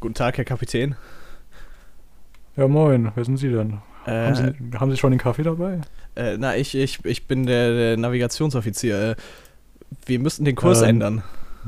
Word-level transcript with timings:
Guten 0.00 0.14
Tag, 0.14 0.36
Herr 0.38 0.44
Kapitän. 0.44 0.96
Ja, 2.56 2.66
moin, 2.68 3.12
wer 3.14 3.24
sind 3.24 3.36
Sie 3.36 3.50
denn? 3.50 3.78
Äh, 4.06 4.10
haben, 4.10 4.34
Sie, 4.34 4.78
haben 4.78 4.90
Sie 4.90 4.96
schon 4.96 5.12
den 5.12 5.20
Kaffee 5.20 5.42
dabei? 5.42 5.80
äh, 6.16 6.36
na, 6.38 6.56
ich, 6.56 6.74
ich, 6.74 7.04
ich 7.04 7.26
bin 7.26 7.46
der, 7.46 7.72
der 7.72 7.96
Navigationsoffizier. 7.96 9.10
Äh, 9.10 9.16
wir 10.06 10.18
müssten 10.18 10.44
den 10.44 10.56
Kurs 10.56 10.82
Ähm, 10.82 10.88
ändern. 10.88 11.22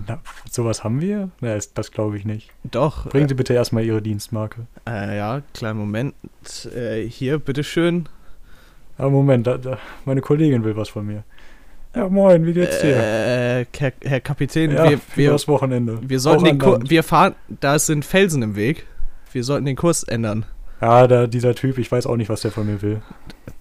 Na, 0.08 0.20
sowas 0.50 0.82
haben 0.84 1.00
wir? 1.00 1.30
Na, 1.40 1.54
das, 1.54 1.74
das 1.74 1.90
glaube 1.92 2.16
ich 2.18 2.24
nicht. 2.24 2.50
Doch. 2.64 3.08
Bringen 3.08 3.28
Sie 3.28 3.34
bitte 3.34 3.54
erstmal 3.54 3.84
Ihre 3.84 4.02
Dienstmarke. 4.02 4.66
Äh, 4.88 5.16
ja, 5.18 5.42
kleinen 5.54 5.78
Moment. 5.78 6.14
Äh, 6.74 7.02
hier, 7.08 7.38
bitteschön. 7.38 8.08
Aber 8.98 9.10
Moment, 9.10 9.46
da, 9.46 9.58
da, 9.58 9.78
meine 10.04 10.20
Kollegin 10.20 10.64
will 10.64 10.76
was 10.76 10.88
von 10.88 11.06
mir. 11.06 11.24
Ja, 11.94 12.08
moin, 12.08 12.46
wie 12.46 12.54
geht's 12.54 12.80
dir? 12.80 12.96
Äh, 12.96 13.66
Herr, 13.78 13.92
Herr 14.02 14.20
Kapitän, 14.20 14.70
ja, 14.72 14.88
wir, 14.88 15.00
wir, 15.14 15.30
das 15.32 15.46
Wochenende. 15.46 15.98
wir 16.02 16.20
sollten 16.20 16.44
den. 16.44 16.58
Land. 16.58 16.90
Wir 16.90 17.02
fahren. 17.02 17.34
Da 17.60 17.78
sind 17.78 18.04
Felsen 18.04 18.42
im 18.42 18.56
Weg. 18.56 18.86
Wir 19.32 19.44
sollten 19.44 19.66
den 19.66 19.76
Kurs 19.76 20.02
ändern. 20.02 20.46
Ja, 20.80 21.06
da, 21.06 21.26
dieser 21.26 21.54
Typ, 21.54 21.78
ich 21.78 21.92
weiß 21.92 22.06
auch 22.06 22.16
nicht, 22.16 22.28
was 22.28 22.40
der 22.40 22.50
von 22.50 22.66
mir 22.66 22.82
will. 22.82 23.02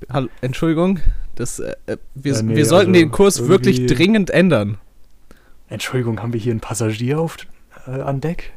Hallo, 0.09 0.27
Entschuldigung. 0.41 0.99
Das, 1.35 1.59
äh, 1.59 1.75
äh, 1.85 1.97
wir, 2.15 2.33
Ja, 2.33 2.41
nee, 2.41 2.55
wir 2.55 2.65
sollten 2.65 2.91
also 2.91 3.01
den 3.01 3.11
Kurs 3.11 3.47
wirklich 3.47 3.85
dringend 3.85 4.29
ändern. 4.29 4.77
Entschuldigung, 5.69 6.21
haben 6.21 6.33
wir 6.33 6.39
hier 6.39 6.51
einen 6.51 6.61
Passagier 6.61 7.19
auf, 7.19 7.37
äh, 7.85 7.91
an 7.91 8.21
Deck? 8.21 8.53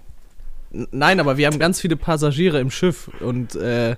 Nein, 0.71 1.21
aber 1.21 1.37
wir 1.37 1.47
haben 1.47 1.59
ganz 1.59 1.81
viele 1.81 1.97
Passagiere 1.97 2.59
im 2.59 2.71
Schiff 2.71 3.11
und 3.21 3.55
äh, 3.55 3.97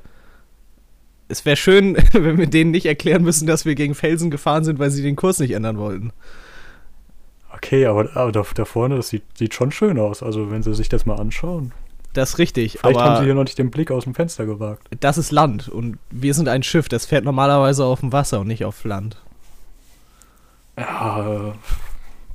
es 1.29 1.45
wäre 1.45 1.57
schön, 1.57 1.97
wenn 2.13 2.39
wir 2.39 2.47
denen 2.47 2.71
nicht 2.71 2.87
erklären 2.87 3.23
müssen, 3.23 3.47
dass 3.47 3.65
wir 3.65 3.75
gegen 3.75 3.95
Felsen 3.95 4.31
gefahren 4.31 4.65
sind, 4.65 4.79
weil 4.79 4.91
sie 4.91 5.03
den 5.03 5.17
Kurs 5.17 5.39
nicht 5.39 5.53
ändern 5.53 5.79
wollten. 5.79 6.13
Okay, 7.53 7.87
aber, 7.87 8.15
aber 8.15 8.33
da, 8.33 8.45
da 8.55 8.65
vorne, 8.65 8.97
das 8.97 9.09
sieht, 9.09 9.25
sieht 9.37 9.55
schon 9.55 9.73
schön 9.73 9.99
aus. 9.99 10.23
Also, 10.23 10.51
wenn 10.51 10.63
Sie 10.63 10.75
sich 10.75 10.91
das 10.91 11.07
mal 11.07 11.17
anschauen. 11.17 11.73
Das 12.13 12.31
ist 12.31 12.39
richtig, 12.39 12.79
Vielleicht 12.81 12.99
haben 12.99 13.19
Sie 13.19 13.25
hier 13.25 13.35
noch 13.35 13.45
nicht 13.45 13.59
den 13.59 13.71
Blick 13.71 13.91
aus 13.91 14.05
dem 14.05 14.15
Fenster 14.15 14.47
gewagt. 14.47 14.89
das 15.01 15.19
ist 15.19 15.33
Land 15.33 15.69
und 15.69 15.99
wir 16.11 16.33
sind 16.33 16.49
ein 16.49 16.63
Schiff, 16.63 16.89
das 16.89 17.05
fährt 17.05 17.25
normalerweise 17.25 17.85
auf 17.85 18.01
dem 18.01 18.11
Wasser 18.11 18.41
und 18.41 18.47
nicht 18.47 18.65
auf 18.65 18.85
Land. 18.85 19.23
Ja, 20.79 21.55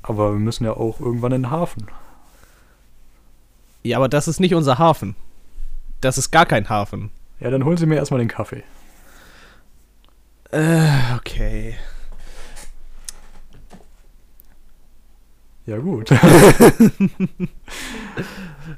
aber 0.03 0.33
wir 0.33 0.39
müssen 0.39 0.65
ja 0.65 0.73
auch 0.73 0.99
irgendwann 0.99 1.31
in 1.31 1.43
den 1.43 1.51
Hafen. 1.51 1.87
Ja, 3.81 3.97
aber 3.97 4.07
das 4.07 4.27
ist 4.27 4.39
nicht 4.39 4.53
unser 4.53 4.77
Hafen. 4.77 5.15
Das 5.99 6.19
ist 6.19 6.29
gar 6.29 6.45
kein 6.45 6.69
Hafen. 6.69 7.09
Ja, 7.39 7.49
dann 7.49 7.65
holen 7.65 7.77
Sie 7.77 7.87
mir 7.87 7.95
erstmal 7.95 8.19
den 8.19 8.27
Kaffee. 8.27 8.63
Äh, 10.51 11.15
okay. 11.15 11.75
Ja, 15.65 15.77
gut. 15.77 16.09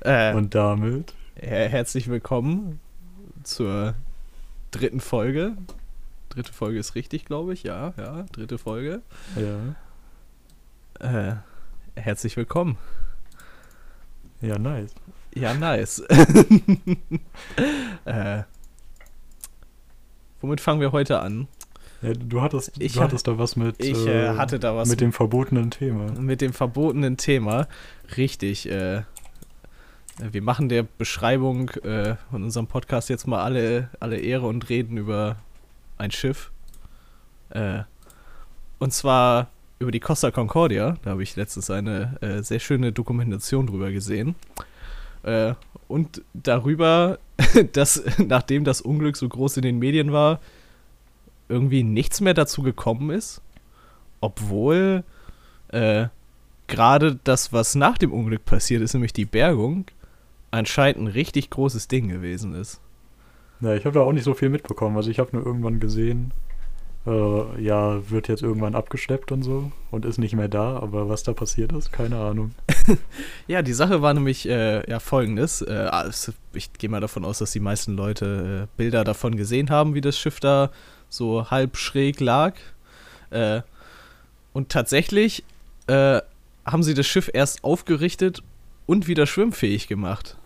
Äh, 0.02 0.34
Und 0.34 0.56
damit. 0.56 1.14
her 1.36 1.68
herzlich 1.70 2.08
willkommen 2.08 2.80
zur 3.44 3.94
dritten 4.72 5.00
Folge. 5.02 5.56
Dritte 6.30 6.52
Folge 6.54 6.80
ist 6.80 6.96
richtig, 6.96 7.26
glaube 7.26 7.54
ich. 7.54 7.62
Ja, 7.64 7.94
ja, 7.98 8.24
dritte 8.32 8.58
Folge. 8.58 9.02
Ja, 9.36 9.76
Äh, 11.00 11.36
herzlich 12.00 12.38
willkommen. 12.38 12.78
ja 14.42 14.58
nice. 14.58 14.96
Ja, 15.36 15.54
nice. 15.54 16.00
äh, 18.06 18.44
womit 20.42 20.62
fangen 20.62 20.82
wir 20.82 20.92
heute 20.92 21.20
an? 21.20 21.48
Ja, 22.04 22.14
du 22.14 22.42
hattest, 22.42 22.72
Ich 22.80 22.94
du 22.94 23.00
ha- 23.00 23.06
hattest 23.06 23.28
da 23.28 23.38
was 23.38 23.56
mit. 23.56 23.84
Ich 23.84 24.06
äh, 24.06 24.30
hatte 24.36 24.60
da 24.60 24.76
was 24.76 24.90
Mit 24.90 25.02
dem 25.02 25.14
verbotenen 25.14 25.72
Thema. 25.72 26.12
mit 26.20 26.42
dem 26.42 26.54
verbotenen 26.54 27.18
Thema. 27.18 27.68
Richtig. 28.18 28.70
Äh, 28.70 29.04
wir 30.32 30.42
machen 30.44 30.70
der 30.70 30.84
Beschreibung 30.84 31.70
äh, 31.84 32.16
von 32.30 32.44
unserem 32.44 32.68
Podcast 32.68 33.10
jetzt 33.10 33.26
mal 33.26 33.42
alle, 33.44 33.90
alle 34.00 34.18
Ehre 34.18 34.46
und 34.48 34.70
reden 34.70 34.98
über 34.98 35.38
ein 35.98 36.12
Schiff. 36.12 36.52
Äh, 37.50 37.80
und 38.80 38.94
zwar 38.94 39.48
über 39.80 39.92
die 39.92 40.00
Costa 40.00 40.30
Concordia. 40.30 40.98
Da 41.04 41.12
habe 41.12 41.24
ich 41.24 41.36
letztens 41.36 41.70
eine 41.70 42.18
äh, 42.22 42.44
sehr 42.44 42.60
schöne 42.60 42.92
Dokumentation 42.92 43.66
drüber 43.68 43.92
gesehen. 43.92 44.36
Äh, 45.24 45.54
und 45.88 46.22
darüber, 46.34 47.18
dass 47.74 48.04
nachdem 48.18 48.64
das 48.66 48.82
Unglück 48.82 49.18
so 49.18 49.28
groß 49.28 49.58
in 49.58 49.64
den 49.64 49.80
Medien 49.80 50.12
war, 50.12 50.40
irgendwie 51.50 51.84
nichts 51.84 52.22
mehr 52.22 52.34
dazu 52.34 52.62
gekommen 52.62 53.10
ist. 53.10 53.42
Obwohl 54.22 55.04
äh, 55.70 56.08
gerade 56.68 57.20
das, 57.24 57.54
was 57.54 57.76
nach 57.76 57.98
dem 57.98 58.12
Unglück 58.12 58.46
passiert 58.46 58.82
ist, 58.82 58.94
nämlich 58.94 59.14
die 59.14 59.26
Bergung, 59.26 59.86
anscheinend 60.52 61.02
ein 61.02 61.08
richtig 61.08 61.50
großes 61.50 61.88
Ding 61.88 62.08
gewesen 62.08 62.54
ist. 62.56 62.80
Ja, 63.62 63.76
ich 63.76 63.86
habe 63.86 64.00
da 64.00 64.02
auch 64.02 64.12
nicht 64.12 64.24
so 64.24 64.34
viel 64.34 64.50
mitbekommen. 64.50 64.98
Also 64.98 65.10
ich 65.10 65.20
habe 65.20 65.36
nur 65.36 65.46
irgendwann 65.46 65.80
gesehen, 65.80 66.32
äh, 67.06 67.62
ja, 67.62 68.10
wird 68.10 68.28
jetzt 68.28 68.44
irgendwann 68.44 68.76
abgeschleppt 68.76 69.32
und 69.32 69.44
so 69.44 69.72
und 69.92 70.06
ist 70.06 70.18
nicht 70.18 70.36
mehr 70.36 70.48
da. 70.48 70.78
Aber 70.78 71.10
was 71.10 71.24
da 71.24 71.34
passiert 71.34 71.72
ist, 71.74 71.92
keine 71.92 72.18
Ahnung. 72.18 72.52
Ja, 73.48 73.62
die 73.62 73.74
Sache 73.74 74.02
war 74.02 74.14
nämlich 74.14 74.48
äh, 74.48 74.90
ja 74.90 75.00
folgendes. 75.00 75.62
Äh, 75.62 75.72
also 75.72 76.34
ich 76.54 76.74
gehe 76.74 76.90
mal 76.90 77.00
davon 77.00 77.24
aus, 77.24 77.40
dass 77.40 77.52
die 77.52 77.62
meisten 77.62 77.96
Leute 77.96 78.68
äh, 78.68 78.78
Bilder 78.78 79.04
davon 79.04 79.38
gesehen 79.38 79.70
haben, 79.70 79.94
wie 79.96 80.02
das 80.02 80.18
Schiff 80.18 80.40
da 80.42 80.70
so 81.14 81.50
halb 81.52 81.78
schräg 81.78 82.20
lag. 82.20 82.56
Äh, 83.30 83.62
und 84.54 84.70
tatsächlich 84.70 85.44
äh, 85.88 86.22
haben 86.66 86.84
sie 86.84 86.94
das 86.94 87.08
Schiff 87.08 87.30
erst 87.34 87.64
aufgerichtet 87.64 88.44
und 88.86 89.08
wieder 89.08 89.26
schwimmfähig 89.26 89.88
gemacht. 89.88 90.38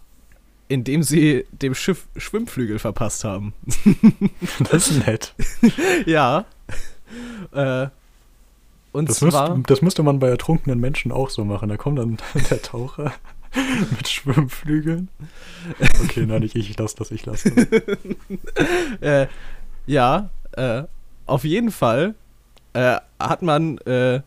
Indem 0.69 1.01
sie 1.03 1.45
dem 1.51 1.73
Schiff 1.75 2.07
Schwimmflügel 2.17 2.79
verpasst 2.79 3.23
haben. 3.23 3.53
Das 4.71 4.89
ist 4.89 5.05
nett. 5.07 5.33
ja. 6.05 6.45
Äh, 7.53 7.87
und 8.91 9.09
Das, 9.09 9.17
zwar. 9.17 9.55
müsste, 9.55 9.63
das 9.73 9.81
müsste 9.81 10.03
man 10.03 10.19
bei 10.19 10.27
ertrunkenen 10.27 10.79
Menschen 10.79 11.11
auch 11.11 11.29
so 11.29 11.45
machen. 11.45 11.69
Da 11.69 11.77
kommt 11.77 11.99
dann 11.99 12.17
der 12.49 12.61
Taucher 12.61 13.13
mit 13.95 14.07
Schwimmflügeln. 14.07 15.09
Okay, 16.03 16.25
nein, 16.25 16.43
ich, 16.43 16.55
ich 16.55 16.77
lasse 16.77 16.95
das, 16.97 17.11
ich 17.11 17.25
lasse 17.25 17.51
das. 17.51 19.01
äh, 19.01 19.27
ja, 19.85 20.29
äh, 20.57 20.83
auf 21.25 21.43
jeden 21.43 21.71
Fall 21.71 22.15
äh, 22.73 22.97
hat 23.19 23.41
man 23.41 23.77
äh, 23.79 24.21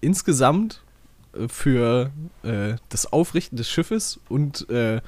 insgesamt 0.00 0.82
äh, 1.34 1.48
für 1.48 2.10
äh, 2.42 2.74
das 2.88 3.12
Aufrichten 3.12 3.56
des 3.56 3.68
Schiffes 3.68 4.20
und 4.28 4.68
äh, 4.70 5.00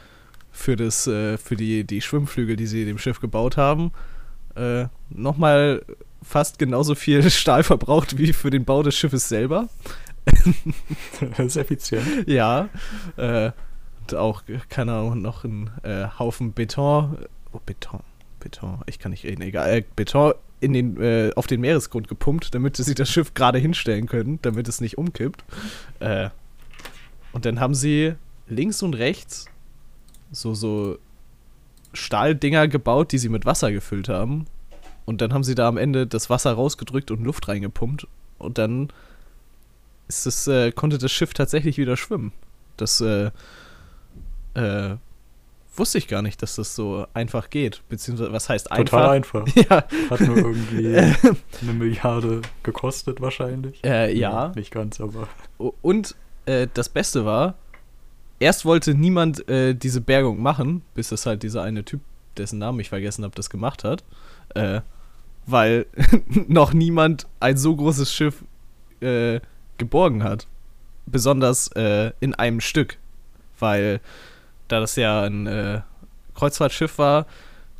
für, 0.50 0.76
das, 0.76 1.02
für 1.02 1.56
die, 1.56 1.82
die 1.82 2.00
Schwimmflügel, 2.00 2.54
die 2.54 2.68
sie 2.68 2.84
dem 2.84 2.96
Schiff 2.96 3.18
gebaut 3.18 3.56
haben, 3.56 3.90
äh, 4.54 4.86
nochmal 5.10 5.84
fast 6.22 6.58
genauso 6.58 6.94
viel 6.94 7.28
Stahl 7.30 7.62
verbraucht 7.62 8.18
wie 8.18 8.32
für 8.32 8.50
den 8.50 8.64
Bau 8.64 8.82
des 8.82 8.96
Schiffes 8.96 9.28
selber. 9.28 9.68
Das 11.36 11.46
ist 11.46 11.56
effizient. 11.56 12.28
Ja, 12.28 12.68
äh, 13.16 13.50
und 14.00 14.14
auch, 14.14 14.42
keine 14.68 14.92
Ahnung, 14.92 15.22
noch 15.22 15.44
ein 15.44 15.70
äh, 15.82 16.06
Haufen 16.18 16.52
Beton, 16.52 17.18
oh, 17.52 17.60
Beton, 17.64 18.00
Beton, 18.40 18.80
ich 18.86 18.98
kann 18.98 19.10
nicht 19.10 19.24
reden, 19.24 19.42
egal, 19.42 19.68
äh, 19.70 19.84
Beton 19.96 20.34
in 20.64 20.72
den, 20.72 21.00
äh, 21.00 21.30
auf 21.36 21.46
den 21.46 21.60
Meeresgrund 21.60 22.08
gepumpt, 22.08 22.54
damit 22.54 22.76
sie 22.76 22.94
das 22.94 23.10
Schiff 23.10 23.34
gerade 23.34 23.58
hinstellen 23.58 24.06
können, 24.06 24.38
damit 24.42 24.66
es 24.68 24.80
nicht 24.80 24.98
umkippt. 24.98 25.44
Äh, 26.00 26.30
und 27.32 27.44
dann 27.44 27.60
haben 27.60 27.74
sie 27.74 28.14
links 28.48 28.82
und 28.82 28.94
rechts 28.94 29.46
so, 30.32 30.54
so 30.54 30.98
Stahldinger 31.92 32.68
gebaut, 32.68 33.12
die 33.12 33.18
sie 33.18 33.28
mit 33.28 33.46
Wasser 33.46 33.70
gefüllt 33.72 34.08
haben. 34.08 34.46
Und 35.04 35.20
dann 35.20 35.32
haben 35.32 35.44
sie 35.44 35.54
da 35.54 35.68
am 35.68 35.76
Ende 35.76 36.06
das 36.06 36.30
Wasser 36.30 36.52
rausgedrückt 36.52 37.10
und 37.10 37.22
Luft 37.22 37.48
reingepumpt. 37.48 38.06
Und 38.38 38.58
dann 38.58 38.88
ist 40.08 40.26
es, 40.26 40.46
äh, 40.46 40.72
konnte 40.72 40.98
das 40.98 41.12
Schiff 41.12 41.34
tatsächlich 41.34 41.78
wieder 41.78 41.96
schwimmen. 41.96 42.32
Das 42.76 43.00
äh, 43.00 43.30
äh, 44.54 44.96
wusste 45.76 45.98
ich 45.98 46.08
gar 46.08 46.22
nicht, 46.22 46.42
dass 46.42 46.56
das 46.56 46.74
so 46.74 47.06
einfach 47.14 47.50
geht. 47.50 47.82
Beziehungsweise, 47.88 48.32
was 48.32 48.48
heißt 48.48 48.68
Total 48.68 49.10
einfach? 49.10 49.44
einfach. 49.44 49.56
Ja, 49.70 49.84
Hat 50.10 50.20
nur 50.20 50.36
irgendwie 50.36 50.96
eine 51.62 51.72
Milliarde 51.72 52.42
gekostet 52.62 53.20
wahrscheinlich. 53.20 53.82
äh, 53.84 54.16
ja. 54.16 54.52
Nicht 54.54 54.70
ganz, 54.70 55.00
aber. 55.00 55.28
Und 55.58 56.14
äh, 56.46 56.68
das 56.72 56.88
Beste 56.88 57.24
war, 57.24 57.54
erst 58.38 58.64
wollte 58.64 58.94
niemand 58.94 59.48
äh, 59.48 59.74
diese 59.74 60.00
Bergung 60.00 60.40
machen, 60.40 60.82
bis 60.94 61.08
das 61.08 61.26
halt 61.26 61.42
dieser 61.42 61.62
eine 61.62 61.84
Typ, 61.84 62.00
dessen 62.36 62.58
Namen 62.58 62.80
ich 62.80 62.88
vergessen 62.88 63.24
habe, 63.24 63.34
das 63.34 63.50
gemacht 63.50 63.84
hat. 63.84 64.04
Äh, 64.54 64.80
weil 65.46 65.86
noch 66.48 66.72
niemand 66.72 67.26
ein 67.40 67.56
so 67.56 67.74
großes 67.76 68.12
Schiff 68.12 68.44
äh, 69.00 69.40
geborgen 69.78 70.22
hat. 70.22 70.46
Besonders 71.06 71.68
äh, 71.68 72.12
in 72.20 72.34
einem 72.34 72.60
Stück. 72.60 72.98
Weil 73.58 74.00
da 74.68 74.80
das 74.80 74.96
ja 74.96 75.22
ein 75.22 75.46
äh, 75.46 75.80
Kreuzfahrtschiff 76.34 76.98
war, 76.98 77.26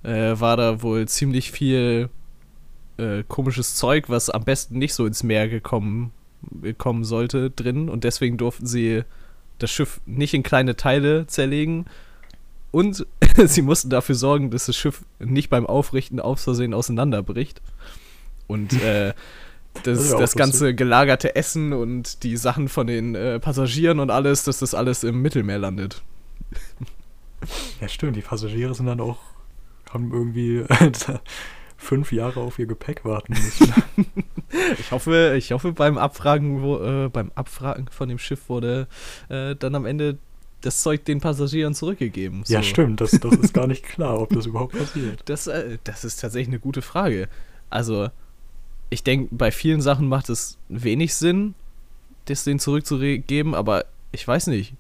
äh, 0.03 0.39
war 0.39 0.57
da 0.57 0.83
wohl 0.83 1.07
ziemlich 1.09 1.51
viel 1.51 2.09
äh, 2.99 3.25
komisches 3.27 3.75
Zeug, 3.75 4.09
was 4.09 4.31
am 4.31 4.45
besten 4.45 4.79
nicht 4.79 4.95
so 4.95 5.07
ins 5.07 5.23
Meer 5.23 5.49
gekommen, 5.49 6.13
kommen 6.79 7.05
sollte, 7.05 7.51
drin. 7.51 7.89
Und 7.89 8.05
deswegen 8.05 8.37
durften 8.37 8.67
sie 8.67 9.03
das 9.59 9.71
Schiff 9.71 10.01
nicht 10.05 10.35
in 10.35 10.43
kleine 10.43 10.77
Teile 10.77 11.27
zerlegen, 11.27 11.87
und 12.75 13.07
sie 13.45 13.63
mussten 13.63 13.89
dafür 13.89 14.17
sorgen, 14.17 14.51
dass 14.51 14.67
das 14.67 14.75
Schiff 14.75 15.05
nicht 15.21 15.49
beim 15.49 15.65
Aufrichten 15.65 16.19
aus 16.19 16.43
Versehen 16.43 16.75
auseinanderbricht. 16.75 17.63
Und 18.49 18.73
äh, 18.83 19.15
das, 19.85 20.11
Das 20.11 20.19
das 20.19 20.35
ganze 20.35 20.75
gelagerte 20.75 21.37
Essen 21.37 21.73
und 21.73 22.25
die 22.25 22.37
Sachen 22.37 22.69
von 22.69 22.89
den 22.89 23.15
äh, 23.15 23.39
Passagieren 23.39 24.01
und 24.01 24.11
alles, 24.11 24.43
dass 24.43 24.59
das 24.59 24.75
alles 24.75 25.05
im 25.05 25.23
Mittelmeer 25.23 25.59
landet. 25.59 26.03
Ja, 27.81 27.89
stimmt, 27.89 28.17
die 28.17 28.23
Passagiere 28.23 28.75
sind 28.75 28.87
dann 28.87 29.01
auch, 29.01 29.19
haben 29.91 30.11
irgendwie 30.13 30.65
fünf 31.77 32.11
Jahre 32.11 32.41
auf 32.41 32.59
ihr 32.59 32.67
Gepäck 32.67 33.05
warten 33.05 33.35
müssen. 33.35 33.73
Ich 34.79 34.93
hoffe, 34.93 35.35
ich 35.37 35.51
hoffe 35.51 35.73
beim 35.73 35.99
Abfragen, 35.99 36.63
wo, 36.63 36.77
äh, 36.79 37.09
beim 37.09 37.33
Abfragen 37.35 37.89
von 37.89 38.09
dem 38.09 38.19
Schiff 38.21 38.49
wurde 38.49 38.87
äh, 39.29 39.57
dann 39.57 39.75
am 39.75 39.85
Ende 39.85 40.19
das 40.61 40.81
Zeug 40.83 41.05
den 41.05 41.21
Passagieren 41.21 41.75
zurückgegeben. 41.75 42.45
Ja, 42.47 42.63
So. 42.63 42.69
stimmt, 42.69 43.01
das, 43.01 43.11
das 43.11 43.35
ist 43.35 43.53
gar 43.53 43.67
nicht 43.67 43.83
klar, 43.83 44.21
ob 44.21 44.31
das 44.31 44.47
überhaupt 44.47 44.79
passiert. 44.79 45.23
Das, 45.25 45.49
äh, 45.49 45.79
das 45.83 46.05
ist 46.05 46.21
tatsächlich 46.21 46.49
eine 46.49 46.61
gute 46.61 46.83
Frage. 46.83 47.29
Also, 47.69 48.11
ich 48.91 49.03
denke, 49.03 49.35
bei 49.35 49.51
vielen 49.51 49.81
Sachen 49.81 50.09
macht 50.09 50.29
es 50.29 50.57
wenig 50.69 51.15
Sinn, 51.17 51.55
das 52.27 52.45
denen 52.45 52.61
zurückzugeben, 52.61 53.55
aber 53.55 53.87
ich 54.13 54.27
weiß 54.27 54.47
nicht. 54.47 54.75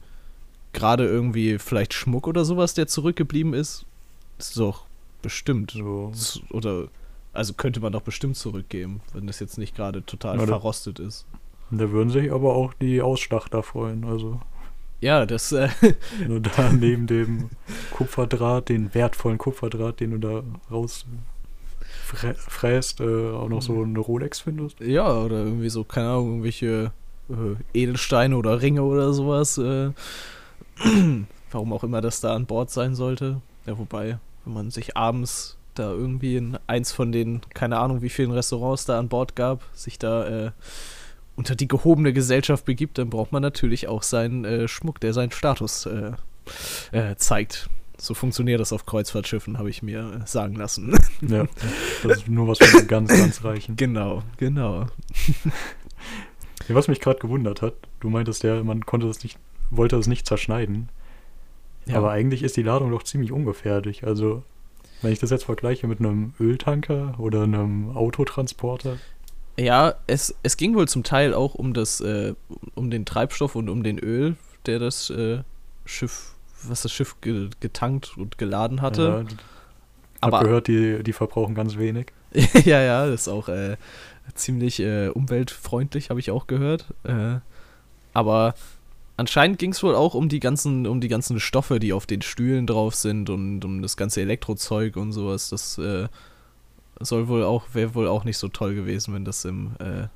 Gerade 0.74 1.06
irgendwie 1.06 1.58
vielleicht 1.58 1.94
Schmuck 1.94 2.26
oder 2.26 2.44
sowas, 2.44 2.74
der 2.74 2.86
zurückgeblieben 2.86 3.54
ist, 3.54 3.86
ist 4.38 4.58
doch 4.58 4.84
bestimmt. 5.22 5.70
So, 5.70 6.12
Oder, 6.50 6.88
also 7.32 7.54
könnte 7.54 7.80
man 7.80 7.92
doch 7.92 8.02
bestimmt 8.02 8.36
zurückgeben, 8.36 9.00
wenn 9.14 9.26
das 9.26 9.40
jetzt 9.40 9.56
nicht 9.56 9.74
gerade 9.74 10.04
total 10.04 10.38
Ja, 10.38 10.46
verrostet 10.46 10.98
ist. 10.98 11.24
da 11.70 11.90
würden 11.90 12.10
sich 12.10 12.30
aber 12.30 12.54
auch 12.54 12.74
die 12.74 13.00
Ausschlachter 13.00 13.62
freuen. 13.62 14.04
Also, 14.04 14.40
Ja, 15.00 15.24
das, 15.26 15.52
äh, 15.52 15.68
wenn 16.18 16.42
du 16.42 16.50
da 16.50 16.72
neben 16.72 17.06
dem 17.06 17.48
Kupferdraht, 17.92 18.68
den 18.68 18.92
wertvollen 18.94 19.38
Kupferdraht, 19.38 20.00
den 20.00 20.10
du 20.10 20.18
da 20.18 20.42
raus 20.70 21.06
frä 22.04 22.34
fräst, 22.34 23.00
äh, 23.00 23.30
auch 23.30 23.48
noch 23.48 23.62
so 23.62 23.82
eine 23.82 23.98
Rolex 23.98 24.40
findest. 24.40 24.80
ja, 24.80 25.10
oder 25.16 25.36
irgendwie 25.44 25.70
so, 25.70 25.84
keine 25.84 26.08
Ahnung, 26.10 26.28
irgendwelche 26.30 26.92
äh, 27.30 27.56
Edelsteine 27.78 28.36
oder 28.36 28.60
Ringe 28.60 28.82
oder 28.82 29.12
sowas. 29.14 29.56
Äh, 29.56 29.92
warum 31.50 31.72
auch 31.72 31.84
immer 31.84 32.00
das 32.00 32.20
da 32.20 32.34
an 32.34 32.46
Bord 32.46 32.70
sein 32.70 32.94
sollte. 32.94 33.40
Ja, 33.66 33.78
wobei, 33.78 34.18
wenn 34.44 34.54
man 34.54 34.70
sich 34.70 34.96
abends 34.96 35.56
da 35.74 35.90
irgendwie 35.90 36.36
in 36.36 36.58
eins 36.66 36.92
von 36.92 37.12
den, 37.12 37.40
keine 37.52 37.78
Ahnung, 37.78 38.02
wie 38.02 38.08
vielen 38.08 38.30
Restaurants 38.30 38.84
da 38.84 38.98
an 38.98 39.08
Bord 39.08 39.34
gab, 39.36 39.64
sich 39.72 39.98
da 39.98 40.46
äh, 40.46 40.50
unter 41.36 41.56
die 41.56 41.68
gehobene 41.68 42.12
Gesellschaft 42.12 42.64
begibt, 42.64 42.98
dann 42.98 43.10
braucht 43.10 43.32
man 43.32 43.42
natürlich 43.42 43.88
auch 43.88 44.02
seinen 44.02 44.44
äh, 44.44 44.68
Schmuck, 44.68 45.00
der 45.00 45.12
seinen 45.12 45.32
Status 45.32 45.86
äh, 45.86 46.12
äh, 46.92 47.16
zeigt. 47.16 47.68
So 47.96 48.14
funktioniert 48.14 48.60
das 48.60 48.72
auf 48.72 48.86
Kreuzfahrtschiffen, 48.86 49.58
habe 49.58 49.70
ich 49.70 49.82
mir 49.82 50.20
äh, 50.22 50.26
sagen 50.26 50.54
lassen. 50.56 50.96
Ja, 51.26 51.46
das 52.02 52.18
ist 52.18 52.28
nur 52.28 52.48
was 52.48 52.58
für 52.58 52.82
die 52.82 52.86
ganz, 52.86 53.08
ganz 53.08 53.42
Reichen. 53.44 53.76
genau, 53.76 54.22
genau. 54.36 54.86
Ja, 56.68 56.74
was 56.74 56.86
mich 56.86 57.00
gerade 57.00 57.18
gewundert 57.18 57.62
hat, 57.62 57.74
du 58.00 58.10
meintest 58.10 58.42
ja, 58.42 58.62
man 58.62 58.84
konnte 58.84 59.06
das 59.06 59.22
nicht, 59.22 59.38
wollte 59.76 59.96
das 59.96 60.06
nicht 60.06 60.26
zerschneiden. 60.26 60.88
Ja. 61.86 61.96
Aber 61.98 62.10
eigentlich 62.10 62.42
ist 62.42 62.56
die 62.56 62.62
Ladung 62.62 62.90
doch 62.90 63.02
ziemlich 63.02 63.30
ungefährlich. 63.32 64.04
Also, 64.06 64.42
wenn 65.02 65.12
ich 65.12 65.18
das 65.18 65.30
jetzt 65.30 65.44
vergleiche 65.44 65.86
mit 65.86 66.00
einem 66.00 66.32
Öltanker 66.40 67.14
oder 67.18 67.42
einem 67.42 67.94
Autotransporter. 67.94 68.96
Ja, 69.58 69.94
es, 70.06 70.34
es 70.42 70.56
ging 70.56 70.74
wohl 70.74 70.88
zum 70.88 71.02
Teil 71.04 71.34
auch 71.34 71.54
um 71.54 71.74
das, 71.74 72.00
äh, 72.00 72.34
um 72.74 72.90
den 72.90 73.04
Treibstoff 73.04 73.54
und 73.54 73.68
um 73.68 73.82
den 73.82 73.98
Öl, 73.98 74.36
der 74.66 74.78
das 74.78 75.10
äh, 75.10 75.42
Schiff, 75.84 76.34
was 76.62 76.82
das 76.82 76.92
Schiff 76.92 77.20
ge 77.20 77.50
getankt 77.60 78.16
und 78.16 78.38
geladen 78.38 78.80
hatte. 78.82 79.02
Ja, 79.02 79.20
ich 79.20 79.36
Aber- 80.22 80.38
habe 80.38 80.46
gehört, 80.46 80.68
die, 80.68 81.02
die 81.02 81.12
verbrauchen 81.12 81.54
ganz 81.54 81.76
wenig. 81.76 82.06
ja, 82.64 82.80
ja, 82.80 83.06
das 83.06 83.22
ist 83.22 83.28
auch 83.28 83.48
äh, 83.48 83.76
ziemlich 84.34 84.80
äh, 84.80 85.08
umweltfreundlich, 85.08 86.10
habe 86.10 86.18
ich 86.18 86.30
auch 86.30 86.46
gehört. 86.48 86.92
Äh, 87.04 87.36
aber 88.12 88.54
anscheinend 89.16 89.58
ging 89.58 89.72
es 89.72 89.82
wohl 89.82 89.94
auch 89.94 90.14
um 90.14 90.28
die 90.28 90.40
ganzen, 90.40 90.86
um 90.86 91.00
die 91.00 91.08
ganzen 91.08 91.40
Stoffe, 91.40 91.78
die 91.78 91.92
auf 91.92 92.06
den 92.06 92.22
Stühlen 92.22 92.66
drauf 92.66 92.94
sind 92.94 93.30
und 93.30 93.64
um 93.64 93.82
das 93.82 93.96
ganze 93.96 94.20
Elektrozeug 94.20 94.96
und 94.96 95.12
sowas. 95.12 95.48
Das 95.50 95.78
äh, 95.78 96.08
soll 97.00 97.28
wohl 97.28 97.44
auch, 97.44 97.66
wäre 97.72 97.94
wohl 97.94 98.08
auch 98.08 98.24
nicht 98.24 98.38
so 98.38 98.48
toll 98.48 98.74
gewesen, 98.74 99.14
wenn 99.14 99.24
das 99.24 99.44
im, 99.44 99.72
äh, 99.78 100.08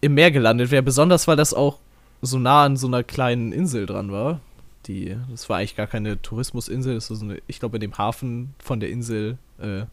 im 0.00 0.14
Meer 0.14 0.30
gelandet 0.30 0.70
wäre. 0.70 0.82
Besonders 0.82 1.28
weil 1.28 1.36
das 1.36 1.54
auch 1.54 1.78
so 2.20 2.38
nah 2.38 2.64
an 2.64 2.76
so 2.76 2.86
einer 2.86 3.02
kleinen 3.02 3.52
Insel 3.52 3.86
dran 3.86 4.12
war. 4.12 4.40
Die, 4.86 5.16
das 5.30 5.48
war 5.48 5.58
eigentlich 5.58 5.76
gar 5.76 5.86
keine 5.86 6.20
Tourismusinsel, 6.20 6.94
das 6.94 7.08
ist 7.08 7.20
so 7.20 7.24
eine, 7.24 7.40
ich 7.46 7.60
glaube, 7.60 7.76
in 7.76 7.82
dem 7.82 7.98
Hafen 7.98 8.54
von 8.58 8.80
der 8.80 8.90
Insel 8.90 9.38
äh, 9.60 9.84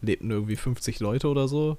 lebten 0.00 0.30
irgendwie 0.30 0.54
50 0.54 1.00
Leute 1.00 1.28
oder 1.28 1.48
so. 1.48 1.76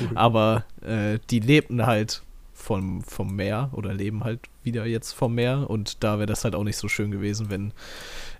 Cool. 0.00 0.10
Aber 0.14 0.64
äh, 0.82 1.18
die 1.30 1.40
lebten 1.40 1.84
halt 1.84 2.22
vom, 2.62 3.02
vom 3.02 3.34
Meer 3.34 3.70
oder 3.72 3.92
leben 3.92 4.24
halt 4.24 4.40
wieder 4.62 4.86
jetzt 4.86 5.12
vom 5.12 5.34
Meer 5.34 5.68
und 5.68 6.02
da 6.04 6.18
wäre 6.18 6.26
das 6.26 6.44
halt 6.44 6.54
auch 6.54 6.64
nicht 6.64 6.76
so 6.76 6.88
schön 6.88 7.10
gewesen, 7.10 7.50
wenn 7.50 7.72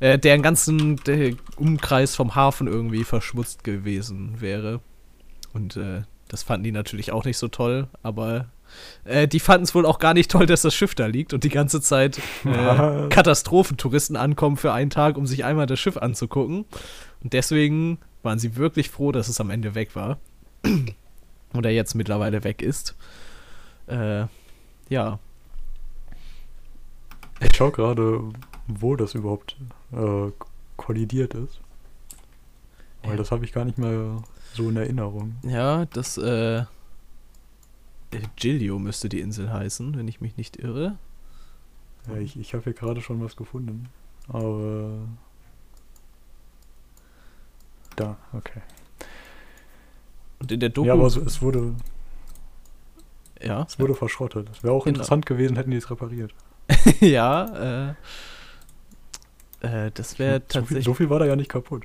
äh, 0.00 0.18
deren 0.18 0.42
ganzen 0.42 0.96
der 1.04 1.34
Umkreis 1.56 2.14
vom 2.14 2.34
Hafen 2.34 2.68
irgendwie 2.68 3.04
verschmutzt 3.04 3.64
gewesen 3.64 4.40
wäre. 4.40 4.80
Und 5.52 5.76
äh, 5.76 6.02
das 6.28 6.42
fanden 6.42 6.64
die 6.64 6.72
natürlich 6.72 7.12
auch 7.12 7.24
nicht 7.24 7.36
so 7.36 7.48
toll, 7.48 7.88
aber 8.02 8.46
äh, 9.04 9.28
die 9.28 9.40
fanden 9.40 9.64
es 9.64 9.74
wohl 9.74 9.84
auch 9.84 9.98
gar 9.98 10.14
nicht 10.14 10.30
toll, 10.30 10.46
dass 10.46 10.62
das 10.62 10.74
Schiff 10.74 10.94
da 10.94 11.06
liegt 11.06 11.34
und 11.34 11.44
die 11.44 11.50
ganze 11.50 11.80
Zeit 11.80 12.18
äh? 12.44 13.08
Katastrophentouristen 13.10 14.16
ankommen 14.16 14.56
für 14.56 14.72
einen 14.72 14.90
Tag, 14.90 15.16
um 15.16 15.26
sich 15.26 15.44
einmal 15.44 15.66
das 15.66 15.80
Schiff 15.80 15.96
anzugucken. 15.96 16.64
Und 17.22 17.32
deswegen 17.32 17.98
waren 18.22 18.38
sie 18.38 18.56
wirklich 18.56 18.88
froh, 18.88 19.12
dass 19.12 19.28
es 19.28 19.40
am 19.40 19.50
Ende 19.50 19.74
weg 19.74 19.94
war. 19.94 20.18
Oder 21.54 21.70
jetzt 21.70 21.94
mittlerweile 21.94 22.44
weg 22.44 22.62
ist. 22.62 22.94
Äh, 23.92 24.26
ja. 24.88 25.18
Ich 27.40 27.56
schaue 27.56 27.72
gerade, 27.72 28.22
wo 28.68 28.96
das 28.96 29.14
überhaupt 29.14 29.56
äh, 29.92 30.30
kollidiert 30.76 31.34
ist. 31.34 31.60
Weil 33.02 33.12
Ja. 33.12 33.16
das 33.16 33.30
habe 33.30 33.44
ich 33.44 33.52
gar 33.52 33.64
nicht 33.64 33.78
mehr 33.78 34.22
so 34.54 34.68
in 34.68 34.76
Erinnerung. 34.76 35.36
Ja, 35.42 35.86
das, 35.86 36.18
äh. 36.18 36.58
äh, 36.58 36.64
Giglio 38.36 38.78
müsste 38.78 39.08
die 39.08 39.20
Insel 39.20 39.52
heißen, 39.52 39.96
wenn 39.96 40.06
ich 40.08 40.20
mich 40.20 40.36
nicht 40.36 40.56
irre. 40.56 40.96
Ja, 42.08 42.16
ich 42.16 42.36
ich 42.38 42.54
habe 42.54 42.64
hier 42.64 42.74
gerade 42.74 43.00
schon 43.00 43.22
was 43.22 43.36
gefunden. 43.36 43.88
Aber. 44.28 44.98
Da, 47.96 48.16
okay. 48.32 48.62
Und 50.38 50.50
in 50.50 50.60
der 50.60 50.70
Doku. 50.70 50.86
Ja, 50.88 50.94
aber 50.94 51.06
es, 51.06 51.16
es, 51.16 51.42
wurde, 51.42 51.74
ja, 53.44 53.64
es 53.68 53.78
wurde 53.78 53.94
verschrottet. 53.94 54.48
Es 54.52 54.62
wäre 54.62 54.72
auch 54.74 54.84
Genau. 54.84 54.94
interessant 54.96 55.26
gewesen, 55.26 55.56
hätten 55.56 55.70
die 55.70 55.76
es 55.76 55.90
repariert. 55.90 56.32
ja, 57.00 57.88
äh. 59.60 59.66
Äh, 59.86 59.90
das 59.94 60.18
wäre 60.18 60.34
so, 60.34 60.40
viel, 60.40 60.48
tatsächlich. 60.48 60.84
so 60.84 60.94
viel 60.94 61.10
war 61.10 61.18
da 61.18 61.26
ja 61.26 61.36
nicht 61.36 61.50
kaputt. 61.50 61.84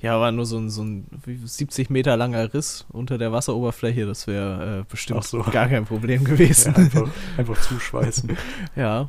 Ja, 0.00 0.20
war 0.20 0.30
nur 0.30 0.46
so 0.46 0.58
ein, 0.58 0.70
so 0.70 0.82
ein 0.84 1.06
wie 1.24 1.36
70 1.44 1.90
Meter 1.90 2.16
langer 2.16 2.52
Riss 2.54 2.86
unter 2.90 3.18
der 3.18 3.32
Wasseroberfläche. 3.32 4.06
Das 4.06 4.26
wäre 4.26 4.80
äh, 4.80 4.84
bestimmt 4.88 5.24
so. 5.24 5.42
gar 5.42 5.68
kein 5.68 5.86
Problem 5.86 6.22
Ja, 6.26 6.28
gewesen. 6.28 6.74
einfach, 6.76 7.08
einfach 7.36 7.60
zuschweißen. 7.60 8.36
Ja. 8.76 9.08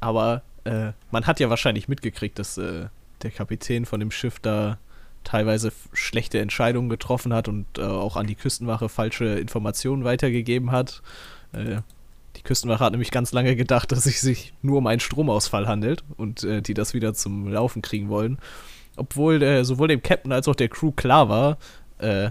Aber 0.00 0.42
äh, 0.64 0.92
man 1.10 1.26
hat 1.26 1.38
ja 1.40 1.48
wahrscheinlich 1.50 1.86
mitgekriegt, 1.88 2.38
dass 2.38 2.56
äh, 2.58 2.86
der 3.22 3.30
Kapitän 3.30 3.84
von 3.84 4.00
dem 4.00 4.10
Schiff 4.10 4.40
da 4.40 4.78
teilweise 5.24 5.72
schlechte 5.92 6.38
Entscheidungen 6.40 6.88
getroffen 6.88 7.32
hat 7.32 7.48
und 7.48 7.66
äh, 7.78 7.82
auch 7.82 8.16
an 8.16 8.26
die 8.26 8.34
Küstenwache 8.34 8.88
falsche 8.88 9.38
Informationen 9.38 10.04
weitergegeben 10.04 10.72
hat. 10.72 11.02
Äh, 11.52 11.82
die 12.36 12.42
Küstenwache 12.42 12.84
hat 12.84 12.92
nämlich 12.92 13.10
ganz 13.10 13.32
lange 13.32 13.56
gedacht, 13.56 13.92
dass 13.92 14.06
es 14.06 14.20
sich 14.20 14.54
nur 14.62 14.78
um 14.78 14.86
einen 14.86 15.00
Stromausfall 15.00 15.66
handelt 15.66 16.04
und 16.16 16.44
äh, 16.44 16.62
die 16.62 16.74
das 16.74 16.94
wieder 16.94 17.14
zum 17.14 17.48
Laufen 17.48 17.82
kriegen 17.82 18.08
wollen. 18.08 18.38
Obwohl 18.96 19.42
äh, 19.42 19.64
sowohl 19.64 19.88
dem 19.88 20.02
Captain 20.02 20.32
als 20.32 20.48
auch 20.48 20.54
der 20.54 20.68
Crew 20.68 20.92
klar 20.92 21.28
war, 21.28 21.58
äh, 21.98 22.30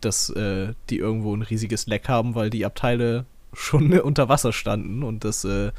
dass 0.00 0.30
äh, 0.30 0.74
die 0.90 0.98
irgendwo 0.98 1.34
ein 1.34 1.42
riesiges 1.42 1.86
Leck 1.86 2.08
haben, 2.08 2.34
weil 2.34 2.50
die 2.50 2.64
Abteile 2.64 3.26
schon 3.52 3.92
unter 4.00 4.28
Wasser 4.28 4.52
standen 4.52 5.02
und 5.02 5.24
das 5.24 5.44
äh, 5.44 5.72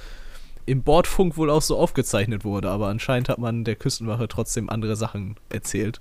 im 0.70 0.84
Bordfunk 0.84 1.36
wohl 1.36 1.50
auch 1.50 1.64
so 1.64 1.78
aufgezeichnet 1.78 2.46
wurde, 2.46 2.70
aber 2.70 2.88
anscheinend 2.88 3.28
hat 3.28 3.40
man 3.40 3.64
der 3.64 3.76
Küstenwache 3.76 4.28
trotzdem 4.28 4.70
andere 4.70 4.96
Sachen 4.96 5.36
erzählt. 5.50 6.00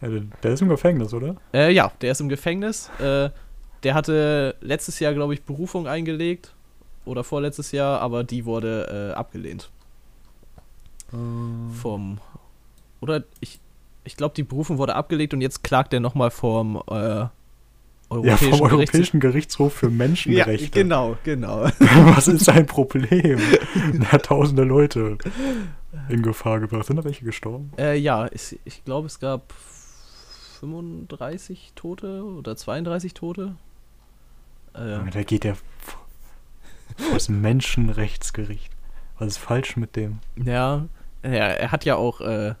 Ja, 0.00 0.08
der, 0.42 0.52
ist 0.52 0.62
im 0.62 0.68
Gefängnis, 0.68 1.12
oder? 1.12 1.36
Äh, 1.52 1.72
ja, 1.72 1.90
der 2.00 2.12
ist 2.12 2.20
im 2.20 2.28
Gefängnis. 2.28 2.90
Äh, 3.00 3.30
der 3.82 3.94
hatte 3.94 4.54
letztes 4.60 5.00
Jahr, 5.00 5.14
glaube 5.14 5.34
ich, 5.34 5.42
Berufung 5.42 5.88
eingelegt. 5.88 6.54
Oder 7.04 7.24
vorletztes 7.24 7.72
Jahr, 7.72 8.00
aber 8.00 8.22
die 8.22 8.44
wurde 8.44 9.10
äh, 9.10 9.14
abgelehnt. 9.14 9.70
Vom. 11.10 12.18
Oder 13.00 13.24
ich. 13.40 13.58
Ich 14.04 14.16
glaube, 14.16 14.34
die 14.34 14.42
Berufung 14.42 14.78
wurde 14.78 14.96
abgelegt 14.96 15.34
und 15.34 15.40
jetzt 15.40 15.62
klagt 15.62 15.92
er 15.92 16.00
nochmal 16.00 16.32
vom 16.32 16.82
äh, 18.16 18.26
ja, 18.26 18.32
Europäischen 18.34 18.50
vom 18.50 18.68
Gerichtshof. 18.68 18.72
Europäischen 18.72 19.20
Gerichtshof 19.20 19.72
für 19.74 19.86
Ja, 19.86 19.92
Menschenrechte. 19.92 20.70
genau, 20.70 21.16
genau. 21.24 21.64
Was 21.78 22.28
ist 22.28 22.44
sein 22.44 22.66
Problem? 22.66 23.40
Na, 23.92 24.18
tausende 24.18 24.64
Leute 24.64 25.18
in 26.08 26.22
Gefahr 26.22 26.60
gebracht. 26.60 26.86
Sind 26.86 26.96
da 26.96 27.04
welche 27.04 27.24
gestorben? 27.24 27.72
Äh, 27.78 27.98
ja, 27.98 28.26
es, 28.26 28.56
ich 28.64 28.84
glaube, 28.84 29.06
es 29.06 29.20
gab 29.20 29.52
35 30.60 31.72
Tote 31.74 32.24
oder 32.24 32.56
32 32.56 33.14
Tote. 33.14 33.56
Äh, 34.74 35.10
da 35.10 35.22
geht 35.22 35.44
der 35.44 35.56
vor 35.56 36.00
das 37.12 37.28
Menschenrechtsgericht. 37.28 38.70
Was 39.18 39.28
ist 39.28 39.38
falsch 39.38 39.76
mit 39.76 39.96
dem? 39.96 40.18
Ja, 40.36 40.86
er, 41.22 41.60
er 41.60 41.72
hat 41.72 41.84
ja 41.84 41.96
auch 41.96 42.20
äh, 42.20 42.54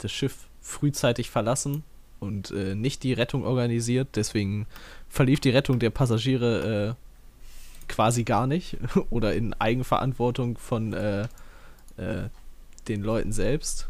das 0.00 0.12
Schiff 0.12 0.46
frühzeitig 0.60 1.30
verlassen 1.30 1.82
und 2.20 2.50
äh, 2.50 2.74
nicht 2.74 3.02
die 3.02 3.12
Rettung 3.12 3.44
organisiert. 3.44 4.08
Deswegen 4.16 4.66
verlief 5.08 5.40
die 5.40 5.50
Rettung 5.50 5.78
der 5.78 5.90
Passagiere 5.90 6.96
äh, 6.96 7.88
quasi 7.88 8.24
gar 8.24 8.46
nicht 8.46 8.76
oder 9.10 9.34
in 9.34 9.54
Eigenverantwortung 9.54 10.58
von 10.58 10.92
äh, 10.92 11.22
äh, 11.96 12.28
den 12.88 13.02
Leuten 13.02 13.32
selbst. 13.32 13.88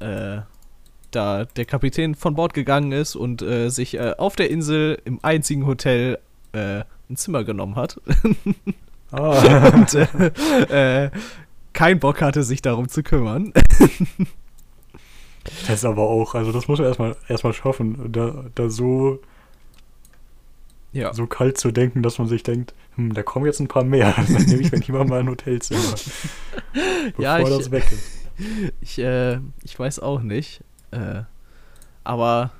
Äh, 0.00 0.40
da 1.10 1.44
der 1.46 1.64
Kapitän 1.64 2.14
von 2.14 2.34
Bord 2.34 2.52
gegangen 2.52 2.92
ist 2.92 3.16
und 3.16 3.40
äh, 3.40 3.70
sich 3.70 3.98
auf 3.98 4.36
der 4.36 4.50
Insel 4.50 5.00
im 5.04 5.18
einzigen 5.22 5.66
Hotel 5.66 6.18
ein 6.52 6.84
Zimmer 7.14 7.44
genommen 7.44 7.76
hat. 7.76 8.00
ah. 9.12 9.68
und 9.74 9.96
kein 11.78 12.00
Bock 12.00 12.20
hatte, 12.22 12.42
sich 12.42 12.60
darum 12.60 12.88
zu 12.88 13.04
kümmern. 13.04 13.52
das 15.44 15.68
ist 15.68 15.84
aber 15.84 16.02
auch, 16.02 16.34
also 16.34 16.50
das 16.50 16.66
muss 16.66 16.80
man 16.80 16.88
erstmal 16.88 17.16
erstmal 17.28 17.52
schaffen, 17.52 18.10
da, 18.10 18.46
da 18.56 18.68
so, 18.68 19.20
ja. 20.92 21.12
so 21.12 21.26
kalt 21.26 21.58
zu 21.58 21.70
denken, 21.70 22.02
dass 22.02 22.18
man 22.18 22.28
sich 22.28 22.42
denkt, 22.42 22.74
hm, 22.96 23.14
da 23.14 23.22
kommen 23.22 23.46
jetzt 23.46 23.60
ein 23.60 23.68
paar 23.68 23.84
mehr. 23.84 24.14
Dann 24.16 24.44
nehme 24.44 24.62
ich 24.62 24.72
mir 24.72 24.78
lieber 24.78 25.04
mal 25.04 25.20
ein 25.20 25.28
Hotelzimmer. 25.28 25.80
bevor 26.72 27.22
ja, 27.22 27.38
ich, 27.38 27.48
das 27.48 27.70
weg 27.70 27.90
ist. 27.90 28.18
Ich, 28.80 29.00
äh, 29.00 29.40
ich 29.64 29.76
weiß 29.76 29.98
auch 29.98 30.20
nicht. 30.20 30.62
Äh, 30.92 31.22
aber 32.04 32.52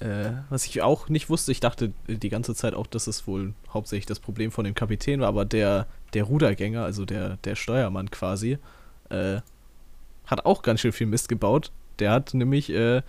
äh, 0.00 0.32
was 0.50 0.66
ich 0.66 0.82
auch 0.82 1.08
nicht 1.08 1.30
wusste, 1.30 1.52
ich 1.52 1.60
dachte 1.60 1.92
die 2.08 2.28
ganze 2.28 2.56
Zeit 2.56 2.74
auch, 2.74 2.88
dass 2.88 3.06
es 3.06 3.28
wohl 3.28 3.54
hauptsächlich 3.72 4.06
das 4.06 4.18
Problem 4.18 4.50
von 4.50 4.64
dem 4.64 4.74
Kapitän 4.74 5.20
war, 5.20 5.28
aber 5.28 5.44
der, 5.44 5.86
der 6.12 6.24
Rudergänger, 6.24 6.82
also 6.82 7.04
der, 7.04 7.36
der 7.44 7.54
Steuermann 7.54 8.10
quasi, 8.10 8.58
äh, 9.10 9.40
hat 10.26 10.44
auch 10.44 10.62
ganz 10.62 10.80
schön 10.80 10.90
viel 10.90 11.06
Mist 11.06 11.28
gebaut. 11.28 11.70
Der 12.00 12.10
hat 12.10 12.34
nämlich 12.34 12.70
äh, 12.70 13.02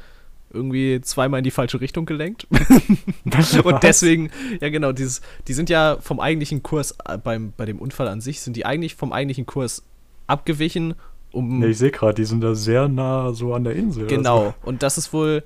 irgendwie 0.53 1.01
zweimal 1.01 1.39
in 1.39 1.43
die 1.43 1.51
falsche 1.51 1.81
Richtung 1.81 2.05
gelenkt. 2.05 2.47
und 3.63 3.83
deswegen, 3.83 4.29
ja 4.61 4.69
genau, 4.69 4.91
dieses, 4.91 5.21
die 5.47 5.53
sind 5.53 5.69
ja 5.69 5.97
vom 5.99 6.19
eigentlichen 6.19 6.63
Kurs 6.63 6.95
äh, 7.05 7.17
beim, 7.17 7.53
bei 7.57 7.65
dem 7.65 7.79
Unfall 7.79 8.07
an 8.07 8.21
sich, 8.21 8.41
sind 8.41 8.55
die 8.55 8.65
eigentlich 8.65 8.95
vom 8.95 9.11
eigentlichen 9.11 9.45
Kurs 9.45 9.83
abgewichen 10.27 10.95
um. 11.33 11.61
Ja, 11.61 11.67
ich 11.67 11.77
sehe 11.77 11.91
gerade, 11.91 12.13
die 12.13 12.25
sind 12.25 12.41
da 12.41 12.55
sehr 12.55 12.87
nah 12.87 13.33
so 13.33 13.53
an 13.53 13.63
der 13.63 13.75
Insel. 13.75 14.07
Genau. 14.07 14.37
Also. 14.37 14.53
Und 14.63 14.83
das 14.83 14.97
ist 14.97 15.11
wohl 15.11 15.43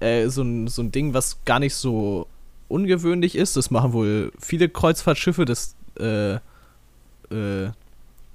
äh, 0.00 0.28
so, 0.28 0.42
ein, 0.42 0.66
so 0.66 0.82
ein 0.82 0.92
Ding, 0.92 1.14
was 1.14 1.44
gar 1.44 1.60
nicht 1.60 1.74
so 1.74 2.26
ungewöhnlich 2.66 3.36
ist. 3.36 3.56
Das 3.56 3.70
machen 3.70 3.92
wohl 3.92 4.32
viele 4.38 4.68
Kreuzfahrtschiffe. 4.68 5.44
Das, 5.44 5.76
äh, 5.98 6.34
äh, 6.34 7.70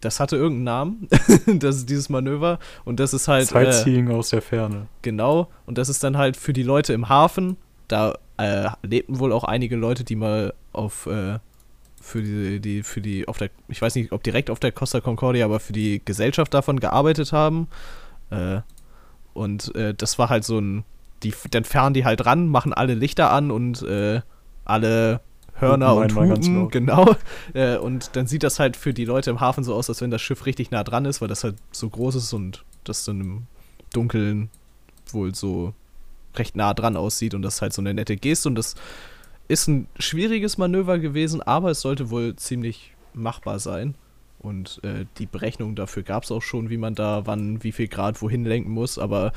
das 0.03 0.19
hatte 0.19 0.35
irgendeinen 0.35 0.63
Namen, 0.63 1.07
das 1.59 1.77
ist 1.77 1.89
dieses 1.89 2.09
Manöver. 2.09 2.59
Und 2.85 2.99
das 2.99 3.13
ist 3.13 3.27
halt. 3.27 3.47
Sightseeing 3.47 4.09
äh, 4.09 4.13
aus 4.13 4.29
der 4.29 4.41
Ferne. 4.41 4.87
Genau. 5.01 5.49
Und 5.65 5.77
das 5.77 5.89
ist 5.89 6.03
dann 6.03 6.17
halt 6.17 6.37
für 6.37 6.53
die 6.53 6.63
Leute 6.63 6.93
im 6.93 7.09
Hafen. 7.09 7.57
Da 7.87 8.15
äh, 8.37 8.69
lebten 8.81 9.19
wohl 9.19 9.31
auch 9.31 9.43
einige 9.43 9.75
Leute, 9.75 10.03
die 10.03 10.15
mal 10.15 10.53
auf 10.73 11.05
äh, 11.05 11.39
für 12.01 12.21
die, 12.21 12.59
die, 12.59 12.83
für 12.83 12.99
die, 12.99 13.27
auf 13.27 13.37
der, 13.37 13.49
ich 13.69 13.81
weiß 13.81 13.95
nicht, 13.95 14.11
ob 14.11 14.23
direkt 14.23 14.49
auf 14.49 14.59
der 14.59 14.73
Costa 14.73 14.99
Concordia, 14.99 15.45
aber 15.45 15.61
für 15.61 15.73
die 15.73 16.01
Gesellschaft 16.03 16.53
davon 16.53 16.79
gearbeitet 16.81 17.31
haben. 17.31 17.67
Äh, 18.29 18.59
und 19.33 19.73
äh, 19.75 19.93
das 19.93 20.19
war 20.19 20.29
halt 20.29 20.43
so 20.43 20.59
ein, 20.59 20.83
die, 21.23 21.33
dann 21.51 21.63
fahren 21.63 21.93
die 21.93 22.03
halt 22.03 22.25
ran, 22.25 22.47
machen 22.47 22.73
alle 22.73 22.93
Lichter 22.93 23.31
an 23.31 23.51
und 23.51 23.83
äh, 23.83 24.21
alle 24.65 25.21
Hörner 25.55 25.95
und 25.95 26.15
Hupen, 26.15 26.69
genau. 26.69 27.15
Äh, 27.53 27.77
und 27.77 28.15
dann 28.15 28.25
sieht 28.25 28.43
das 28.43 28.59
halt 28.59 28.75
für 28.75 28.93
die 28.93 29.05
Leute 29.05 29.29
im 29.29 29.39
Hafen 29.39 29.63
so 29.63 29.75
aus, 29.75 29.89
als 29.89 30.01
wenn 30.01 30.11
das 30.11 30.21
Schiff 30.21 30.45
richtig 30.45 30.71
nah 30.71 30.83
dran 30.83 31.05
ist, 31.05 31.21
weil 31.21 31.27
das 31.27 31.43
halt 31.43 31.55
so 31.71 31.89
groß 31.89 32.15
ist 32.15 32.33
und 32.33 32.63
das 32.83 33.05
dann 33.05 33.21
im 33.21 33.41
Dunkeln 33.91 34.49
wohl 35.11 35.35
so 35.35 35.73
recht 36.35 36.55
nah 36.55 36.73
dran 36.73 36.97
aussieht 36.97 37.35
und 37.35 37.43
das 37.43 37.55
ist 37.55 37.61
halt 37.61 37.73
so 37.73 37.81
eine 37.81 37.93
nette 37.93 38.15
Geste 38.15 38.49
und 38.49 38.55
das 38.55 38.75
ist 39.47 39.67
ein 39.67 39.87
schwieriges 39.99 40.57
Manöver 40.57 40.99
gewesen, 40.99 41.41
aber 41.41 41.71
es 41.71 41.81
sollte 41.81 42.09
wohl 42.09 42.35
ziemlich 42.35 42.93
machbar 43.13 43.59
sein. 43.59 43.95
Und 44.39 44.81
äh, 44.83 45.05
die 45.19 45.25
Berechnung 45.25 45.75
dafür 45.75 46.03
gab 46.03 46.23
es 46.23 46.31
auch 46.31 46.41
schon, 46.41 46.69
wie 46.69 46.77
man 46.77 46.95
da 46.95 47.25
wann, 47.25 47.63
wie 47.63 47.71
viel 47.71 47.87
Grad 47.87 48.21
wohin 48.21 48.43
lenken 48.43 48.71
muss. 48.71 48.97
Aber 48.97 49.31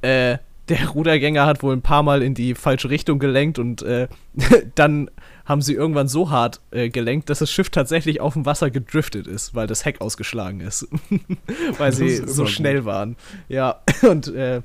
äh, 0.00 0.38
der 0.68 0.88
Rudergänger 0.88 1.44
hat 1.44 1.62
wohl 1.62 1.74
ein 1.74 1.82
paar 1.82 2.02
Mal 2.02 2.22
in 2.22 2.34
die 2.34 2.54
falsche 2.54 2.88
Richtung 2.88 3.18
gelenkt 3.18 3.58
und 3.58 3.82
äh, 3.82 4.08
dann 4.74 5.10
haben 5.44 5.60
sie 5.60 5.74
irgendwann 5.74 6.08
so 6.08 6.30
hart 6.30 6.60
äh, 6.70 6.88
gelenkt, 6.88 7.30
dass 7.30 7.40
das 7.40 7.50
Schiff 7.50 7.70
tatsächlich 7.70 8.20
auf 8.20 8.34
dem 8.34 8.46
Wasser 8.46 8.70
gedriftet 8.70 9.26
ist, 9.26 9.54
weil 9.54 9.66
das 9.66 9.84
Heck 9.84 10.00
ausgeschlagen 10.00 10.60
ist. 10.60 10.86
weil 11.78 11.92
sie 11.92 12.16
so 12.16 12.46
schnell 12.46 12.78
gut. 12.78 12.84
waren. 12.84 13.16
Ja, 13.48 13.80
und 14.02 14.28
äh, 14.28 14.62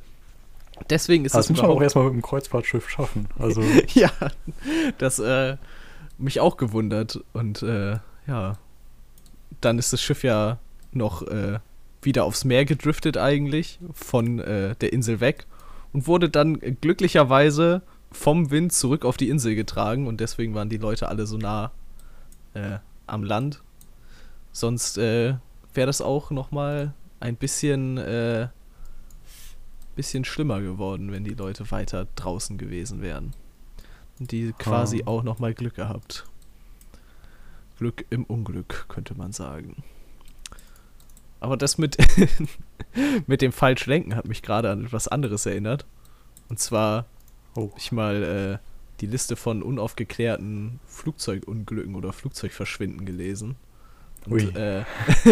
Deswegen 0.92 1.25
ist 1.25 1.34
das. 1.34 1.48
Das 1.48 1.50
muss 1.50 1.62
man 1.63 1.72
auch 1.72 1.82
erstmal 1.82 2.06
mit 2.06 2.13
einem 2.13 2.22
Kreuzfahrtschiff 2.22 2.88
schaffen. 2.88 3.27
Also. 3.39 3.63
ja, 3.96 4.12
das 5.00 5.18
äh, 5.18 5.58
mich 6.20 6.39
auch 6.39 6.56
gewundert. 6.56 7.20
Und 7.34 7.63
äh, 7.63 7.98
ja, 8.27 8.60
dann 9.60 9.80
ist 9.80 9.92
das 9.92 10.04
Schiff 10.04 10.24
ja 10.24 10.60
noch 10.92 11.24
äh, 11.24 11.58
wieder 12.04 12.25
aufs 12.25 12.46
Meer 12.46 12.66
gedriftet 12.66 13.18
eigentlich, 13.18 13.80
von 13.92 14.38
der 14.38 14.94
Insel 14.94 15.20
weg. 15.20 15.48
Und 15.98 16.06
wurde 16.06 16.30
dann 16.30 16.60
glücklicherweise 16.60 17.82
vom 18.12 18.51
Wind 18.51 18.72
zurück 18.72 19.04
auf 19.04 19.18
die 19.18 19.30
Insel 19.30 19.56
getragen. 19.56 20.06
Und 20.06 20.20
deswegen 20.22 20.54
waren 20.54 20.70
die 20.70 20.77
Leute 20.77 21.08
alle 21.10 21.25
so 21.25 21.38
nah 21.38 21.72
äh, 22.54 22.77
am 23.08 23.24
Land. 23.24 23.63
Sonst 24.51 25.00
äh, 25.00 25.38
wäre 25.74 25.88
das 25.88 26.01
auch 26.01 26.30
noch 26.30 26.51
mal 26.51 26.94
ein 27.20 27.36
bisschen 27.36 27.98
bisschen 29.96 30.24
schlimmer 30.24 30.62
geworden, 30.62 31.12
wenn 31.12 31.24
die 31.24 31.34
Leute 31.34 31.72
weiter 31.72 32.06
draußen 32.16 32.60
gewesen 32.60 33.01
wären. 33.01 33.34
Und 34.20 34.32
die 34.32 34.54
quasi 34.58 35.01
oh. 35.06 35.10
auch 35.10 35.24
nochmal 35.24 35.56
Glück 35.56 35.74
gehabt. 35.74 36.25
Glück 37.80 38.06
im 38.12 38.24
Unglück, 38.24 38.86
könnte 38.88 39.16
man 39.16 39.32
sagen. 39.32 39.84
Aber 41.39 41.58
das 41.58 41.77
mit, 41.77 41.98
mit 43.27 43.41
dem 43.41 43.51
Falschlenken 43.51 44.15
hat 44.15 44.27
mich 44.27 44.41
gerade 44.41 44.70
an 44.70 44.86
etwas 44.86 45.08
anderes 45.08 45.46
erinnert. 45.46 45.86
Und 46.50 46.60
zwar 46.60 47.06
oh. 47.56 47.72
ich 47.77 47.91
mal 47.91 48.24
äh, 48.24 48.67
die 49.01 49.08
Liste 49.08 49.36
von 49.36 49.62
unaufgeklärten 49.62 50.79
Flugzeugunglücken 50.88 51.96
oder 51.96 52.13
Flugzeugverschwinden 52.13 53.06
gelesen. 53.06 53.56
Und 54.25 54.56
äh, 54.56 54.84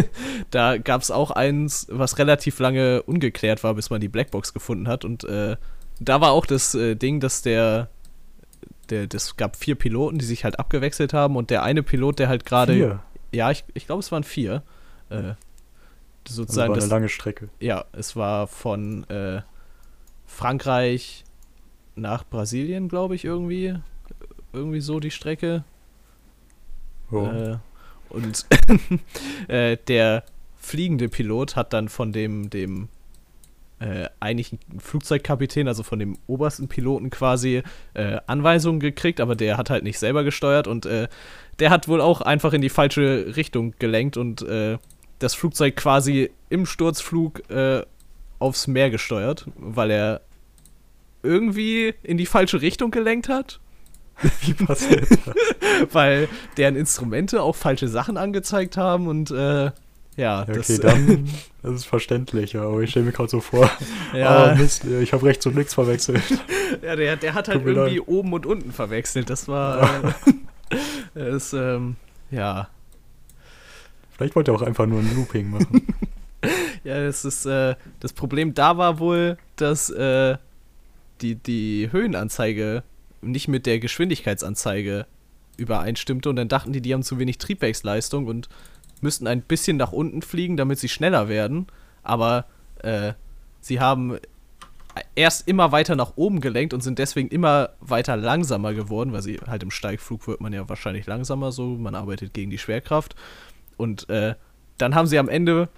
da 0.52 0.78
gab 0.78 1.02
es 1.02 1.12
auch 1.12 1.32
eins, 1.32 1.88
was 1.90 2.18
relativ 2.18 2.60
lange 2.60 3.02
ungeklärt 3.04 3.64
war, 3.64 3.74
bis 3.74 3.90
man 3.90 4.00
die 4.00 4.08
Blackbox 4.08 4.54
gefunden 4.54 4.88
hat. 4.88 5.04
Und 5.04 5.24
äh, 5.26 5.58
da 6.00 6.22
war 6.22 6.32
auch 6.32 6.46
das 6.46 6.76
äh, 6.76 6.96
Ding, 6.96 7.20
dass 7.20 7.42
der, 7.42 7.90
der, 8.90 9.08
das 9.08 9.36
gab 9.36 9.56
vier 9.56 9.76
Piloten, 9.76 10.20
die 10.20 10.26
sich 10.26 10.44
halt 10.44 10.60
abgewechselt 10.60 11.14
haben. 11.14 11.36
Und 11.36 11.50
der 11.50 11.64
eine 11.64 11.84
Pilot, 11.84 12.20
der 12.20 12.30
halt 12.30 12.46
gerade. 12.46 13.00
Ja, 13.34 13.52
ich, 13.52 13.66
ich 13.74 13.86
glaube, 13.86 14.00
es 14.00 14.12
waren 14.12 14.24
vier. 14.24 14.64
Äh, 15.10 15.34
sozusagen. 16.28 16.46
Das 16.46 16.58
war 16.58 16.66
eine 16.66 16.76
das, 16.82 16.90
lange 16.90 17.10
Strecke. 17.10 17.50
Ja, 17.60 17.86
es 17.92 18.16
war 18.16 18.48
von 18.48 19.04
äh, 19.10 19.42
Frankreich 20.26 21.24
nach 21.96 22.24
Brasilien, 22.26 22.90
glaube 22.90 23.16
ich, 23.16 23.26
irgendwie. 23.26 23.76
Irgendwie 24.54 24.82
so 24.82 25.00
die 25.00 25.12
Strecke. 25.12 25.66
Oh. 27.12 27.26
Äh, 27.26 27.58
und 28.10 28.46
äh, 29.48 29.78
der 29.88 30.24
fliegende 30.56 31.10
Pilot 31.10 31.56
hat 31.56 31.74
dann 31.74 31.90
von 31.90 32.12
dem, 32.12 32.50
dem 32.50 32.88
äh, 33.80 34.08
eigentlichen 34.20 34.60
Flugzeugkapitän, 34.80 35.68
also 35.68 35.84
von 35.84 36.00
dem 36.00 36.18
obersten 36.28 36.68
Piloten 36.68 37.10
quasi, 37.10 37.62
äh, 37.94 38.18
Anweisungen 38.26 38.80
gekriegt, 38.80 39.20
aber 39.20 39.36
der 39.36 39.58
hat 39.58 39.70
halt 39.70 39.84
nicht 39.84 40.00
selber 40.00 40.24
gesteuert 40.24 40.68
und 40.68 40.86
äh, 40.86 41.08
der 41.60 41.70
hat 41.70 41.88
wohl 41.88 42.02
auch 42.02 42.22
einfach 42.22 42.54
in 42.54 42.62
die 42.62 42.70
falsche 42.70 43.36
Richtung 43.36 43.74
gelenkt 43.78 44.18
und 44.18 44.42
äh, 44.42 44.78
das 45.20 45.34
Flugzeug 45.36 45.76
quasi 45.76 46.32
im 46.50 46.66
Sturzflug 46.66 47.50
äh, 47.50 47.84
aufs 48.40 48.68
Meer 48.68 48.90
gesteuert, 48.90 49.48
weil 49.56 49.92
er 49.92 50.22
irgendwie 51.24 51.94
in 52.04 52.18
die 52.18 52.26
falsche 52.26 52.62
Richtung 52.62 52.92
gelenkt 52.92 53.30
hat. 53.30 53.60
Wie 54.42 54.54
passiert 54.54 55.10
das? 55.12 55.36
Weil 55.94 56.30
deren 56.56 56.76
Instrumente 56.76 57.42
auch 57.42 57.56
falsche 57.56 57.90
Sachen 57.90 58.16
angezeigt 58.16 58.78
haben 58.78 59.08
und 59.08 59.32
äh, 59.32 59.72
ja, 60.16 60.44
okay, 60.44 60.54
das, 60.56 60.80
dann 60.80 61.30
das 61.62 61.74
ist 61.74 61.86
verständlich, 61.86 62.56
aber 62.56 62.80
ich 62.82 62.92
stelle 62.92 63.08
mir 63.08 63.12
gerade 63.12 63.30
so 63.30 63.42
vor, 63.42 63.70
ja. 64.14 64.54
oh 64.54 64.56
Mist, 64.56 64.86
ich 64.86 65.12
habe 65.12 65.26
rechts 65.26 65.46
und 65.46 65.56
links 65.56 65.74
verwechselt. 65.74 66.22
Ja, 66.82 66.96
der, 66.96 67.18
der 67.18 67.34
hat 67.34 67.50
halt 67.50 67.66
irgendwie 67.66 67.98
leid. 67.98 68.08
oben 68.08 68.32
und 68.32 68.46
unten 68.46 68.72
verwechselt. 68.72 69.30
Das 69.30 69.50
war 69.50 70.16
äh, 71.16 71.36
ist, 71.36 71.54
ähm, 71.54 71.98
ja. 72.32 72.70
Vielleicht 74.16 74.36
wollte 74.36 74.52
er 74.52 74.56
auch 74.56 74.62
einfach 74.62 74.86
nur 74.86 75.00
ein 75.00 75.16
Looping 75.16 75.50
machen. 75.50 75.88
ja, 76.84 77.04
das 77.04 77.26
ist, 77.26 77.46
äh, 77.46 77.76
das 78.00 78.14
Problem 78.14 78.54
da 78.54 78.78
war 78.78 79.00
wohl, 79.00 79.38
dass 79.56 79.90
äh, 79.90 80.38
die, 81.22 81.36
die 81.36 81.90
Höhenanzeige 81.92 82.84
nicht 83.22 83.48
mit 83.48 83.66
der 83.66 83.80
Geschwindigkeitsanzeige 83.80 85.06
übereinstimmte 85.58 86.30
und 86.30 86.36
dann 86.36 86.48
dachten 86.48 86.74
die, 86.74 86.82
die 86.82 86.94
haben 86.94 87.04
zu 87.04 87.20
wenig 87.20 87.38
Triebwerksleistung 87.38 88.28
und 88.28 88.50
müssten 89.02 89.28
ein 89.28 89.42
bisschen 89.42 89.78
nach 89.78 89.92
unten 89.92 90.22
fliegen, 90.22 90.58
damit 90.58 90.80
sie 90.80 90.90
schneller 90.90 91.28
werden. 91.28 91.68
Aber 92.04 92.46
äh, 92.80 93.14
sie 93.62 93.80
haben 93.80 94.18
erst 95.16 95.48
immer 95.48 95.72
weiter 95.72 95.96
nach 95.96 96.14
oben 96.16 96.40
gelenkt 96.40 96.74
und 96.74 96.82
sind 96.82 97.00
deswegen 97.00 97.30
immer 97.30 97.72
weiter 97.80 98.16
langsamer 98.16 98.74
geworden, 98.74 99.12
weil 99.12 99.22
sie 99.22 99.40
halt 99.46 99.64
im 99.64 99.72
Steigflug 99.72 100.28
wird 100.28 100.42
man 100.42 100.54
ja 100.54 100.68
wahrscheinlich 100.70 101.06
langsamer 101.06 101.52
so, 101.52 101.76
man 101.76 101.96
arbeitet 101.96 102.34
gegen 102.34 102.52
die 102.52 102.58
Schwerkraft. 102.58 103.16
Und 103.78 104.10
äh, 104.10 104.36
dann 104.78 104.96
haben 104.96 105.08
sie 105.08 105.20
am 105.20 105.30
Ende 105.30 105.70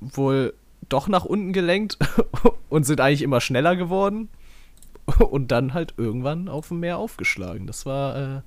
wohl 0.00 0.54
doch 0.88 1.08
nach 1.08 1.24
unten 1.24 1.52
gelenkt 1.52 1.98
und 2.68 2.84
sind 2.84 3.00
eigentlich 3.00 3.22
immer 3.22 3.40
schneller 3.40 3.76
geworden 3.76 4.28
und 5.18 5.50
dann 5.50 5.74
halt 5.74 5.94
irgendwann 5.96 6.48
auf 6.48 6.68
dem 6.68 6.80
Meer 6.80 6.98
aufgeschlagen. 6.98 7.66
Das 7.66 7.86
war 7.86 8.16
äh, 8.16 8.40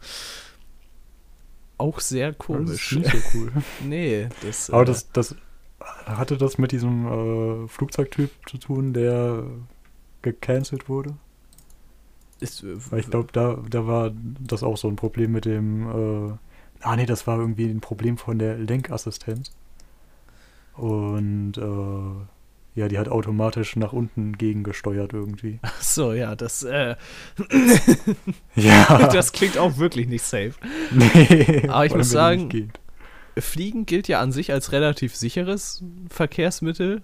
auch 1.78 2.00
sehr 2.00 2.34
komisch. 2.34 2.90
Das 2.90 2.92
ist 2.92 3.14
nicht 3.14 3.32
so 3.32 3.40
cool. 3.40 3.52
nee, 3.84 4.30
das. 4.42 4.70
Aber 4.70 4.84
äh, 4.84 4.86
das, 4.86 5.12
das 5.12 5.36
hatte 6.06 6.38
das 6.38 6.58
mit 6.58 6.72
diesem 6.72 7.66
äh, 7.66 7.68
Flugzeugtyp 7.68 8.32
zu 8.48 8.58
tun, 8.58 8.94
der 8.94 9.44
gecancelt 10.22 10.88
wurde? 10.88 11.16
Ist, 12.40 12.64
äh, 12.64 12.92
Weil 12.92 13.00
ich 13.00 13.10
glaube, 13.10 13.30
da, 13.32 13.58
da 13.70 13.88
war 13.88 14.12
das 14.40 14.64
auch 14.64 14.78
so 14.78 14.88
ein 14.88 14.96
Problem 14.96 15.32
mit 15.32 15.46
dem. 15.46 16.38
Ah, 16.84 16.96
nee, 16.96 17.06
das 17.06 17.28
war 17.28 17.40
irgendwie 17.40 17.66
ein 17.66 17.82
Problem 17.82 18.18
von 18.18 18.40
der 18.40 18.58
Lenkassistenz. 18.58 19.52
Und 20.76 21.58
äh, 21.58 22.26
ja, 22.76 22.88
die 22.88 22.98
hat 22.98 23.08
automatisch 23.08 23.76
nach 23.76 23.94
unten 23.94 24.38
gegengesteuert 24.38 25.14
irgendwie. 25.14 25.60
Ach 25.62 25.82
so, 25.82 26.14
ja, 26.14 26.36
das, 26.36 26.64
äh, 26.64 26.96
ja. 28.56 29.08
das 29.08 29.32
klingt 29.32 29.58
auch 29.58 29.78
wirklich 29.78 30.08
nicht 30.08 30.24
safe. 30.24 30.54
Nee. 30.92 31.68
Aber 31.70 31.86
ich 31.86 31.96
muss 31.96 32.10
sagen, 32.10 32.72
Fliegen 33.38 33.86
gilt 33.86 34.08
ja 34.08 34.20
an 34.20 34.32
sich 34.32 34.52
als 34.52 34.72
relativ 34.72 35.16
sicheres 35.16 35.84
Verkehrsmittel. 36.10 37.02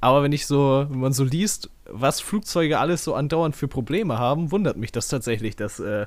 Aber 0.00 0.22
wenn 0.22 0.32
ich 0.32 0.46
so, 0.46 0.86
wenn 0.88 1.00
man 1.00 1.12
so 1.12 1.24
liest, 1.24 1.70
was 1.84 2.20
Flugzeuge 2.20 2.78
alles 2.78 3.04
so 3.04 3.14
andauernd 3.14 3.54
für 3.54 3.68
Probleme 3.68 4.18
haben, 4.18 4.50
wundert 4.50 4.76
mich 4.76 4.92
das 4.92 5.08
tatsächlich, 5.08 5.56
dass 5.56 5.78
äh, 5.78 6.06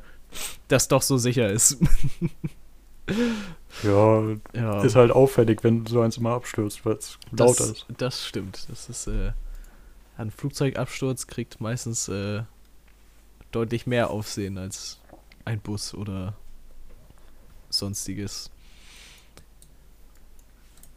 das 0.68 0.88
doch 0.88 1.04
so 1.04 1.18
sicher 1.18 1.50
ist. 1.50 1.78
Ja, 3.84 4.24
ja, 4.54 4.82
ist 4.82 4.96
halt 4.96 5.12
auffällig, 5.12 5.64
wenn 5.64 5.86
so 5.86 6.02
eins 6.02 6.18
immer 6.18 6.32
abstürzt, 6.32 6.86
weil 6.86 6.96
es 6.96 7.18
laut 7.32 7.60
ist. 7.60 7.86
Das 7.98 8.26
stimmt. 8.26 8.66
Das 8.70 8.88
ist, 8.88 9.08
äh, 9.08 9.34
ein 10.18 10.32
Flugzeugabsturz 10.32 11.28
kriegt 11.28 11.60
meistens 11.60 12.08
äh, 12.08 12.44
deutlich 13.52 13.88
mehr 13.88 14.10
Aufsehen 14.10 14.58
als 14.58 15.00
ein 15.46 15.60
Bus 15.60 15.94
oder 15.94 16.36
sonstiges. 17.70 18.52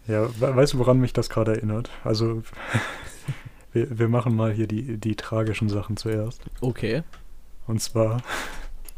Ja, 0.06 0.28
weißt 0.38 0.74
du, 0.74 0.78
woran 0.78 1.00
mich 1.00 1.12
das 1.12 1.28
gerade 1.28 1.56
erinnert? 1.56 1.90
Also, 2.04 2.42
wir, 3.72 3.98
wir 3.98 4.08
machen 4.08 4.36
mal 4.36 4.52
hier 4.52 4.66
die, 4.66 4.98
die 4.98 5.16
tragischen 5.16 5.68
Sachen 5.68 5.96
zuerst. 5.96 6.42
Okay. 6.60 7.02
Und 7.66 7.80
zwar, 7.80 8.22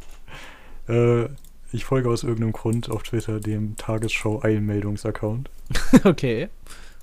äh, 0.88 1.28
ich 1.72 1.84
folge 1.84 2.08
aus 2.08 2.22
irgendeinem 2.22 2.52
Grund 2.52 2.90
auf 2.90 3.02
Twitter 3.02 3.40
dem 3.40 3.76
Tagesschau-Eilmeldungs-Account. 3.76 5.50
okay. 6.04 6.48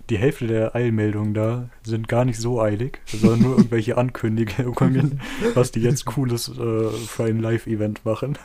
Die 0.10 0.18
Hälfte 0.18 0.48
der 0.48 0.76
Eilmeldungen 0.76 1.34
da 1.34 1.70
sind 1.84 2.08
gar 2.08 2.26
nicht 2.26 2.40
so 2.40 2.62
eilig, 2.62 3.00
sondern 3.06 3.42
nur 3.42 3.58
irgendwelche 3.58 3.98
Ankündigungen, 3.98 5.20
was 5.56 5.72
die 5.72 5.82
jetzt 5.82 6.06
Cooles 6.06 6.50
äh, 6.50 6.90
für 6.92 7.24
ein 7.24 7.40
Live-Event 7.40 8.06
machen. 8.06 8.38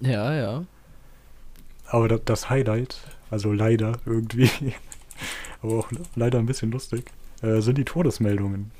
Ja, 0.00 0.34
ja. 0.34 0.64
Aber 1.86 2.08
das, 2.08 2.20
das 2.24 2.50
Highlight, 2.50 2.98
also 3.30 3.52
leider 3.52 3.98
irgendwie, 4.06 4.50
aber 5.62 5.78
auch 5.78 5.90
leider 6.14 6.38
ein 6.38 6.46
bisschen 6.46 6.70
lustig, 6.70 7.10
äh, 7.42 7.60
sind 7.60 7.78
die 7.78 7.84
Todesmeldungen. 7.84 8.70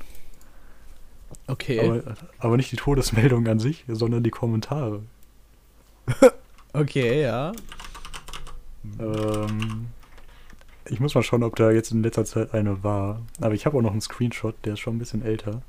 Okay. 1.47 1.79
Aber, 1.79 2.15
aber 2.37 2.57
nicht 2.57 2.71
die 2.71 2.77
Todesmeldungen 2.77 3.47
an 3.47 3.59
sich, 3.59 3.83
sondern 3.87 4.23
die 4.23 4.29
Kommentare. 4.29 5.01
Okay, 6.73 7.21
ja. 7.23 7.51
Ähm, 8.99 9.87
ich 10.85 10.99
muss 10.99 11.15
mal 11.15 11.23
schauen, 11.23 11.43
ob 11.43 11.55
da 11.55 11.71
jetzt 11.71 11.91
in 11.91 12.03
letzter 12.03 12.25
Zeit 12.25 12.53
eine 12.53 12.83
war. 12.83 13.21
Aber 13.41 13.53
ich 13.53 13.65
habe 13.65 13.77
auch 13.77 13.81
noch 13.81 13.91
einen 13.91 14.01
Screenshot, 14.01 14.55
der 14.65 14.73
ist 14.73 14.79
schon 14.79 14.95
ein 14.95 14.99
bisschen 14.99 15.23
älter. 15.23 15.61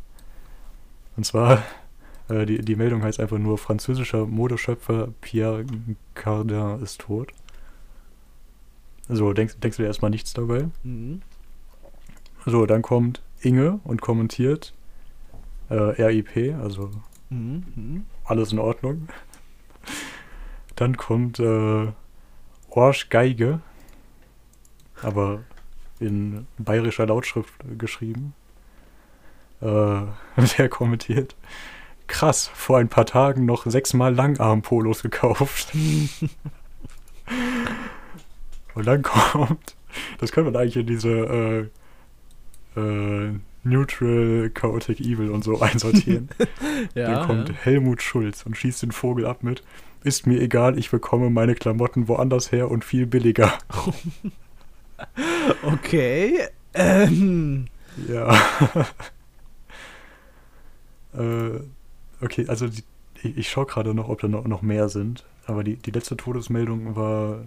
Und 1.17 1.25
zwar, 1.25 1.63
äh, 2.29 2.47
die, 2.47 2.59
die 2.59 2.77
Meldung 2.77 3.03
heißt 3.03 3.21
einfach 3.21 3.39
nur, 3.39 3.59
französischer 3.59 4.27
Modeschöpfer 4.27 5.09
Pierre 5.21 5.65
Cardin 6.15 6.83
ist 6.83 7.01
tot. 7.01 7.33
So, 9.09 9.33
denkst, 9.33 9.57
denkst 9.61 9.77
du 9.77 9.83
dir 9.83 9.89
erstmal 9.89 10.11
nichts 10.11 10.33
dabei? 10.33 10.69
Mhm. 10.85 11.23
So, 12.47 12.65
dann 12.65 12.83
kommt 12.83 13.23
Inge 13.41 13.81
und 13.85 14.01
kommentiert 14.01 14.73
äh, 15.69 15.75
RIP, 15.75 16.55
also 16.61 16.91
mhm. 17.29 17.65
mhm. 17.75 18.07
alles 18.25 18.53
in 18.53 18.59
Ordnung. 18.59 19.09
Dann 20.81 20.97
kommt 20.97 21.39
äh, 21.39 21.93
Orsch 22.71 23.11
Geige, 23.11 23.61
aber 25.03 25.41
in 25.99 26.47
bayerischer 26.57 27.05
Lautschrift 27.05 27.53
geschrieben. 27.77 28.33
Äh, 29.61 29.67
der 30.57 30.71
kommentiert. 30.71 31.37
Krass, 32.07 32.51
vor 32.55 32.79
ein 32.79 32.89
paar 32.89 33.05
Tagen 33.05 33.45
noch 33.45 33.67
sechsmal 33.67 34.15
Langarm-Polos 34.15 35.03
gekauft. 35.03 35.71
Und 38.75 38.87
dann 38.87 39.03
kommt, 39.03 39.77
das 40.19 40.33
können 40.33 40.51
wir 40.51 40.59
eigentlich 40.59 40.79
in 40.79 40.87
diese 40.87 41.69
äh, 42.75 42.81
äh, 42.81 43.35
Neutral, 43.65 44.51
Chaotic 44.55 45.01
Evil 45.01 45.29
und 45.29 45.45
so 45.45 45.61
einsortieren. 45.61 46.31
ja, 46.95 47.13
dann 47.13 47.27
kommt 47.27 47.51
ja. 47.51 47.55
Helmut 47.57 48.01
Schulz 48.01 48.47
und 48.47 48.57
schießt 48.57 48.83
den 48.83 48.93
Vogel 48.93 49.27
ab 49.27 49.43
mit 49.43 49.63
ist 50.03 50.27
mir 50.27 50.41
egal, 50.41 50.79
ich 50.79 50.91
bekomme 50.91 51.31
meine 51.31 51.55
Klamotten 51.55 52.09
woanders 52.09 52.53
her 52.53 52.71
und 52.71 52.85
viel 52.85 53.07
billiger. 53.07 53.53
okay. 55.63 56.49
Ähm. 56.75 57.67
Ja. 58.09 58.33
äh, 61.15 61.61
okay, 62.21 62.47
also 62.49 62.69
die, 62.69 62.85
ich, 63.23 63.37
ich 63.37 63.51
schaue 63.51 63.67
gerade 63.67 63.95
noch, 63.95 64.09
ob 64.09 64.21
da 64.21 64.29
noch, 64.29 64.47
noch 64.47 64.63
mehr 64.63 64.89
sind. 64.89 65.25
Aber 65.47 65.65
die, 65.65 65.77
die 65.77 65.91
letzte 65.91 66.17
Todesmeldung 66.17 66.95
war 66.95 67.45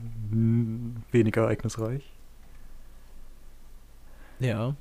weniger 1.11 1.43
ereignisreich. 1.43 2.11
Ja. 4.39 4.75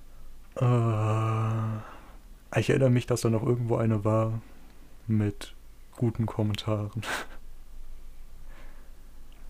Äh, 0.56 1.80
ich 2.58 2.70
erinnere 2.70 2.90
mich, 2.90 3.06
dass 3.06 3.20
da 3.20 3.30
noch 3.30 3.44
irgendwo 3.44 3.76
eine 3.76 4.04
war 4.04 4.40
mit 5.06 5.54
guten 5.96 6.26
Kommentaren. 6.26 7.02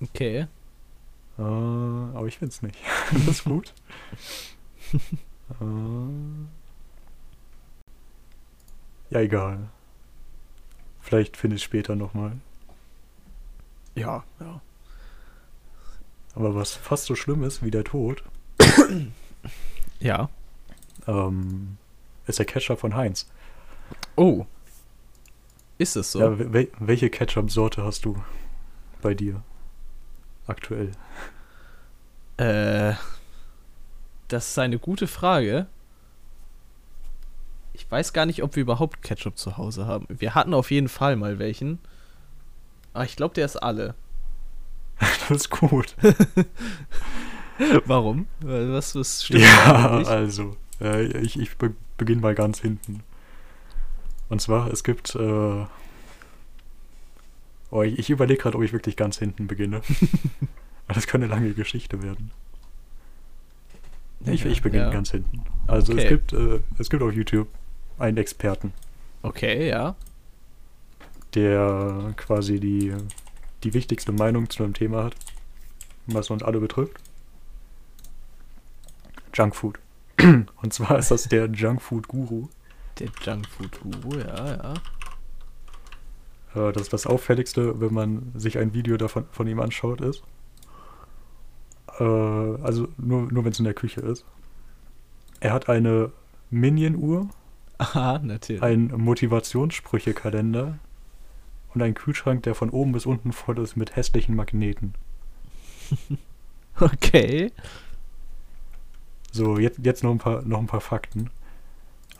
Okay. 0.02 0.46
Äh, 1.38 1.42
aber 1.42 2.26
ich 2.26 2.38
find's 2.38 2.62
nicht. 2.62 2.76
das 3.12 3.26
ist 3.28 3.44
gut. 3.44 3.72
äh, 4.92 5.64
ja, 9.10 9.20
egal. 9.20 9.68
Vielleicht 11.00 11.36
finde 11.36 11.56
ich 11.56 11.62
später 11.62 11.96
nochmal. 11.96 12.32
Ja, 13.94 14.24
ja. 14.40 14.60
Aber 16.34 16.54
was 16.54 16.74
fast 16.74 17.04
so 17.04 17.14
schlimm 17.14 17.44
ist 17.44 17.62
wie 17.62 17.70
der 17.70 17.84
Tod. 17.84 18.24
ja. 20.00 20.30
Ähm, 21.06 21.76
ist 22.26 22.38
der 22.38 22.46
Ketchup 22.46 22.80
von 22.80 22.94
Heinz. 22.94 23.30
Oh. 24.16 24.46
Ist 25.78 25.96
es 25.96 26.12
so? 26.12 26.20
Ja, 26.20 26.38
wel 26.38 26.68
welche 26.78 27.10
Ketchup-Sorte 27.10 27.84
hast 27.84 28.04
du 28.04 28.22
bei 29.02 29.14
dir? 29.14 29.42
Aktuell? 30.46 30.92
Äh, 32.36 32.94
das 34.28 34.48
ist 34.48 34.58
eine 34.58 34.78
gute 34.78 35.06
Frage. 35.06 35.66
Ich 37.74 37.90
weiß 37.90 38.12
gar 38.12 38.26
nicht, 38.26 38.42
ob 38.42 38.56
wir 38.56 38.62
überhaupt 38.62 39.02
Ketchup 39.02 39.38
zu 39.38 39.56
Hause 39.56 39.86
haben. 39.86 40.06
Wir 40.08 40.34
hatten 40.34 40.54
auf 40.54 40.70
jeden 40.70 40.88
Fall 40.88 41.16
mal 41.16 41.38
welchen. 41.38 41.78
Aber 42.92 43.04
ich 43.04 43.16
glaube, 43.16 43.34
der 43.34 43.46
ist 43.46 43.56
alle. 43.56 43.94
das 45.28 45.30
ist 45.30 45.50
gut. 45.50 45.96
Warum? 47.86 48.26
Was, 48.40 48.94
was 48.94 49.24
stimmt? 49.24 49.42
Ja, 49.42 50.02
also, 50.04 50.56
äh, 50.80 51.06
ich, 51.18 51.38
ich 51.38 51.56
be 51.56 51.74
beginne 51.98 52.22
mal 52.22 52.34
ganz 52.34 52.60
hinten. 52.60 53.02
Und 54.28 54.40
zwar, 54.40 54.72
es 54.72 54.82
gibt 54.82 55.14
äh, 55.14 55.66
Oh, 57.72 57.82
ich, 57.82 57.98
ich 57.98 58.10
überlege 58.10 58.40
gerade, 58.42 58.56
ob 58.58 58.62
ich 58.62 58.72
wirklich 58.72 58.96
ganz 58.96 59.18
hinten 59.18 59.46
beginne. 59.48 59.80
das 60.88 61.06
könnte 61.06 61.24
eine 61.24 61.34
lange 61.34 61.54
Geschichte 61.54 62.02
werden. 62.02 62.30
Ich, 64.26 64.44
ich 64.44 64.60
beginne 64.62 64.84
Ja. 64.84 64.90
ganz 64.90 65.10
hinten. 65.10 65.42
Also 65.66 65.92
Okay. 65.94 66.02
es, 66.02 66.08
gibt, 66.08 66.32
äh, 66.34 66.60
es 66.78 66.90
gibt 66.90 67.02
auf 67.02 67.12
YouTube 67.12 67.48
einen 67.98 68.18
Experten, 68.18 68.72
Okay, 69.22 69.68
ja. 69.68 69.96
der 71.34 72.12
quasi 72.16 72.60
die, 72.60 72.94
die 73.64 73.72
wichtigste 73.74 74.12
Meinung 74.12 74.50
zu 74.50 74.64
einem 74.64 74.74
Thema 74.74 75.04
hat, 75.04 75.14
was 76.06 76.28
uns 76.30 76.42
alle 76.42 76.60
betrifft. 76.60 76.98
Junkfood. 79.34 79.78
Und 80.20 80.72
zwar 80.74 80.98
ist 80.98 81.10
das 81.10 81.24
der 81.28 81.46
Junkfood-Guru. 81.46 82.48
Der 82.98 83.08
Junkfood-Guru, 83.24 84.18
ja, 84.18 84.46
ja. 84.56 84.74
Äh, 86.54 86.72
Das, 86.72 86.88
das 86.88 87.06
Auffälligste, 87.06 87.80
wenn 87.80 87.92
man 87.94 88.32
sich 88.34 88.58
ein 88.58 88.74
Video 88.74 88.96
davon 88.96 89.24
von 89.32 89.46
ihm 89.46 89.60
anschaut, 89.60 90.00
ist. 90.00 90.22
Äh, 91.98 92.04
also 92.04 92.88
nur, 92.98 93.30
nur 93.32 93.44
wenn 93.44 93.52
es 93.52 93.58
in 93.58 93.64
der 93.64 93.74
Küche 93.74 94.00
ist. 94.00 94.24
Er 95.40 95.52
hat 95.52 95.68
eine 95.68 96.12
Minion-Uhr, 96.50 97.28
Aha, 97.78 98.18
natürlich. 98.22 98.62
einen 98.62 98.88
Motivationssprüche-Kalender 99.00 100.78
und 101.74 101.82
einen 101.82 101.94
Kühlschrank, 101.94 102.42
der 102.44 102.54
von 102.54 102.70
oben 102.70 102.92
bis 102.92 103.06
unten 103.06 103.32
voll 103.32 103.58
ist 103.58 103.76
mit 103.76 103.96
hässlichen 103.96 104.34
Magneten. 104.36 104.94
Okay. 106.80 107.52
So, 109.30 109.58
jetzt, 109.58 109.78
jetzt 109.84 110.02
noch, 110.02 110.10
ein 110.10 110.18
paar, 110.18 110.40
noch 110.42 110.58
ein 110.58 110.66
paar 110.66 110.80
Fakten. 110.80 111.28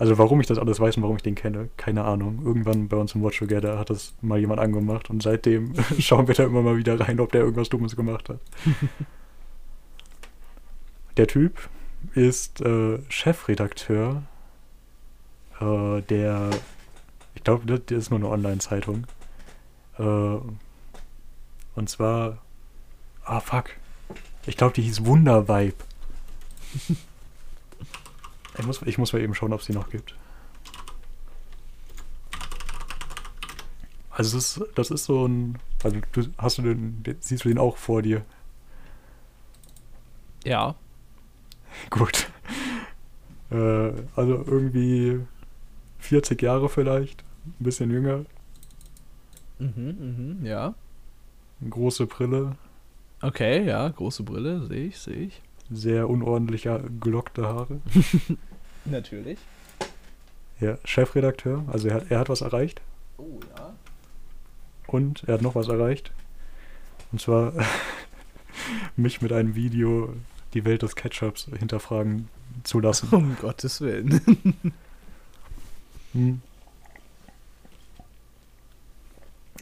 Also 0.03 0.19
warum 0.19 0.41
ich 0.41 0.49
das 0.49 0.59
alles 0.59 0.81
weiß 0.81 0.97
und 0.97 1.05
warum 1.05 1.15
ich 1.15 1.23
den 1.23 1.37
kenne, 1.37 1.69
keine 1.77 2.03
Ahnung. 2.03 2.43
Irgendwann 2.45 2.89
bei 2.89 2.97
uns 2.97 3.15
im 3.15 3.23
Watch 3.23 3.39
Together 3.39 3.79
hat 3.79 3.89
das 3.89 4.15
mal 4.21 4.37
jemand 4.37 4.59
angemacht 4.59 5.11
und 5.11 5.23
seitdem 5.23 5.75
schauen 6.01 6.27
wir 6.27 6.35
da 6.35 6.43
immer 6.43 6.61
mal 6.61 6.77
wieder 6.77 6.99
rein, 6.99 7.21
ob 7.21 7.31
der 7.31 7.43
irgendwas 7.43 7.69
Dummes 7.69 7.95
gemacht 7.95 8.29
hat. 8.29 8.41
der 11.17 11.29
Typ 11.29 11.69
ist 12.17 12.61
äh, 12.63 12.99
Chefredakteur 13.11 14.25
äh, 15.61 16.03
der, 16.03 16.51
ich 17.37 17.45
glaube, 17.45 17.79
das, 17.79 17.97
ist 17.97 18.11
nur 18.11 18.19
eine 18.19 18.29
Online-Zeitung. 18.29 19.07
Äh, 20.01 20.37
und 21.77 21.89
zwar, 21.89 22.39
ah 23.25 23.39
fuck, 23.39 23.71
ich 24.47 24.57
glaube, 24.57 24.75
die 24.75 24.83
hieß 24.83 25.05
Wundervibe. 25.05 25.77
Ich 28.59 28.67
muss, 28.67 28.83
ich 28.83 28.99
muss 28.99 29.13
mal 29.13 29.21
eben 29.23 29.35
schauen, 29.35 29.53
ob 29.53 29.61
es 29.61 29.67
die 29.67 29.73
noch 29.73 29.91
gibt. 29.91 30.15
Also 34.11 34.37
das 34.37 34.57
ist, 34.57 34.65
das 34.75 34.91
ist 34.91 35.05
so 35.05 35.27
ein. 35.27 35.59
Also 35.83 35.99
du 36.13 36.23
hast 36.39 36.59
du 36.59 36.63
den, 36.63 37.03
siehst 37.21 37.45
du 37.45 37.49
den 37.49 37.59
auch 37.59 37.77
vor 37.77 38.03
dir? 38.03 38.25
Ja. 40.45 40.75
Gut. 41.91 42.29
Äh, 43.51 43.93
also 44.17 44.45
irgendwie 44.47 45.21
40 45.99 46.41
Jahre 46.43 46.69
vielleicht, 46.69 47.23
ein 47.47 47.65
bisschen 47.65 47.91
jünger, 47.91 48.25
Mhm, 49.59 50.39
mhm, 50.41 50.47
ja. 50.47 50.75
große 51.71 52.07
Brille, 52.07 52.57
Okay, 53.23 53.65
ja, 53.65 53.89
große 53.89 54.23
Brille, 54.25 54.67
sehe 54.67 54.87
ich, 54.87 54.99
sehe 54.99 55.17
ich. 55.17 55.43
Sehr 55.71 56.09
unordentliche 56.11 56.83
gelockte 57.01 57.47
Haare. 57.47 57.81
Natürlich. 58.85 59.39
Ja, 60.61 60.79
Chefredakteur, 60.85 61.65
also 61.73 61.89
er, 61.89 61.95
hat- 61.95 62.11
er 62.11 62.19
hat 62.21 62.29
was 62.29 62.41
erreicht 62.41 62.81
Oh, 63.19 63.41
ja. 63.57 63.73
und 64.87 65.25
er 65.27 65.35
hat 65.35 65.43
noch 65.43 65.55
was 65.55 65.69
erreicht. 65.69 66.13
Und 67.11 67.21
zwar 67.21 67.53
mich 68.97 69.21
mit 69.23 69.33
einem 69.33 69.55
Video 69.55 70.15
die 70.55 70.65
Welt 70.65 70.83
des 70.83 70.95
Ketchups 70.97 71.49
hinterfragen 71.59 72.29
zu 72.65 72.79
lassen. 72.81 73.09
Um 73.11 73.37
Gottes 73.41 73.81
Willen. 73.81 74.21
Hm. 76.15 76.43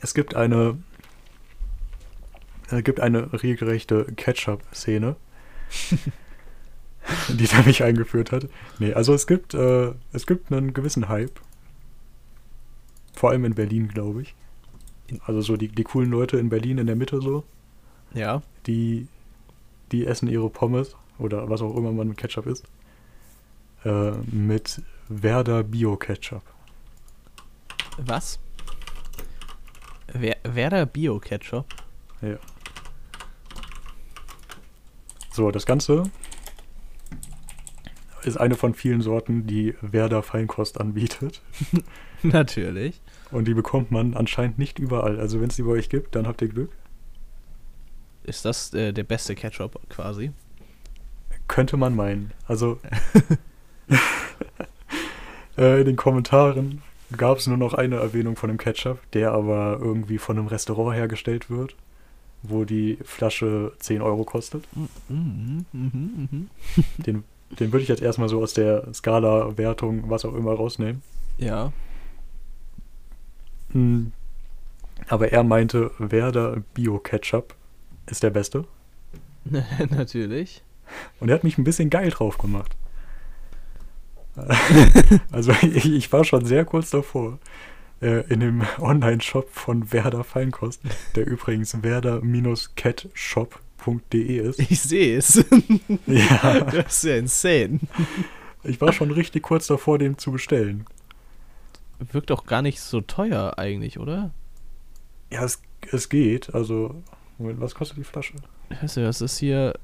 Es 0.02 0.14
gibt 0.14 0.34
eine 0.34 0.78
es 2.72 2.82
gibt 2.84 2.98
eine 3.00 3.32
regelrechte 3.42 4.04
Ketchup-Szene, 4.16 5.14
die 7.28 7.46
da 7.46 7.62
mich 7.62 7.82
eingeführt 7.82 8.32
hat. 8.32 8.48
Nee, 8.78 8.92
also 8.92 9.14
es 9.14 9.26
gibt 9.26 9.54
äh, 9.54 9.92
es 10.12 10.26
gibt 10.26 10.52
einen 10.52 10.72
gewissen 10.72 11.08
Hype. 11.08 11.40
Vor 13.14 13.30
allem 13.30 13.44
in 13.44 13.54
Berlin, 13.54 13.88
glaube 13.88 14.22
ich. 14.22 14.34
Also 15.26 15.40
so 15.40 15.56
die, 15.56 15.68
die 15.68 15.84
coolen 15.84 16.10
Leute 16.10 16.38
in 16.38 16.48
Berlin 16.48 16.78
in 16.78 16.86
der 16.86 16.96
Mitte 16.96 17.20
so, 17.20 17.44
ja. 18.14 18.42
die, 18.66 19.08
die 19.92 20.06
essen 20.06 20.28
ihre 20.28 20.48
Pommes 20.48 20.96
oder 21.18 21.48
was 21.50 21.62
auch 21.62 21.76
immer 21.76 21.92
man 21.92 22.08
mit 22.08 22.16
Ketchup 22.16 22.46
isst, 22.46 22.64
äh, 23.84 24.12
mit 24.30 24.82
Werder 25.08 25.64
Bio-Ketchup. 25.64 26.42
Was? 27.98 28.38
Wer, 30.12 30.36
Werder 30.44 30.86
Bio-Ketchup? 30.86 31.66
Ja. 32.22 32.36
So, 35.32 35.50
das 35.50 35.66
Ganze 35.66 36.04
ist 38.22 38.36
eine 38.36 38.54
von 38.54 38.74
vielen 38.74 39.00
Sorten, 39.00 39.46
die 39.46 39.74
Werder 39.80 40.22
Feinkost 40.22 40.80
anbietet. 40.80 41.40
Natürlich. 42.22 43.00
Und 43.30 43.46
die 43.46 43.54
bekommt 43.54 43.90
man 43.90 44.14
anscheinend 44.14 44.58
nicht 44.58 44.78
überall. 44.78 45.18
Also 45.18 45.40
wenn 45.40 45.48
es 45.48 45.56
die 45.56 45.62
bei 45.62 45.70
euch 45.70 45.88
gibt, 45.88 46.14
dann 46.14 46.26
habt 46.26 46.42
ihr 46.42 46.48
Glück. 46.48 46.70
Ist 48.24 48.44
das 48.44 48.74
äh, 48.74 48.92
der 48.92 49.04
beste 49.04 49.34
Ketchup 49.34 49.80
quasi? 49.88 50.32
Könnte 51.48 51.76
man 51.76 51.96
meinen. 51.96 52.32
Also 52.46 52.78
äh, 55.58 55.80
in 55.80 55.86
den 55.86 55.96
Kommentaren 55.96 56.82
gab 57.16 57.38
es 57.38 57.46
nur 57.46 57.56
noch 57.56 57.74
eine 57.74 57.96
Erwähnung 57.96 58.36
von 58.36 58.48
dem 58.48 58.58
Ketchup, 58.58 58.98
der 59.12 59.32
aber 59.32 59.78
irgendwie 59.80 60.18
von 60.18 60.38
einem 60.38 60.46
Restaurant 60.46 60.96
hergestellt 60.96 61.50
wird, 61.50 61.74
wo 62.42 62.64
die 62.64 62.98
Flasche 63.04 63.72
10 63.78 64.02
Euro 64.02 64.24
kostet. 64.24 64.64
Mhm, 65.08 65.66
mhm, 65.72 66.28
mhm. 66.30 66.50
Den, 66.98 67.24
den 67.58 67.72
würde 67.72 67.82
ich 67.82 67.88
jetzt 67.88 68.02
erstmal 68.02 68.28
so 68.28 68.40
aus 68.42 68.54
der 68.54 68.92
Skala-Wertung, 68.94 70.08
was 70.08 70.24
auch 70.24 70.34
immer, 70.34 70.52
rausnehmen. 70.52 71.02
Ja. 71.38 71.72
Hm. 73.72 74.12
Aber 75.08 75.32
er 75.32 75.42
meinte, 75.42 75.90
Werder 75.98 76.62
Bio-Ketchup 76.74 77.54
ist 78.06 78.22
der 78.22 78.30
beste. 78.30 78.64
Natürlich. 79.90 80.62
Und 81.18 81.28
er 81.28 81.34
hat 81.34 81.44
mich 81.44 81.58
ein 81.58 81.64
bisschen 81.64 81.90
geil 81.90 82.10
drauf 82.10 82.38
gemacht. 82.38 82.76
also 85.32 85.52
ich, 85.62 85.92
ich 85.92 86.12
war 86.12 86.24
schon 86.24 86.44
sehr 86.44 86.64
kurz 86.64 86.90
davor. 86.90 87.38
Äh, 88.00 88.20
in 88.32 88.40
dem 88.40 88.62
Online-Shop 88.78 89.50
von 89.50 89.92
Werder 89.92 90.24
Feinkost, 90.24 90.80
der 91.16 91.26
übrigens 91.26 91.82
werder-catshop.de 91.82 94.36
ist. 94.38 94.58
Ich 94.58 94.80
sehe 94.80 95.18
es. 95.18 95.44
Ja, 96.06 96.60
Das 96.60 96.96
ist 96.96 97.04
ja 97.04 97.16
insane. 97.16 97.80
ich 98.64 98.80
war 98.80 98.92
schon 98.92 99.10
richtig 99.10 99.42
kurz 99.42 99.66
davor, 99.66 99.98
den 99.98 100.16
zu 100.18 100.32
bestellen. 100.32 100.86
Wirkt 102.12 102.30
auch 102.32 102.46
gar 102.46 102.62
nicht 102.62 102.80
so 102.80 103.02
teuer 103.02 103.58
eigentlich, 103.58 103.98
oder? 103.98 104.30
Ja, 105.30 105.44
es, 105.44 105.60
es 105.92 106.08
geht. 106.08 106.54
Also, 106.54 107.02
Moment, 107.38 107.60
was 107.60 107.74
kostet 107.74 107.98
die 107.98 108.04
Flasche? 108.04 108.34
Weißt 108.80 108.96
du, 108.96 109.06
was 109.06 109.20
ist 109.20 109.38
hier? 109.38 109.74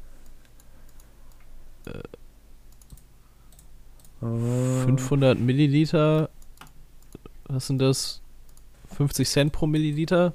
Äh, 1.86 2.00
500 4.20 5.38
Milliliter. 5.38 6.30
Was 7.56 7.68
sind 7.68 7.78
das? 7.78 8.20
50 8.98 9.26
Cent 9.26 9.50
pro 9.50 9.66
Milliliter? 9.66 10.34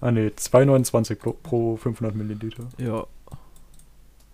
Ah 0.00 0.12
ne, 0.12 0.28
2,29 0.28 1.16
pro, 1.16 1.32
pro 1.32 1.76
500 1.76 2.14
Milliliter. 2.14 2.68
Ja. 2.78 3.08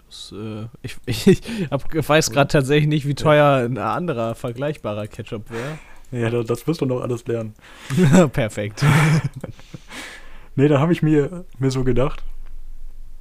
Das, 0.06 0.34
äh, 0.36 0.66
ich, 0.82 0.98
ich 1.06 1.40
hab, 1.70 1.82
weiß 1.94 2.30
gerade 2.30 2.48
tatsächlich 2.48 2.88
nicht, 2.88 3.06
wie 3.06 3.14
teuer 3.14 3.64
ein 3.64 3.78
anderer 3.78 4.34
vergleichbarer 4.34 5.06
Ketchup 5.06 5.50
wäre. 5.50 5.78
Ja, 6.12 6.28
das, 6.28 6.44
das 6.44 6.66
wirst 6.66 6.82
du 6.82 6.84
noch 6.84 7.00
alles 7.00 7.26
lernen. 7.26 7.54
Perfekt. 8.32 8.84
Nee, 10.56 10.68
da 10.68 10.78
habe 10.78 10.92
ich 10.92 11.02
mir, 11.02 11.44
mir 11.58 11.72
so 11.72 11.82
gedacht, 11.82 12.22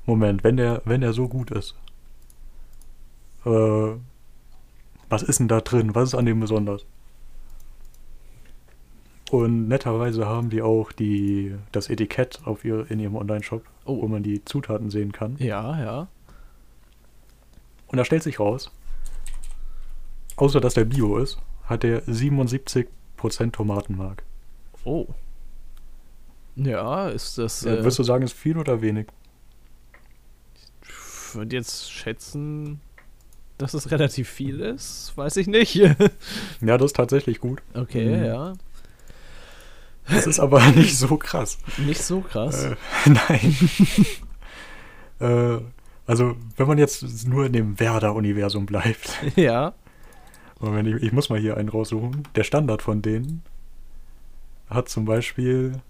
Moment, 0.06 0.44
wenn 0.44 0.56
der, 0.56 0.84
wenn 0.86 1.02
der 1.02 1.14
so 1.14 1.28
gut 1.28 1.50
ist, 1.50 1.74
äh, 3.44 3.96
was 5.10 5.24
ist 5.24 5.40
denn 5.40 5.48
da 5.48 5.60
drin? 5.60 5.96
Was 5.96 6.10
ist 6.10 6.14
an 6.14 6.28
dem 6.28 6.40
besonders? 6.40 6.86
Und 9.34 9.68
netterweise 9.68 10.28
haben 10.28 10.52
die 10.52 10.62
auch 10.62 10.92
die, 10.92 11.56
das 11.72 11.90
Etikett 11.90 12.40
auf 12.46 12.64
ihr, 12.64 12.86
in 12.92 13.00
ihrem 13.00 13.16
Online-Shop, 13.16 13.64
wo 13.84 13.94
Oh, 14.04 14.08
man 14.08 14.22
die 14.22 14.46
Zutaten 14.46 14.92
sehen 14.92 15.12
kann. 15.12 15.38
ja, 15.40 15.80
ja. 15.84 16.08
Und 17.88 17.98
da 17.98 18.06
stellt 18.06 18.22
sich 18.22 18.40
raus, 18.40 18.72
außer 20.36 20.62
dass 20.62 20.76
der 20.76 20.86
Bio 20.86 21.18
ist, 21.18 21.40
hat 21.64 21.82
der 21.82 22.04
77% 22.06 22.86
Tomatenmark. 23.52 24.22
Oh. 24.84 25.08
Ja, 26.56 27.10
ist 27.10 27.40
das. 27.40 27.66
Äh, 27.66 27.70
Äh, 27.72 27.78
Würdest 27.80 27.98
du 27.98 28.04
sagen, 28.04 28.24
ist 28.24 28.34
viel 28.34 28.58
oder 28.60 28.82
wenig? 28.84 29.08
ich 30.84 31.36
würde 31.36 31.56
jetzt 31.56 31.92
schätzen 31.92 32.82
dass 33.58 33.74
es 33.74 33.90
relativ 33.90 34.30
viel 34.30 34.60
ist, 34.60 35.14
weiß 35.16 35.38
ich 35.38 35.48
nicht. 35.48 35.74
Ja, 36.62 36.78
das 36.78 36.88
ist 36.88 36.96
tatsächlich 36.96 37.40
gut. 37.40 37.64
Okay, 37.74 38.18
Mhm. 38.18 38.24
ja. 38.26 38.54
Das 40.10 40.28
ist 40.28 40.40
aber 40.40 40.66
nicht 40.76 40.98
so 40.98 41.18
krass. 41.18 41.58
Nicht 41.78 42.02
so 42.02 42.22
krass. 42.22 42.64
Äh, 42.64 42.76
nein. 43.06 43.58
äh, 45.20 45.62
also, 46.06 46.36
wenn 46.58 46.68
man 46.68 46.78
jetzt 46.78 47.28
nur 47.28 47.46
in 47.46 47.54
dem 47.54 47.80
Werder-Universum 47.80 48.66
bleibt. 48.66 49.22
Ja. 49.36 49.74
Moment, 50.60 50.88
ich, 50.90 51.04
ich 51.04 51.12
muss 51.14 51.30
mal 51.30 51.40
hier 51.40 51.58
einen 51.58 51.70
raussuchen. 51.70 52.24
Der 52.36 52.44
Standard 52.44 52.82
von 52.82 53.02
denen 53.02 53.44
hat 54.70 54.90
zum 54.90 55.06
Beispiel 55.06 55.82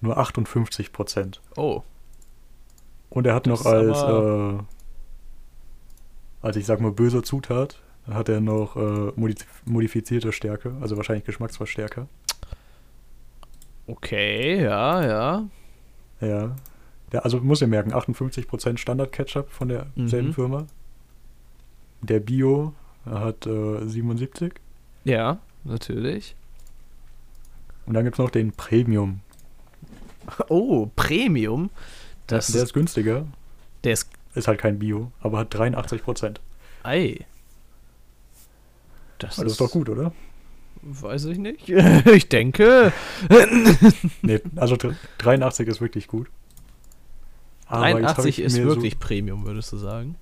nur 0.00 0.18
58 0.18 0.92
Prozent. 0.92 1.40
Oh. 1.56 1.82
Und 3.10 3.26
er 3.26 3.34
hat 3.34 3.46
Das 3.46 3.64
noch 3.64 3.70
als, 3.70 4.02
äh, 4.02 4.58
als 6.42 6.56
ich 6.56 6.66
sag 6.66 6.80
mal 6.80 6.92
böse 6.92 7.22
Zutat, 7.22 7.80
hat 8.10 8.28
er 8.28 8.40
noch 8.40 8.76
äh, 8.76 9.12
modif 9.16 9.46
modifizierte 9.64 10.32
Stärke, 10.32 10.74
also 10.80 10.96
wahrscheinlich 10.96 11.24
Geschmacksverstärker. 11.24 12.06
Okay, 13.86 14.62
ja, 14.62 15.04
ja. 15.06 15.48
Ja. 16.20 16.56
Der, 17.12 17.24
also 17.24 17.38
muss 17.40 17.60
ihr 17.60 17.66
merken, 17.68 17.92
58% 17.92 18.78
Standard-Ketchup 18.78 19.50
von 19.50 19.68
derselben 19.68 20.28
Mhm. 20.28 20.32
Firma. 20.34 20.66
Der 22.02 22.20
Bio 22.20 22.72
hat 23.04 23.46
äh, 23.46 23.86
77. 23.86 24.54
Ja, 25.04 25.38
natürlich. 25.64 26.34
Und 27.86 27.94
dann 27.94 28.04
gibt 28.04 28.14
es 28.16 28.18
noch 28.18 28.30
den 28.30 28.52
Premium. 28.52 29.20
Oh, 30.48 30.88
Premium. 30.96 31.70
Das 32.26 32.46
der 32.48 32.62
ist, 32.62 32.68
ist 32.68 32.72
günstiger. 32.72 33.26
der 33.84 33.92
ist. 33.92 34.08
Ist 34.34 34.48
halt 34.48 34.58
kein 34.60 34.78
Bio, 34.78 35.12
aber 35.20 35.38
hat 35.38 35.54
83%. 35.54 36.36
Ei. 36.82 37.24
Das, 39.18 39.38
Also 39.38 39.50
ist 39.50 39.60
doch 39.60 39.70
gut, 39.70 39.88
oder? 39.88 40.12
Weiß 40.86 41.24
ich 41.26 41.38
nicht. 41.38 41.68
ich 42.06 42.28
denke. 42.28 42.92
Nee, 44.22 44.40
also 44.56 44.76
dr- 44.76 44.94
83 45.18 45.66
ist 45.68 45.80
wirklich 45.80 46.08
gut. 46.08 46.28
Aber 47.66 47.88
jetzt 47.88 47.94
hab 47.96 48.16
83 48.16 48.38
ich 48.38 48.44
ist 48.44 48.56
mir 48.56 48.64
so- 48.64 48.68
wirklich 48.70 48.98
Premium, 48.98 49.44
würdest 49.46 49.72
du 49.72 49.76
sagen. 49.78 50.16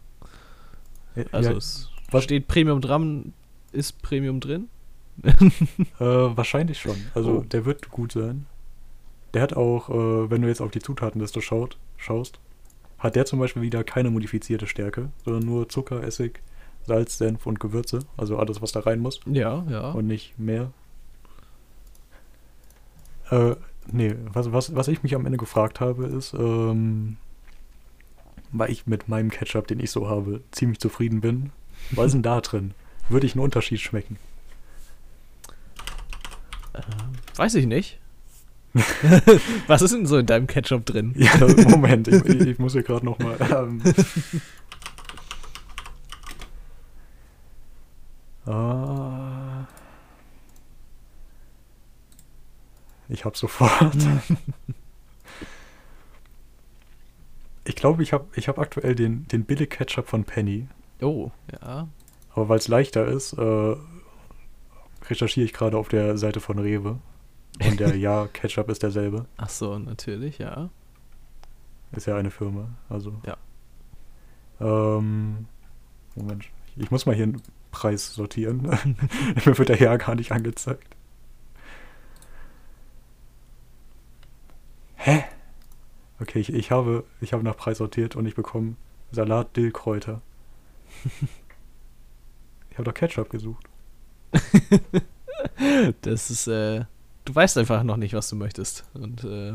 Also 1.32 1.50
ja, 1.50 1.56
es 1.56 1.90
was- 2.10 2.24
steht 2.24 2.46
Premium 2.48 2.80
dran, 2.80 3.32
ist 3.72 4.02
Premium 4.02 4.40
drin? 4.40 4.68
Äh, 5.22 6.04
wahrscheinlich 6.04 6.80
schon. 6.80 6.96
Also 7.14 7.38
Oh. 7.38 7.40
der 7.42 7.64
wird 7.66 7.90
gut 7.90 8.12
sein. 8.12 8.46
Der 9.34 9.42
hat 9.42 9.54
auch, 9.54 9.88
äh, 9.90 10.30
wenn 10.30 10.42
du 10.42 10.48
jetzt 10.48 10.60
auf 10.62 10.70
die 10.70 10.78
Zutatenliste 10.80 11.42
schaut, 11.42 11.76
schaust, 11.96 12.38
hat 12.98 13.14
der 13.16 13.24
zum 13.26 13.38
Beispiel 13.38 13.62
wieder 13.62 13.84
keine 13.84 14.10
modifizierte 14.10 14.66
Stärke, 14.66 15.10
sondern 15.24 15.44
nur 15.44 15.68
Zucker, 15.68 16.02
Essig, 16.02 16.40
Salz, 16.86 17.18
Senf 17.18 17.46
und 17.46 17.60
Gewürze. 17.60 18.00
Also 18.16 18.38
alles, 18.38 18.60
was 18.62 18.72
da 18.72 18.80
rein 18.80 19.00
muss 19.00 19.20
Ja, 19.26 19.64
ja. 19.68 19.90
und 19.92 20.06
nicht 20.06 20.38
mehr. 20.38 20.70
Äh, 23.30 23.54
nee, 23.90 24.14
was, 24.32 24.52
was, 24.52 24.74
was 24.74 24.88
ich 24.88 25.02
mich 25.02 25.14
am 25.14 25.24
Ende 25.26 25.38
gefragt 25.38 25.80
habe, 25.80 26.06
ist, 26.06 26.34
ähm, 26.34 27.16
weil 28.50 28.70
ich 28.70 28.86
mit 28.86 29.08
meinem 29.08 29.30
Ketchup, 29.30 29.66
den 29.66 29.80
ich 29.80 29.90
so 29.90 30.08
habe, 30.08 30.42
ziemlich 30.50 30.78
zufrieden 30.80 31.20
bin. 31.20 31.50
Was 31.92 32.06
ist 32.06 32.12
denn 32.12 32.22
da 32.22 32.40
drin? 32.40 32.74
Würde 33.08 33.26
ich 33.26 33.34
einen 33.34 33.42
Unterschied 33.44 33.80
schmecken? 33.80 34.16
Weiß 37.36 37.54
ich 37.54 37.66
nicht. 37.66 37.98
Was 39.66 39.82
ist 39.82 39.92
denn 39.92 40.06
so 40.06 40.16
in 40.16 40.24
deinem 40.24 40.46
Ketchup 40.46 40.86
drin? 40.86 41.14
Ja, 41.16 41.32
Moment, 41.68 42.08
ich, 42.08 42.24
ich, 42.24 42.40
ich 42.40 42.58
muss 42.58 42.72
hier 42.72 42.82
gerade 42.82 43.04
nochmal. 43.04 43.36
Ähm, 43.40 43.82
ah, 48.46 49.66
ich 53.08 53.24
hab 53.24 53.36
sofort. 53.36 53.96
Ich 57.64 57.76
glaube, 57.76 58.02
ich 58.02 58.12
habe 58.12 58.26
ich 58.34 58.48
hab 58.48 58.58
aktuell 58.58 58.94
den, 58.94 59.26
den 59.28 59.44
Billig-Ketchup 59.44 60.08
von 60.08 60.24
Penny. 60.24 60.66
Oh, 61.00 61.30
ja. 61.52 61.88
Aber 62.34 62.48
weil 62.48 62.58
es 62.58 62.68
leichter 62.68 63.06
ist, 63.06 63.34
äh, 63.34 63.76
recherchiere 65.08 65.44
ich 65.44 65.52
gerade 65.52 65.76
auf 65.76 65.88
der 65.88 66.18
Seite 66.18 66.40
von 66.40 66.58
Rewe. 66.58 66.98
Und 67.64 67.80
der 67.80 67.96
Ja-Ketchup 67.96 68.68
ist 68.68 68.82
derselbe. 68.82 69.26
Ach 69.36 69.48
so, 69.48 69.78
natürlich, 69.78 70.38
ja. 70.38 70.70
Ist 71.92 72.06
ja 72.06 72.16
eine 72.16 72.30
Firma, 72.30 72.68
also. 72.88 73.14
Ja. 73.26 73.36
Ähm, 74.60 75.46
Moment, 76.16 76.46
ich 76.76 76.90
muss 76.90 77.06
mal 77.06 77.14
hier 77.14 77.32
Preis 77.72 78.14
sortieren. 78.14 78.62
Mir 79.44 79.58
wird 79.58 79.68
der 79.68 79.80
ja 79.80 79.96
gar 79.96 80.14
nicht 80.14 80.30
angezeigt. 80.30 80.94
Hä? 84.94 85.24
Okay, 86.20 86.38
ich, 86.38 86.52
ich, 86.52 86.70
habe, 86.70 87.04
ich 87.20 87.32
habe 87.32 87.42
nach 87.42 87.56
Preis 87.56 87.78
sortiert 87.78 88.14
und 88.14 88.26
ich 88.26 88.36
bekomme 88.36 88.76
Salat 89.10 89.56
Dillkräuter. 89.56 90.22
ich 92.70 92.78
habe 92.78 92.84
doch 92.84 92.94
Ketchup 92.94 93.30
gesucht. 93.30 93.68
Das 96.02 96.30
ist, 96.30 96.46
äh, 96.46 96.84
du 97.24 97.34
weißt 97.34 97.58
einfach 97.58 97.82
noch 97.82 97.96
nicht, 97.96 98.14
was 98.14 98.28
du 98.28 98.36
möchtest. 98.36 98.84
Und, 98.94 99.24
äh, 99.24 99.54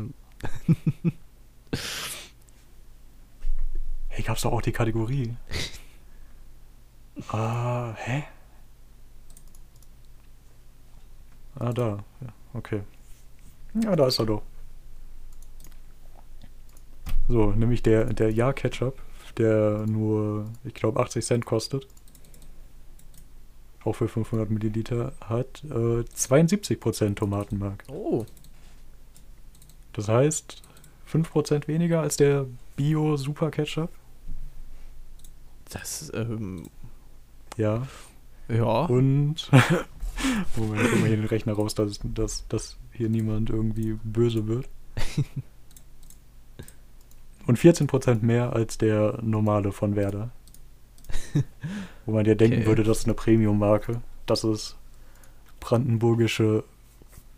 Hey, 4.08 4.24
gab's 4.24 4.42
doch 4.42 4.52
auch 4.52 4.62
die 4.62 4.72
Kategorie. 4.72 5.36
Ah, 7.28 7.92
hä? 7.96 8.24
Ah, 11.58 11.72
da. 11.72 12.04
Ja, 12.20 12.28
okay. 12.54 12.82
Ja, 13.82 13.96
da 13.96 14.06
ist 14.06 14.18
er 14.18 14.26
doch. 14.26 14.42
So, 17.28 17.50
nämlich 17.52 17.82
der, 17.82 18.06
der 18.14 18.32
Ja-Ketchup, 18.32 19.02
der 19.36 19.86
nur, 19.86 20.46
ich 20.64 20.74
glaube, 20.74 21.00
80 21.00 21.24
Cent 21.24 21.44
kostet. 21.44 21.86
Auch 23.84 23.92
für 23.94 24.08
500 24.08 24.50
Milliliter, 24.50 25.12
hat 25.20 25.62
äh, 25.64 26.02
72% 26.04 27.14
Tomatenmark. 27.16 27.84
oh, 27.88 28.24
Das 29.92 30.08
heißt, 30.08 30.62
5% 31.12 31.68
weniger 31.68 32.00
als 32.00 32.16
der 32.16 32.46
Bio-Super-Ketchup. 32.76 33.90
das, 35.70 36.10
ähm, 36.14 36.64
Ja. 37.58 37.86
ja. 38.48 38.86
Und. 38.86 39.50
Moment, 40.56 40.82
ich 40.82 40.98
mal 41.00 41.08
hier 41.08 41.16
den 41.16 41.26
Rechner 41.26 41.52
raus, 41.52 41.74
dass, 41.74 42.00
dass, 42.02 42.48
dass 42.48 42.76
hier 42.92 43.08
niemand 43.08 43.50
irgendwie 43.50 43.98
böse 44.02 44.46
wird. 44.48 44.68
Und 47.46 47.58
14% 47.58 48.22
mehr 48.22 48.52
als 48.52 48.76
der 48.78 49.20
normale 49.22 49.72
von 49.72 49.96
Werder. 49.96 50.30
Wo 52.06 52.12
man 52.12 52.26
ja 52.26 52.34
denken 52.34 52.58
Okay. 52.58 52.66
würde, 52.66 52.82
das 52.82 52.98
ist 52.98 53.04
eine 53.06 53.14
Premium-Marke. 53.14 54.02
Das 54.26 54.44
ist 54.44 54.76
brandenburgische 55.60 56.64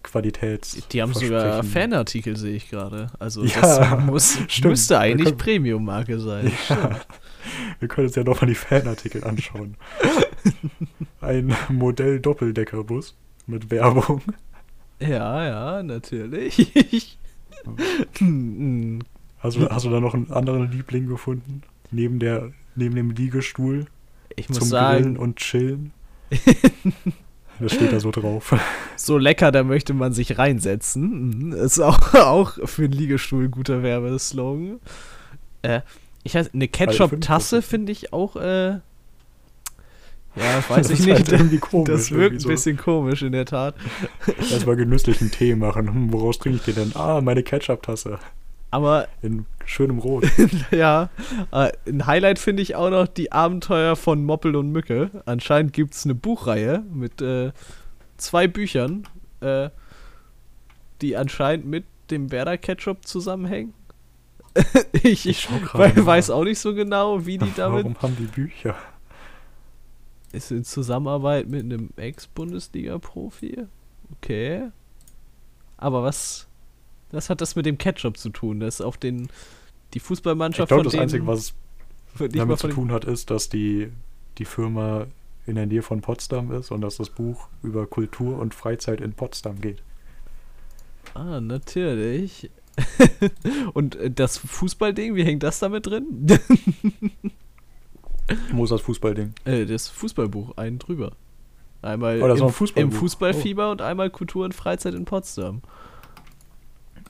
Qualitäts. 0.02 0.86
Die 0.88 1.02
haben 1.02 1.12
sogar. 1.14 1.62
Fanartikel, 1.62 2.36
sehe 2.36 2.54
ich 2.54 2.70
gerade. 2.70 3.08
Also 3.18 3.44
Ja, 3.44 3.60
das 3.60 4.04
muss, 4.04 4.38
stimmt. 4.48 4.70
müsste 4.70 4.98
eigentlich 4.98 5.36
Premium-Marke 5.36 6.18
sein. 6.18 6.50
Ja. 6.68 7.00
Wir 7.78 7.88
können 7.88 8.06
uns 8.06 8.16
ja 8.16 8.22
doch 8.24 8.40
mal 8.40 8.46
die 8.46 8.54
Fanartikel 8.54 9.24
anschauen. 9.24 9.76
Ein 11.20 11.54
Modell-Doppeldeckerbus 11.68 13.16
mit 13.46 13.70
Werbung. 13.70 14.22
Ja, 15.00 15.44
ja, 15.44 15.82
natürlich. 15.82 17.18
Hast 19.40 19.56
du, 19.56 19.68
hast 19.68 19.84
du 19.86 19.90
da 19.90 20.00
noch 20.00 20.14
einen 20.14 20.30
anderen 20.30 20.70
Liebling 20.70 21.06
gefunden? 21.06 21.62
Neben, 21.90 22.18
der, 22.18 22.52
neben 22.74 22.94
dem 22.94 23.10
Liegestuhl 23.10 23.86
ich 24.36 24.48
muss 24.48 24.58
zum 24.58 24.70
Grillen 24.70 25.02
sagen, 25.04 25.16
und 25.16 25.36
Chillen? 25.36 25.92
Das 27.60 27.74
steht 27.74 27.92
da 27.92 28.00
so 28.00 28.10
drauf. 28.10 28.54
so 28.96 29.18
lecker, 29.18 29.52
da 29.52 29.62
möchte 29.62 29.94
man 29.94 30.12
sich 30.12 30.38
reinsetzen. 30.38 31.48
Mhm, 31.48 31.52
Ist 31.52 31.78
auch, 31.80 32.14
auch 32.14 32.52
für 32.64 32.84
einen 32.84 32.92
Liegestuhl 32.92 33.44
ein 33.44 33.50
guter 33.50 33.82
Werbeslogan. 33.82 34.80
Äh, 35.62 35.80
ich 36.22 36.34
weiß, 36.34 36.50
eine 36.54 36.68
Ketchup-Tasse 36.68 37.58
5%. 37.58 37.62
finde 37.62 37.92
ich 37.92 38.12
auch, 38.12 38.36
äh, 38.36 38.78
ja, 40.36 40.64
weiß 40.68 40.90
ich 40.90 41.06
nicht. 41.06 41.32
halt 41.32 41.60
komisch, 41.60 41.88
das 41.88 42.10
wirkt 42.12 42.36
ein 42.36 42.40
so. 42.40 42.48
bisschen 42.48 42.76
komisch, 42.76 43.22
in 43.22 43.32
der 43.32 43.46
Tat. 43.46 43.74
Erstmal 44.50 44.76
genüsslich 44.76 45.20
einen 45.20 45.30
Tee 45.30 45.54
machen. 45.54 46.12
Woraus 46.12 46.38
trinke 46.38 46.58
ich 46.58 46.64
den 46.64 46.74
denn? 46.74 46.96
Ah, 46.96 47.20
meine 47.20 47.42
Ketchup-Tasse. 47.42 48.18
Aber 48.70 49.08
In 49.22 49.46
schönem 49.66 49.98
Rot. 49.98 50.24
ja, 50.70 51.10
äh, 51.52 51.72
ein 51.86 52.06
Highlight 52.06 52.38
finde 52.38 52.62
ich 52.62 52.76
auch 52.76 52.90
noch 52.90 53.06
die 53.06 53.32
Abenteuer 53.32 53.96
von 53.96 54.24
Moppel 54.24 54.56
und 54.56 54.70
Mücke. 54.70 55.10
Anscheinend 55.26 55.72
gibt 55.72 55.94
es 55.94 56.04
eine 56.04 56.14
Buchreihe 56.14 56.84
mit 56.92 57.20
äh, 57.20 57.52
zwei 58.16 58.46
Büchern, 58.48 59.08
äh, 59.40 59.70
die 61.00 61.16
anscheinend 61.16 61.66
mit 61.66 61.84
dem 62.10 62.30
Werder 62.30 62.58
Ketchup 62.58 63.06
zusammenhängen. 63.06 63.74
ich 64.92 65.26
ich 65.26 65.48
nach. 65.50 65.74
weiß 65.74 66.30
auch 66.30 66.44
nicht 66.44 66.58
so 66.58 66.74
genau, 66.74 67.24
wie 67.24 67.38
die 67.38 67.52
damit. 67.56 67.84
Warum 67.84 68.02
haben 68.02 68.16
die 68.16 68.24
Bücher? 68.24 68.74
Ist 70.32 70.50
in 70.50 70.64
Zusammenarbeit 70.64 71.48
mit 71.48 71.64
einem 71.64 71.90
Ex-Bundesliga-Profi? 71.96 73.66
Okay. 74.16 74.70
Aber 75.76 76.02
was, 76.02 76.48
was 77.12 77.30
hat 77.30 77.40
das 77.40 77.56
mit 77.56 77.66
dem 77.66 77.78
Ketchup 77.78 78.16
zu 78.16 78.30
tun? 78.30 78.60
Das 78.60 78.80
auf 78.80 78.96
den 78.96 79.28
die 79.94 79.98
Ich 79.98 80.02
Fußballmannschaft 80.04 80.68
glaube, 80.68 80.82
von 80.82 80.84
das 80.84 80.92
denen 80.92 81.02
Einzige, 81.02 81.26
was 81.26 81.54
damit 82.18 82.58
zu 82.58 82.68
tun 82.68 82.92
hat, 82.92 83.04
ist, 83.04 83.30
dass 83.30 83.48
die, 83.48 83.90
die 84.38 84.44
Firma 84.44 85.06
in 85.46 85.56
der 85.56 85.66
Nähe 85.66 85.82
von 85.82 86.00
Potsdam 86.00 86.52
ist 86.52 86.70
und 86.70 86.80
dass 86.80 86.96
das 86.96 87.10
Buch 87.10 87.48
über 87.62 87.86
Kultur 87.86 88.38
und 88.38 88.54
Freizeit 88.54 89.00
in 89.00 89.12
Potsdam 89.14 89.60
geht. 89.60 89.82
Ah, 91.14 91.40
natürlich. 91.40 92.50
Und 93.74 93.96
äh, 93.96 94.10
das 94.12 94.38
Fußballding, 94.38 95.16
wie 95.16 95.24
hängt 95.24 95.42
das 95.42 95.58
damit 95.58 95.86
drin? 95.86 96.26
Wo 98.52 98.64
ist 98.64 98.70
das 98.70 98.80
Fußballding? 98.82 99.34
äh, 99.44 99.66
das 99.66 99.88
Fußballbuch, 99.88 100.56
einen 100.56 100.78
drüber. 100.78 101.12
Einmal 101.82 102.22
Oh, 102.22 102.26
ist 102.32 102.40
im, 102.40 102.46
ein 102.46 102.52
Fußballbuch. 102.52 102.92
im 102.92 102.96
Fußballfieber 102.96 103.70
und 103.72 103.82
einmal 103.82 104.10
Kultur 104.10 104.44
und 104.44 104.54
Freizeit 104.54 104.94
in 104.94 105.04
Potsdam. 105.04 105.62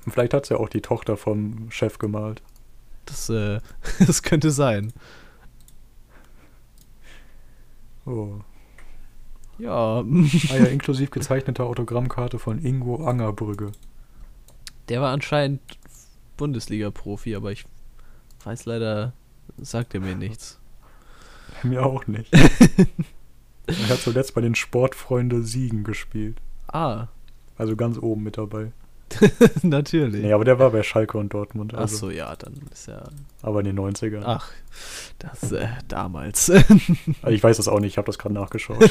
Und 0.07 0.13
vielleicht 0.13 0.35
hat 0.35 0.45
es 0.45 0.49
ja 0.49 0.57
auch 0.57 0.69
die 0.69 0.81
Tochter 0.81 1.17
vom 1.17 1.71
Chef 1.71 1.99
gemalt. 1.99 2.43
Das, 3.07 3.29
äh, 3.29 3.61
das 4.07 4.23
könnte 4.23 4.51
sein. 4.51 4.93
Oh. 8.07 8.41
Ja, 9.59 10.01
Ah 10.01 10.05
ja, 10.57 10.65
inklusive 10.71 11.11
gezeichneter 11.11 11.65
Autogrammkarte 11.65 12.39
von 12.39 12.65
Ingo 12.65 13.05
Angerbrügge. 13.07 13.73
der 14.89 15.01
war 15.03 15.13
anscheinend 15.13 15.61
Bundesliga-Profi, 16.39 17.35
aber 17.37 17.53
ich 17.53 17.67
weiß 18.45 18.65
leider, 18.65 19.13
sagt 19.59 19.95
er 19.95 20.01
mir 20.01 20.15
nichts. 20.17 20.59
Mir 21.63 21.85
auch 21.85 22.07
nicht. 22.07 22.33
er 22.33 23.89
hat 23.91 23.99
zuletzt 23.99 24.35
bei 24.35 24.41
den 24.41 24.55
Sportfreunde 24.55 25.43
Siegen 25.43 25.85
gespielt. 25.85 26.41
Ah, 26.69 27.09
Also 27.59 27.77
ganz 27.77 27.99
oben 27.99 28.23
mit 28.23 28.39
dabei. 28.39 28.73
natürlich. 29.63 30.23
Nee, 30.23 30.33
aber 30.33 30.45
der 30.45 30.59
war 30.59 30.71
bei 30.71 30.83
Schalke 30.83 31.19
und 31.19 31.33
Dortmund. 31.35 31.75
Ach 31.75 31.81
Also, 31.81 31.97
so, 31.97 32.11
ja, 32.11 32.35
dann 32.37 32.55
ist 32.73 32.87
ja. 32.87 33.03
Aber 33.43 33.61
in 33.61 33.67
den 33.67 33.79
90ern. 33.79 34.23
Ach, 34.25 34.51
das 35.19 35.53
äh, 35.53 35.69
damals. 35.89 36.51
Also 37.23 37.35
ich 37.35 37.43
weiß 37.43 37.57
das 37.57 37.69
auch 37.69 37.81
nicht, 37.81 37.93
ich 37.93 37.99
habe 37.99 38.07
das 38.07 38.19
gerade 38.19 38.35
nachgeschaut. 38.35 38.79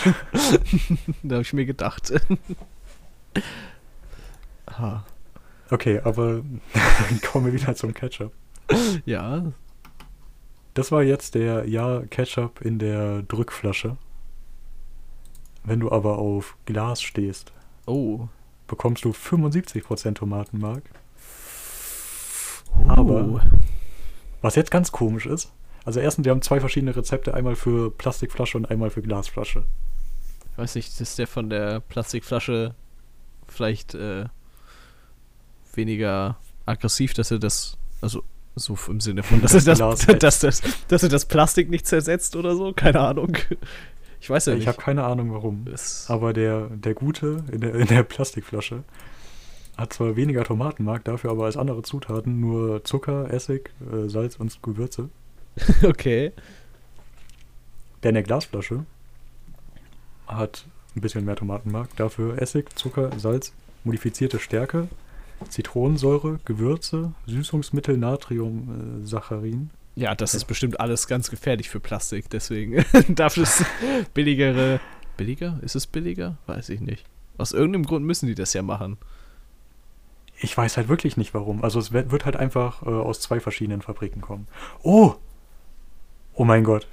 da 1.23 1.35
habe 1.35 1.41
ich 1.41 1.53
mir 1.53 1.65
gedacht. 1.65 2.13
ah, 4.67 5.01
Okay, 5.71 6.01
aber 6.03 6.41
kommen 7.31 7.45
wir 7.45 7.53
wieder 7.53 7.75
zum 7.75 7.93
Ketchup. 7.93 8.33
ja, 9.05 9.51
Das 10.73 10.91
war 10.91 11.03
jetzt 11.03 11.35
der 11.35 11.67
Ja 11.67 12.01
Ketchup 12.09 12.61
in 12.61 12.79
der 12.79 13.21
Drückflasche. 13.23 13.97
Wenn 15.63 15.79
du 15.79 15.91
aber 15.91 16.17
auf 16.17 16.57
Glas 16.65 17.01
stehst, 17.01 17.51
oh. 17.85 18.27
Bekommst 18.69 19.03
du 19.05 19.09
75% 19.11 20.15
Tomatenmark. 20.15 20.83
Aber- 22.87 23.23
Uh. 23.23 23.39
Was 24.41 24.55
jetzt 24.55 24.71
ganz 24.71 24.91
komisch 24.93 25.25
ist, 25.25 25.51
also 25.83 25.99
erstens, 25.99 26.23
wir 26.25 26.31
haben 26.31 26.41
zwei 26.41 26.59
verschiedene 26.61 26.95
Rezepte, 26.95 27.33
einmal 27.33 27.55
für 27.55 27.91
Plastikflasche 27.91 28.57
und 28.57 28.69
einmal 28.71 28.89
für 28.89 29.01
Glasflasche. 29.01 29.65
Ich 30.53 30.57
weiß 30.57 30.75
nicht, 30.75 30.99
ist 31.01 31.19
der 31.19 31.27
von 31.27 31.49
der 31.49 31.81
Plastikflasche 31.81 32.73
vielleicht 33.47 33.95
äh, 33.95 34.25
weniger 35.73 36.37
aggressiv, 36.65 37.13
dass 37.13 37.31
er 37.31 37.39
das, 37.39 37.77
also 38.01 38.23
so 38.55 38.77
im 38.87 38.99
Sinne 39.01 39.23
von, 39.23 39.41
dass 39.41 39.53
er 39.53 39.61
das, 39.61 40.05
dass, 40.19 40.39
das, 40.39 40.61
dass 40.87 41.03
er 41.03 41.09
das 41.09 41.25
Plastik 41.25 41.69
nicht 41.69 41.87
zersetzt 41.87 42.35
oder 42.35 42.55
so? 42.55 42.71
Keine 42.73 42.99
Ahnung. 43.01 43.35
Ich 44.21 44.29
weiß 44.29 44.47
ja 44.47 44.53
ich 44.53 44.59
nicht. 44.59 44.67
habe 44.67 44.77
keine 44.77 45.03
Ahnung 45.05 45.31
warum. 45.33 45.65
Das- 45.65 46.09
Aber 46.09 46.33
der, 46.33 46.67
der 46.69 46.93
gute 46.93 47.43
in 47.51 47.61
der, 47.61 47.75
in 47.75 47.87
der 47.87 48.03
Plastikflasche 48.03 48.83
hat 49.77 49.93
zwar 49.93 50.15
weniger 50.17 50.43
Tomatenmark, 50.43 51.05
dafür 51.05 51.31
aber 51.31 51.45
als 51.45 51.55
andere 51.55 51.83
Zutaten 51.83 52.39
nur 52.41 52.83
Zucker, 52.83 53.31
Essig, 53.31 53.71
äh, 53.91 54.09
Salz 54.09 54.35
und 54.35 54.61
Gewürze. 54.61 55.09
okay. 55.83 56.33
Der 58.03 58.09
in 58.09 58.15
der 58.15 58.23
Glasflasche 58.23 58.85
hat 60.27 60.65
ein 60.95 61.01
bisschen 61.01 61.25
mehr 61.25 61.35
Tomatenmark, 61.35 61.95
dafür 61.95 62.41
Essig, 62.41 62.77
Zucker, 62.77 63.11
Salz, 63.17 63.53
modifizierte 63.83 64.39
Stärke, 64.39 64.87
Zitronensäure, 65.47 66.39
Gewürze, 66.45 67.13
Süßungsmittel, 67.25 67.97
Natrium, 67.97 69.01
äh, 69.03 69.07
Saccharin. 69.07 69.69
Ja, 69.99 70.15
das 70.15 70.33
ist 70.33 70.45
bestimmt 70.45 70.79
alles 70.79 71.07
ganz 71.07 71.29
gefährlich 71.29 71.67
für 71.67 71.81
Plastik, 71.81 72.29
deswegen 72.29 72.85
darf 73.09 73.35
es 73.35 73.65
billigere. 74.13 74.79
Billiger? 75.17 75.59
Ist 75.61 75.75
es 75.75 75.87
billiger? 75.87 76.37
Weiß 76.47 76.69
ich 76.69 76.79
nicht. 76.79 77.05
Aus 77.37 77.51
irgendeinem 77.51 77.85
Grund 77.85 78.05
müssen 78.05 78.25
die 78.27 78.33
das 78.33 78.53
ja 78.53 78.61
machen. 78.61 78.97
Ich 80.37 80.55
weiß 80.55 80.77
halt 80.77 80.87
wirklich 80.87 81.17
nicht 81.17 81.33
warum. 81.33 81.65
Also 81.65 81.79
es 81.79 81.91
wird 81.91 82.23
halt 82.23 82.37
einfach 82.37 82.81
äh, 82.83 82.85
aus 82.85 83.19
zwei 83.19 83.41
verschiedenen 83.41 83.81
Fabriken 83.81 84.21
kommen. 84.21 84.47
Oh! 84.83 85.15
Oh 86.33 86.45
mein 86.45 86.63
Gott. 86.63 86.87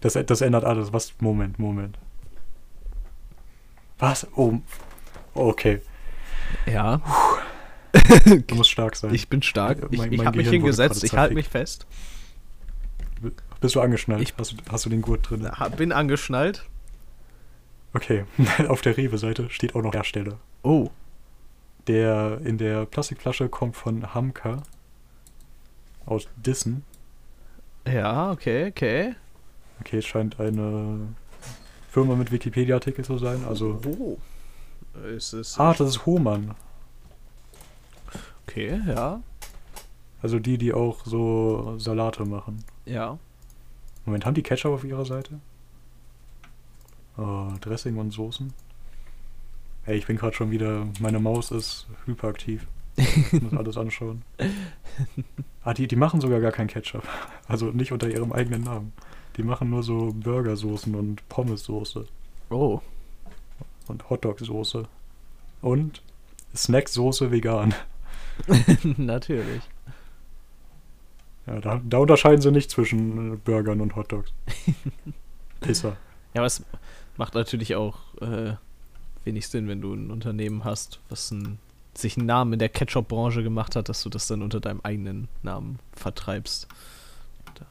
Das, 0.00 0.12
das 0.12 0.42
ändert 0.42 0.64
alles. 0.64 0.92
Was? 0.92 1.14
Moment, 1.18 1.58
Moment. 1.58 1.96
Was? 3.98 4.26
Oh. 4.36 4.58
Okay. 5.32 5.80
Ja. 6.66 7.00
Du 8.46 8.54
musst 8.54 8.70
stark 8.70 8.96
sein. 8.96 9.14
Ich 9.14 9.28
bin 9.28 9.42
stark. 9.42 9.78
Ich, 9.90 10.00
ich 10.00 10.24
habe 10.24 10.36
mich 10.36 10.48
hingesetzt. 10.48 11.04
Ich 11.04 11.12
halte 11.14 11.34
mich 11.34 11.48
fest. 11.48 11.86
Bist 13.60 13.74
du 13.74 13.80
angeschnallt? 13.80 14.22
Ich- 14.22 14.34
hast, 14.38 14.52
du, 14.52 14.56
hast 14.70 14.84
du 14.84 14.90
den 14.90 15.02
Gurt 15.02 15.30
drin? 15.30 15.48
Bin 15.76 15.92
angeschnallt. 15.92 16.64
Okay. 17.94 18.24
Auf 18.68 18.82
der 18.82 18.96
Rewe-Seite 18.96 19.50
steht 19.50 19.74
auch 19.74 19.82
noch 19.82 19.92
Hersteller. 19.92 20.38
Oh. 20.62 20.90
Der 21.86 22.40
in 22.44 22.58
der 22.58 22.86
Plastikflasche 22.86 23.48
kommt 23.48 23.76
von 23.76 24.14
Hamka 24.14 24.62
aus 26.06 26.26
Dissen. 26.36 26.84
Ja, 27.86 28.30
okay, 28.30 28.68
okay. 28.68 29.14
Okay, 29.80 29.98
es 29.98 30.06
scheint 30.06 30.38
eine 30.38 31.08
Firma 31.90 32.14
mit 32.14 32.30
Wikipedia-Artikel 32.30 33.04
zu 33.04 33.18
sein. 33.18 33.44
Also. 33.48 33.80
Oh. 33.84 34.18
Ist 35.16 35.32
es. 35.32 35.58
Ah, 35.58 35.74
das 35.74 35.88
ist 35.90 36.06
Hohmann. 36.06 36.54
Okay, 38.52 38.80
ja. 38.86 39.22
Also 40.20 40.38
die, 40.38 40.58
die 40.58 40.74
auch 40.74 41.06
so 41.06 41.74
Salate 41.78 42.26
machen. 42.26 42.62
Ja. 42.84 43.18
Moment, 44.04 44.26
haben 44.26 44.34
die 44.34 44.42
Ketchup 44.42 44.72
auf 44.74 44.84
ihrer 44.84 45.06
Seite? 45.06 45.40
Oh, 47.16 47.48
Dressing 47.62 47.96
und 47.96 48.10
Soßen. 48.10 48.52
Ey, 49.86 49.96
ich 49.96 50.06
bin 50.06 50.16
gerade 50.16 50.34
schon 50.36 50.50
wieder. 50.50 50.86
Meine 51.00 51.18
Maus 51.18 51.50
ist 51.50 51.86
hyperaktiv. 52.04 52.66
Ich 52.96 53.40
muss 53.42 53.54
alles 53.54 53.76
anschauen. 53.76 54.22
Ah, 55.64 55.74
die, 55.74 55.86
die 55.86 55.94
machen 55.94 56.20
sogar 56.20 56.40
gar 56.40 56.50
kein 56.50 56.66
Ketchup. 56.66 57.04
Also 57.46 57.66
nicht 57.66 57.92
unter 57.92 58.10
ihrem 58.10 58.32
eigenen 58.32 58.64
Namen. 58.64 58.92
Die 59.36 59.44
machen 59.44 59.70
nur 59.70 59.84
so 59.84 60.12
Burgersoßen 60.12 60.92
und 60.96 61.26
Pommessoße 61.28 62.04
Oh. 62.50 62.80
und 63.86 64.10
Hotdog-Soße. 64.10 64.86
Und 65.60 66.02
Snacksoße 66.56 67.30
vegan. 67.30 67.74
Natürlich. 68.96 69.62
Ja, 71.46 71.60
da, 71.60 71.80
da 71.84 71.98
unterscheiden 71.98 72.40
sie 72.40 72.52
nicht 72.52 72.70
zwischen 72.70 73.40
Burgern 73.40 73.80
und 73.80 73.96
Hotdogs. 73.96 74.32
Pisser. 75.60 75.96
Ja, 76.34 76.40
aber 76.40 76.46
es 76.46 76.64
macht 77.16 77.34
natürlich 77.34 77.74
auch 77.74 77.98
äh, 78.20 78.54
wenig 79.24 79.48
Sinn, 79.48 79.68
wenn 79.68 79.80
du 79.80 79.94
ein 79.94 80.10
Unternehmen 80.10 80.64
hast, 80.64 81.00
was 81.08 81.30
ein, 81.30 81.58
sich 81.94 82.16
einen 82.16 82.26
Namen 82.26 82.54
in 82.54 82.58
der 82.58 82.68
Ketchup-Branche 82.68 83.42
gemacht 83.42 83.76
hat, 83.76 83.88
dass 83.88 84.02
du 84.02 84.08
das 84.08 84.26
dann 84.26 84.42
unter 84.42 84.60
deinem 84.60 84.80
eigenen 84.82 85.28
Namen 85.42 85.78
vertreibst. 85.94 86.68
Da 87.54 87.66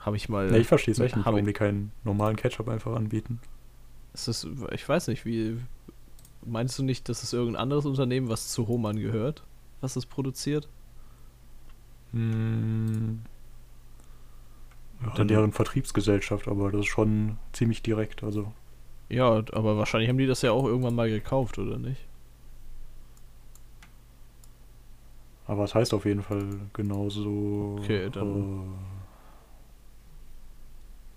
habe 0.00 0.16
ich 0.16 0.28
mal. 0.28 0.50
Nee, 0.50 0.58
ich 0.58 0.68
verstehe 0.68 0.92
es 0.92 1.00
echt 1.00 1.16
nicht, 1.16 1.26
warum 1.26 1.44
die 1.44 1.52
keinen 1.52 1.92
normalen 2.04 2.36
Ketchup 2.36 2.68
einfach 2.68 2.94
anbieten. 2.94 3.40
Es 4.12 4.28
ist, 4.28 4.46
ich 4.72 4.88
weiß 4.88 5.08
nicht, 5.08 5.24
wie. 5.24 5.58
Meinst 6.48 6.78
du 6.78 6.82
nicht, 6.82 7.08
dass 7.08 7.22
es 7.22 7.32
irgendein 7.32 7.62
anderes 7.62 7.84
Unternehmen, 7.86 8.28
was 8.28 8.48
zu 8.48 8.66
Hohmann 8.68 8.98
gehört, 8.98 9.42
was 9.80 9.96
es 9.96 10.06
produziert? 10.06 10.68
Hm. 12.12 13.20
Ja, 15.02 15.10
Dann- 15.14 15.28
deren 15.28 15.52
Vertriebsgesellschaft, 15.52 16.48
aber 16.48 16.72
das 16.72 16.80
ist 16.80 16.86
schon 16.86 17.36
ziemlich 17.52 17.82
direkt, 17.82 18.24
also. 18.24 18.52
Ja, 19.08 19.42
aber 19.52 19.76
wahrscheinlich 19.78 20.08
haben 20.08 20.18
die 20.18 20.26
das 20.26 20.42
ja 20.42 20.50
auch 20.52 20.64
irgendwann 20.64 20.94
mal 20.94 21.08
gekauft, 21.08 21.58
oder 21.58 21.78
nicht? 21.78 22.00
Aber 25.46 25.64
es 25.64 25.74
heißt 25.74 25.94
auf 25.94 26.04
jeden 26.04 26.22
Fall 26.22 26.44
genauso. 26.74 27.76
Okay, 27.80 28.10
dann- 28.10 28.76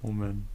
äh, 0.03 0.07
Moment. 0.07 0.50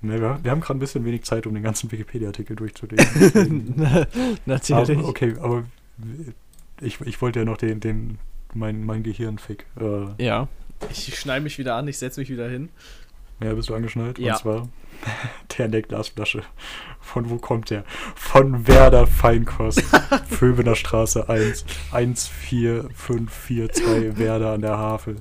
Ne, 0.00 0.20
wir, 0.20 0.38
wir 0.42 0.50
haben 0.50 0.60
gerade 0.60 0.78
ein 0.78 0.80
bisschen 0.80 1.04
wenig 1.04 1.24
Zeit, 1.24 1.46
um 1.46 1.54
den 1.54 1.62
ganzen 1.62 1.90
Wikipedia-Artikel 1.90 2.56
durchzulesen. 2.56 3.74
Natürlich. 4.46 4.98
Aber, 4.98 5.08
okay, 5.08 5.34
aber 5.40 5.64
ich, 6.80 7.00
ich 7.00 7.20
wollte 7.20 7.40
ja 7.40 7.44
noch 7.44 7.56
den, 7.56 7.80
den 7.80 8.18
mein, 8.54 8.84
mein 8.84 9.02
Gehirn 9.02 9.38
fick. 9.38 9.66
Äh, 9.80 10.06
Ja, 10.24 10.48
Ich 10.90 11.18
schneide 11.18 11.42
mich 11.42 11.58
wieder 11.58 11.74
an, 11.74 11.88
ich 11.88 11.98
setze 11.98 12.20
mich 12.20 12.30
wieder 12.30 12.48
hin. 12.48 12.68
Ja, 13.42 13.52
bist 13.54 13.68
du 13.68 13.74
angeschnallt? 13.74 14.18
Ja. 14.18 14.34
Und 14.34 14.38
zwar 14.40 14.68
der 15.58 15.66
in 15.66 15.72
der 15.72 15.82
Glasflasche. 15.82 16.42
Von 17.00 17.30
wo 17.30 17.36
kommt 17.38 17.70
der? 17.70 17.84
Von 18.14 18.66
Werder 18.66 19.06
Feinkost. 19.06 19.82
Föbener 20.28 20.74
Straße 20.76 21.28
1. 21.28 21.64
14542 21.92 24.18
Werder 24.18 24.52
an 24.52 24.60
der 24.62 24.78
Havel. 24.78 25.16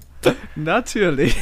Natürlich. 0.55 1.35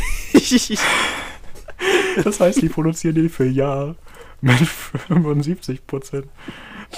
Das 2.24 2.40
heißt, 2.40 2.62
die 2.62 2.70
produzieren 2.70 3.16
den 3.16 3.30
für 3.30 3.46
Jahr 3.46 3.96
mit 4.42 4.60
75% 4.60 6.24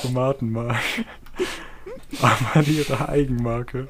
Tomatenmark. 0.01 0.78
Aber 2.22 2.65
ihre 2.65 3.09
Eigenmarke 3.09 3.89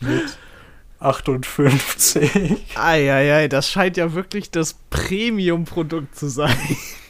mit 0.00 0.38
58. 0.98 2.76
Eieiei, 2.76 3.48
das 3.48 3.70
scheint 3.70 3.96
ja 3.96 4.14
wirklich 4.14 4.50
das 4.50 4.74
Premium-Produkt 4.90 6.16
zu 6.16 6.28
sein. 6.28 6.56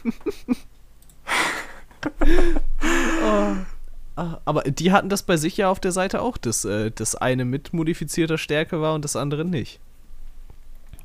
oh. 3.23 3.55
Aber 4.15 4.63
die 4.63 4.91
hatten 4.91 5.09
das 5.09 5.23
bei 5.23 5.37
sich 5.37 5.57
ja 5.57 5.69
auf 5.69 5.79
der 5.79 5.91
Seite 5.91 6.21
auch, 6.21 6.37
dass 6.37 6.65
äh, 6.65 6.91
das 6.91 7.15
eine 7.15 7.45
mit 7.45 7.71
modifizierter 7.73 8.39
Stärke 8.39 8.81
war 8.81 8.95
und 8.95 9.05
das 9.05 9.15
andere 9.15 9.45
nicht. 9.45 9.79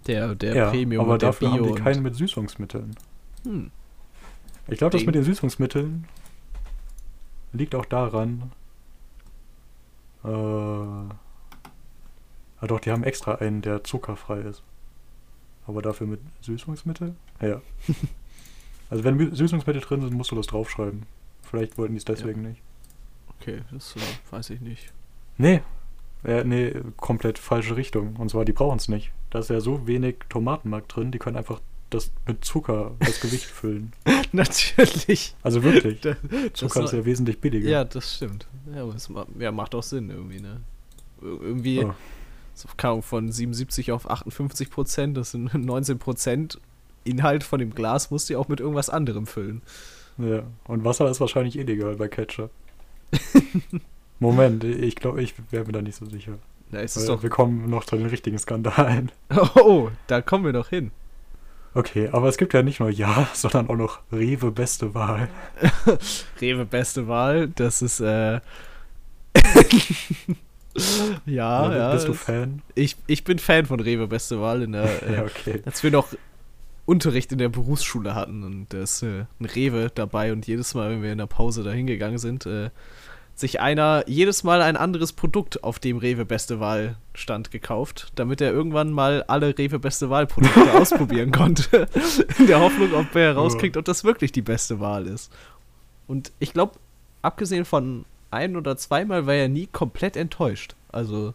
Der, 0.07 0.35
der 0.35 0.55
ja, 0.55 0.71
Premium 0.71 1.05
aber 1.05 1.19
dafür 1.19 1.51
Bio. 1.51 1.65
haben 1.67 1.75
die 1.75 1.81
keinen 1.81 2.03
mit 2.03 2.17
Süßungsmitteln. 2.17 2.97
hm. 3.45 3.71
Ich 4.69 4.79
glaube, 4.79 4.97
das 4.97 5.05
mit 5.05 5.15
den 5.15 5.25
Süßungsmitteln 5.25 6.07
liegt 7.53 7.75
auch 7.75 7.85
daran. 7.85 8.53
Äh, 10.25 10.29
ah 10.29 11.17
doch, 12.61 12.81
die 12.81 12.91
haben 12.91 13.05
extra 13.05 13.37
einen, 13.37 13.63
der 13.63 13.85
zuckerfrei 13.85 14.41
ist. 14.41 14.63
Aber 15.67 15.83
dafür 15.83 16.07
mit 16.07 16.21
Süßungsmittel? 16.41 17.15
Ja. 17.41 17.61
also 18.91 19.05
wenn 19.05 19.35
Süßungsmittel 19.35 19.83
drin 19.83 20.01
sind, 20.01 20.15
musst 20.15 20.31
du 20.31 20.37
das 20.37 20.47
draufschreiben. 20.47 21.05
Vielleicht 21.43 21.77
wollten 21.79 21.95
die 21.95 21.99
es 21.99 22.05
deswegen 22.05 22.43
nicht. 22.43 22.63
Okay, 23.41 23.63
das 23.73 23.97
äh, 23.97 24.01
weiß 24.31 24.51
ich 24.51 24.61
nicht. 24.61 24.93
Nee. 25.39 25.63
Äh, 26.25 26.45
nee, 26.45 26.73
komplett 26.97 27.39
falsche 27.39 27.77
Richtung. 27.77 28.17
Und 28.17 28.31
zwar, 28.31 28.45
die 28.45 28.53
brauchen 28.53 28.79
es 28.79 28.89
nicht. 28.89 29.13
Da 29.33 29.39
ist 29.39 29.49
ja 29.51 29.61
so 29.61 29.87
wenig 29.87 30.17
Tomatenmark 30.29 30.89
drin, 30.89 31.11
die 31.11 31.19
können 31.19 31.37
einfach 31.39 31.61
das 31.91 32.11
mit 32.27 32.45
Zucker 32.45 32.93
das 33.01 33.21
Gewicht 33.21 33.45
füllen. 33.47 33.93
Natürlich. 34.33 35.35
Also 35.43 35.63
wirklich. 35.63 36.01
Da- 36.03 36.17
Zucker 36.53 36.83
das 36.83 36.93
ist 36.93 36.99
ja 36.99 37.05
wesentlich 37.07 37.41
billiger. 37.41 37.69
Ja, 37.69 37.85
das 37.85 38.17
stimmt. 38.17 38.47
Ja, 38.75 38.83
aber 38.83 38.95
es 38.95 39.11
ja, 39.39 39.51
macht 39.53 39.75
auch 39.75 39.83
Sinn 39.83 40.11
irgendwie, 40.11 40.41
ne? 40.41 40.61
Ir- 41.23 41.41
Irgendwie, 41.43 41.85
Oh. 41.85 41.95
so, 42.55 42.69
Ahnung, 42.83 43.03
von 43.03 43.33
77 43.33 43.91
auf 43.93 44.11
58 44.11 44.71
Prozent, 44.71 45.17
das 45.17 45.31
sind 45.31 45.53
19 45.65 45.99
Prozent 45.99 46.61
Inhalt 47.05 47.43
von 47.43 47.59
dem 47.59 47.75
Glas, 47.75 48.11
musst 48.11 48.29
du 48.29 48.35
ja 48.35 48.39
auch 48.39 48.49
mit 48.49 48.61
irgendwas 48.61 48.91
anderem 48.91 49.27
füllen. 49.27 49.63
Ja, 50.19 50.43
und 50.69 50.85
Wasser 50.85 51.11
ist 51.11 51.21
wahrscheinlich 51.21 51.57
illegal 51.59 51.97
bei 51.97 52.07
Ketchup. 52.09 52.51
Moment, 54.21 54.63
ich 54.65 54.95
glaube, 54.97 55.23
ich 55.23 55.35
wäre 55.51 55.65
mir 55.65 55.73
da 55.73 55.83
nicht 55.83 55.97
so 55.97 56.07
sicher. 56.07 56.39
Da 56.73 56.81
ist 56.81 56.97
es 56.97 57.07
Weil 57.07 57.17
doch. 57.17 57.23
wir 57.23 57.31
kommen 57.31 57.71
noch 57.71 57.85
zu 57.85 57.97
den 57.97 58.07
richtigen 58.07 58.39
Skandalen. 58.39 59.13
Oh, 59.55 59.91
da 60.09 60.21
kommen 60.21 60.45
wir 60.45 60.53
doch 60.53 60.69
hin. 60.69 60.91
Okay, 61.75 62.09
aber 62.13 62.29
es 62.29 62.37
gibt 62.37 62.53
ja 62.55 62.63
nicht 62.63 62.81
nur 62.81 62.91
Ja, 62.91 63.29
sondern 63.35 63.69
auch 63.69 63.77
noch 63.77 64.01
Rewe 64.11 64.51
beste 64.51 64.95
Wahl. 64.95 65.29
Rewe 66.41 66.65
beste 66.65 67.07
Wahl, 67.09 67.49
das 67.49 67.81
ist, 67.83 68.01
äh. 68.01 68.41
ja, 71.27 71.67
Oder 71.67 71.77
ja. 71.77 71.93
Bist 71.93 72.09
du 72.09 72.15
Fan? 72.15 72.63
Ich, 72.75 72.97
ich 73.07 73.25
bin 73.25 73.39
Fan 73.39 73.67
von 73.67 73.81
Rewe 73.81 74.07
beste 74.07 74.41
Wahl 74.41 74.63
in 74.63 74.73
der. 74.73 75.03
Äh, 75.03 75.15
Ja, 75.17 75.23
okay. 75.25 75.63
als 75.65 75.83
wir 75.83 75.91
noch 75.91 76.09
Unterricht 76.85 77.33
in 77.33 77.39
der 77.39 77.49
Berufsschule 77.49 78.15
hatten 78.15 78.43
und 78.43 78.67
da 78.71 78.79
ist 78.83 79.03
äh, 79.03 79.25
ein 79.41 79.45
Rewe 79.47 79.91
dabei 79.95 80.33
und 80.33 80.47
jedes 80.47 80.75
Mal, 80.75 80.91
wenn 80.91 81.03
wir 81.03 81.13
in 81.13 81.19
der 81.19 81.27
Pause 81.27 81.63
da 81.63 81.71
hingegangen 81.71 82.19
sind, 82.19 82.45
äh, 82.47 82.71
sich 83.35 83.61
einer 83.61 84.05
jedes 84.07 84.45
Mal 84.45 84.63
ein 84.63 84.77
anderes 84.77 85.13
Produkt 85.13 85.65
auf 85.65 85.79
dem 85.79 85.97
Rewe 85.97 86.25
Beste 86.25 86.61
Wahl 86.61 86.97
stand 87.15 87.51
gekauft, 87.51 88.13
damit 88.15 88.41
er 88.41 88.53
irgendwann 88.53 88.93
mal 88.93 89.25
alle 89.27 89.57
Rewe 89.57 89.79
Beste 89.79 90.11
Wahl 90.11 90.27
Produkte 90.27 90.73
ausprobieren 90.79 91.33
konnte. 91.33 91.89
In 92.39 92.47
der 92.47 92.61
Hoffnung, 92.61 92.93
ob 92.95 93.15
er 93.15 93.35
herauskriegt, 93.35 93.77
ob 93.77 93.85
das 93.85 94.05
wirklich 94.05 94.33
die 94.33 94.43
beste 94.43 94.81
Wahl 94.81 95.07
ist. 95.07 95.33
Und 96.07 96.33
ich 96.39 96.53
glaube, 96.53 96.75
abgesehen 97.23 97.65
von 97.65 98.05
ein 98.31 98.57
oder 98.57 98.77
zweimal 98.77 99.27
war 99.27 99.35
er 99.35 99.49
nie 99.49 99.67
komplett 99.67 100.17
enttäuscht. 100.17 100.75
Also 100.91 101.35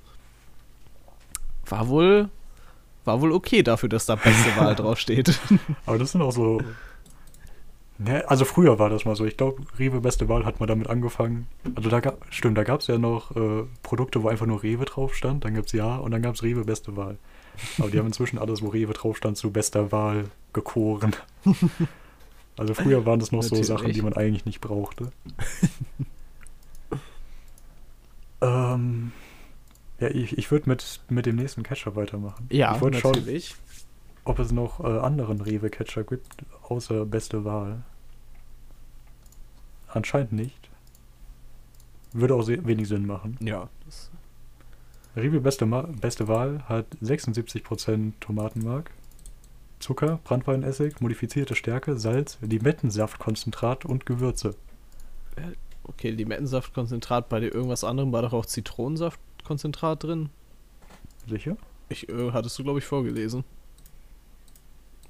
war 1.66 1.88
wohl 1.88 2.30
war 3.08 3.22
wohl 3.22 3.32
okay 3.32 3.64
dafür, 3.64 3.90
dass 3.90 4.06
da 4.06 4.16
beste 4.16 4.56
Wahl 4.58 4.76
draufsteht. 4.76 5.40
Aber 5.86 5.98
das 5.98 6.12
sind 6.12 6.22
auch 6.22 6.32
so. 6.32 6.62
Ne, 8.00 8.30
also 8.30 8.46
früher 8.46 8.78
war 8.78 8.90
das 8.90 9.06
mal 9.06 9.16
so. 9.16 9.26
Ich 9.26 9.38
glaube, 9.38 9.64
Rewe 9.80 10.02
beste 10.02 10.30
Wahl 10.30 10.46
hat 10.46 10.60
mal 10.60 10.68
damit 10.68 10.88
angefangen. 10.88 11.48
Also 11.76 11.90
da 11.90 12.00
gab, 12.00 12.26
stimmt, 12.30 12.58
da 12.58 12.64
gab 12.64 12.82
es 12.82 12.88
ja 12.88 12.98
noch 12.98 13.36
äh, 13.36 13.64
Produkte, 13.82 14.22
wo 14.22 14.30
einfach 14.30 14.46
nur 14.46 14.62
Rewe 14.62 14.86
drauf 14.86 15.16
stand. 15.16 15.46
Dann 15.46 15.56
gab 15.56 15.66
es 15.66 15.72
Ja 15.72 15.98
und 15.98 16.12
dann 16.12 16.22
gab 16.22 16.36
es 16.36 16.44
Rewe 16.44 16.64
beste 16.64 16.96
Wahl. 16.96 17.18
Aber 17.80 17.90
die 17.90 17.98
haben 17.98 18.06
inzwischen 18.06 18.38
alles, 18.38 18.62
wo 18.62 18.68
Rewe 18.68 18.94
drauf 18.94 19.18
stand, 19.18 19.38
zu 19.38 19.52
bester 19.52 19.92
Wahl 19.92 20.26
gekoren. 20.54 21.16
Also 22.58 22.74
früher 22.74 23.06
waren 23.06 23.20
das 23.20 23.32
noch 23.32 23.44
so 23.44 23.50
Natürlich. 23.50 23.68
Sachen, 23.68 23.94
die 23.94 24.02
man 24.02 24.14
eigentlich 24.14 24.46
nicht 24.46 24.62
brauchte. 24.62 25.12
ähm, 28.42 29.12
ja, 30.00 30.10
ich, 30.10 30.38
ich 30.38 30.50
würde 30.50 30.68
mit, 30.68 31.02
mit 31.08 31.28
dem 31.28 31.36
nächsten 31.36 31.62
Ketchup 31.62 31.96
weitermachen. 31.96 32.48
Ja, 32.50 32.76
ich 32.76 32.82
wollte 32.82 33.00
schauen, 33.00 33.12
natürlich. 33.12 33.56
Ob 34.28 34.40
es 34.40 34.52
noch 34.52 34.80
äh, 34.80 35.00
anderen 35.00 35.42
Rewe-Ketchup 35.42 36.10
gibt, 36.10 36.28
außer 36.64 37.06
Beste 37.06 37.46
Wahl. 37.46 37.84
Anscheinend 39.88 40.34
nicht. 40.34 40.70
Würde 42.14 42.36
auch 42.36 42.44
sehr 42.44 42.66
wenig 42.66 42.88
Sinn 42.88 43.06
machen. 43.06 43.38
Ja, 43.42 43.70
Rewe 45.18 45.40
Beste, 45.40 45.66
Ma 45.66 45.82
Beste 45.82 46.28
Wahl 46.28 46.64
hat 46.70 46.86
76% 47.02 48.14
Tomatenmark, 48.20 48.92
Zucker, 49.80 50.20
Brandweinessig, 50.24 51.02
modifizierte 51.02 51.56
Stärke, 51.56 51.98
Salz, 51.98 52.38
Limettensaftkonzentrat 52.42 53.86
und 53.86 54.06
Gewürze. 54.06 54.56
okay, 55.84 56.12
Limettensaftkonzentrat 56.12 57.30
bei 57.30 57.40
dir 57.40 57.54
irgendwas 57.54 57.84
anderem 57.84 58.12
war 58.12 58.22
doch 58.22 58.34
auch 58.34 58.46
Zitronensaftkonzentrat 58.46 60.04
drin. 60.04 60.30
Sicher? 61.28 61.58
Ich 61.90 62.08
äh, 62.10 62.32
hattest 62.32 62.60
du 62.60 62.64
glaube 62.64 62.80
ich 62.80 62.86
vorgelesen. 62.86 63.44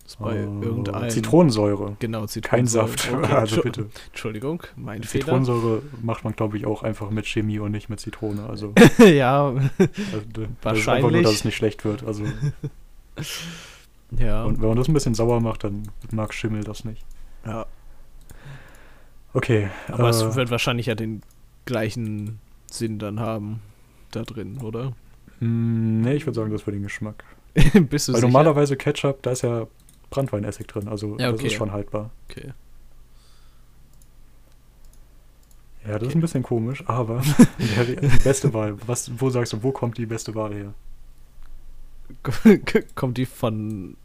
Ist 0.08 0.20
bei 0.20 0.38
Äh, 0.38 0.44
irgendeinem 0.44 1.10
Zitronensäure. 1.10 1.98
Genau, 2.00 2.22
Kein 2.22 2.28
Zitronensäure. 2.30 2.88
Saft. 2.88 3.12
Okay, 3.14 3.34
also 3.34 3.62
bitte. 3.62 3.90
Entschuldigung, 4.08 4.64
mein 4.78 5.04
Fehler. 5.04 5.26
Zitronensäure 5.26 5.82
macht 6.02 6.24
man, 6.24 6.34
glaube 6.34 6.58
ich, 6.58 6.66
auch 6.66 6.82
einfach 6.82 7.10
mit 7.12 7.28
Chemie 7.28 7.60
und 7.60 7.72
nicht 7.72 7.90
mit 7.90 8.00
Zitrone. 8.00 8.48
Also, 8.48 8.74
ja, 9.06 9.48
also 9.48 9.60
ist 9.60 9.78
einfach 9.78 10.32
nur, 10.36 10.48
Wahrscheinlich. 10.64 11.24
dass 11.24 11.34
es 11.34 11.44
nicht 11.46 11.56
schlecht 11.58 11.84
wird. 11.84 12.04
Also, 12.06 12.24
ja, 14.18 14.44
und 14.46 14.62
wenn 14.62 14.70
man 14.70 14.78
das 14.78 14.88
ein 14.88 14.94
bisschen 14.94 15.14
sauer 15.14 15.42
macht, 15.42 15.64
dann 15.66 15.84
mag 16.12 16.34
Schimmel 16.34 16.64
das 16.64 16.86
nicht. 16.86 17.04
ja. 17.46 17.66
Okay. 19.34 19.70
Aber 19.90 20.08
äh, 20.08 20.10
es 20.10 20.36
wird 20.36 20.50
wahrscheinlich 20.50 20.88
ja 20.88 20.96
den 20.96 21.22
gleichen 21.66 22.40
Sinn 22.72 22.98
dann 22.98 23.20
haben 23.20 23.60
da 24.12 24.24
drin, 24.24 24.60
oder? 24.64 24.94
mh, 25.42 26.08
nee, 26.08 26.14
ich 26.16 26.26
würde 26.26 26.36
sagen, 26.40 26.50
das 26.52 26.62
für 26.64 26.72
den 26.72 26.82
Geschmack. 26.82 27.24
Bist 27.54 28.08
du 28.08 28.14
Weil 28.14 28.22
sicher? 28.22 28.22
normalerweise 28.22 28.78
Ketchup, 28.78 29.22
da 29.22 29.32
ist 29.32 29.44
ja 29.44 29.68
Brandweinessig 30.10 30.68
drin. 30.68 30.88
Also, 30.88 31.18
Ja, 31.20 31.32
das 31.32 31.40
okay. 31.40 31.48
ist 31.48 31.54
schon 31.54 31.72
haltbar. 31.72 32.12
Okay. 32.30 32.54
Ja, 35.86 35.94
das 35.94 36.02
ist 36.02 36.08
Okay. 36.08 36.18
ein 36.18 36.22
bisschen 36.22 36.44
komisch, 36.44 36.84
aber 36.88 37.22
ja, 37.58 37.84
die, 37.84 37.96
die 38.02 38.24
beste 38.24 38.54
Wahl. 38.54 38.76
Was, 38.86 39.12
wo 39.20 39.30
sagst 39.30 39.54
du, 39.54 39.64
wo 39.64 39.72
kommt 39.72 39.98
die 39.98 40.06
beste 40.06 40.36
Wahl 40.36 40.54
her? 40.54 40.74
Kommt 42.96 43.18
die 43.18 43.26
von 43.26 43.98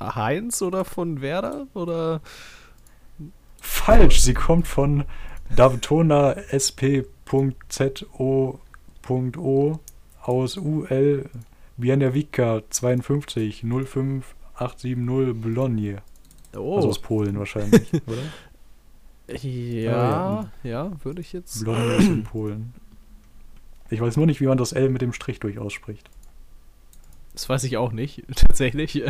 Heinz 0.00 0.62
oder 0.62 0.86
von 0.86 1.20
Werder? 1.20 1.66
Oder? 1.74 2.22
Falsch, 3.60 4.20
sie 4.20 4.32
kommt 4.32 4.66
von 4.66 5.04
Davtona 5.54 6.36
SP.ZO.O 6.48 8.58
aus 10.22 10.56
UL 10.56 11.28
Bieniawika 11.76 12.62
52 12.70 13.62
05870 14.54 15.40
Bologna. 15.40 16.02
Oh, 16.56 16.76
Also 16.76 16.88
aus 16.88 17.00
Polen 17.00 17.38
wahrscheinlich, 17.38 17.92
oder? 18.06 18.22
ja, 19.42 20.50
ja, 20.62 20.92
würde 21.02 21.20
ich 21.20 21.32
jetzt. 21.32 21.64
Bologna 21.64 21.94
ist 21.94 22.08
in 22.08 22.24
Polen. 22.24 22.74
Ich 23.90 24.00
weiß 24.00 24.16
nur 24.16 24.26
nicht, 24.26 24.40
wie 24.40 24.46
man 24.46 24.58
das 24.58 24.72
L 24.72 24.88
mit 24.90 25.02
dem 25.02 25.12
Strich 25.12 25.40
durch 25.40 25.58
ausspricht. 25.58 26.08
Das 27.32 27.48
weiß 27.48 27.64
ich 27.64 27.76
auch 27.76 27.92
nicht, 27.92 28.24
tatsächlich. 28.36 29.02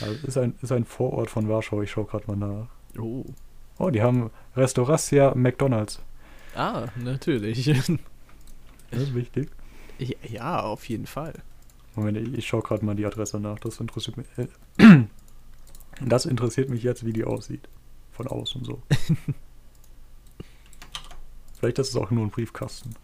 Also 0.00 0.26
ist, 0.26 0.36
ein, 0.38 0.54
ist 0.62 0.72
ein 0.72 0.84
Vorort 0.84 1.30
von 1.30 1.48
Warschau, 1.48 1.82
ich 1.82 1.90
schaue 1.90 2.06
gerade 2.06 2.26
mal 2.32 2.36
nach. 2.36 2.68
Oh. 3.00 3.24
Oh, 3.78 3.90
die 3.90 4.02
haben 4.02 4.30
Restauracja 4.56 5.34
McDonalds. 5.34 6.00
Ah, 6.54 6.86
natürlich. 6.96 7.64
Das 8.90 9.02
ist 9.02 9.14
wichtig. 9.14 9.50
Ja, 9.98 10.16
ja, 10.28 10.60
auf 10.60 10.88
jeden 10.88 11.06
Fall. 11.06 11.34
Moment, 11.94 12.16
ich, 12.16 12.32
ich 12.34 12.46
schaue 12.46 12.62
gerade 12.62 12.84
mal 12.84 12.94
die 12.94 13.06
Adresse 13.06 13.38
nach. 13.40 13.58
Das 13.58 13.80
interessiert 13.80 14.16
mich. 14.16 14.26
Äh, 14.36 14.48
das 16.04 16.26
interessiert 16.26 16.70
mich 16.70 16.82
jetzt, 16.82 17.04
wie 17.04 17.12
die 17.12 17.24
aussieht. 17.24 17.68
Von 18.12 18.26
außen 18.26 18.64
so. 18.64 18.82
Vielleicht 21.58 21.78
ist 21.78 21.90
es 21.90 21.96
auch 21.96 22.10
nur 22.10 22.24
ein 22.24 22.30
Briefkasten. 22.30 22.94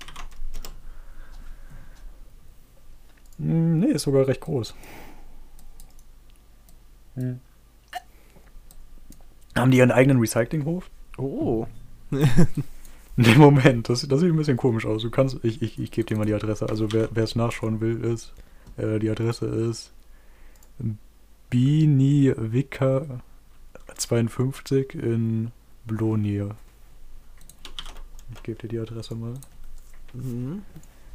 Hm, 3.38 3.80
nee, 3.80 3.92
ist 3.92 4.02
sogar 4.02 4.26
recht 4.26 4.40
groß. 4.40 4.74
Hm. 7.14 7.40
Haben 9.54 9.70
die 9.70 9.78
ihren 9.78 9.92
eigenen 9.92 10.18
Recyclinghof? 10.18 10.90
Oh. 11.16 11.66
Nee, 13.20 13.34
Moment, 13.34 13.88
das, 13.88 14.06
das 14.06 14.20
sieht 14.20 14.30
ein 14.30 14.36
bisschen 14.36 14.56
komisch 14.56 14.86
aus. 14.86 15.02
Du 15.02 15.10
kannst, 15.10 15.40
ich, 15.42 15.60
ich, 15.60 15.76
ich 15.80 15.90
gebe 15.90 16.06
dir 16.06 16.16
mal 16.16 16.24
die 16.24 16.34
Adresse. 16.34 16.68
Also 16.68 16.92
wer 16.92 17.16
es 17.16 17.34
nachschauen 17.34 17.80
will, 17.80 18.04
ist, 18.04 18.32
äh, 18.78 18.98
die 18.98 19.10
Adresse 19.10 19.46
ist 19.46 19.92
Binivica 21.50 23.20
52 23.96 24.94
in 24.94 25.50
Blonie. 25.86 26.50
Ich 28.34 28.42
gebe 28.42 28.58
dir 28.58 28.68
die 28.68 28.78
Adresse 28.78 29.14
mal. 29.14 29.34
Mhm. 30.12 30.62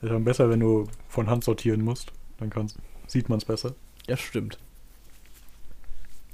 ist 0.03 0.11
dann 0.13 0.25
besser, 0.25 0.51
wenn 0.51 0.61
du 0.61 0.87
von 1.09 1.29
Hand 1.31 1.45
sortieren 1.45 1.83
musst. 1.83 2.13
Dann 2.39 2.51
kannst, 2.51 2.77
sieht 3.07 3.29
man 3.29 3.39
es 3.39 3.45
besser. 3.45 3.75
ja, 4.09 4.17
stimmt. 4.17 4.59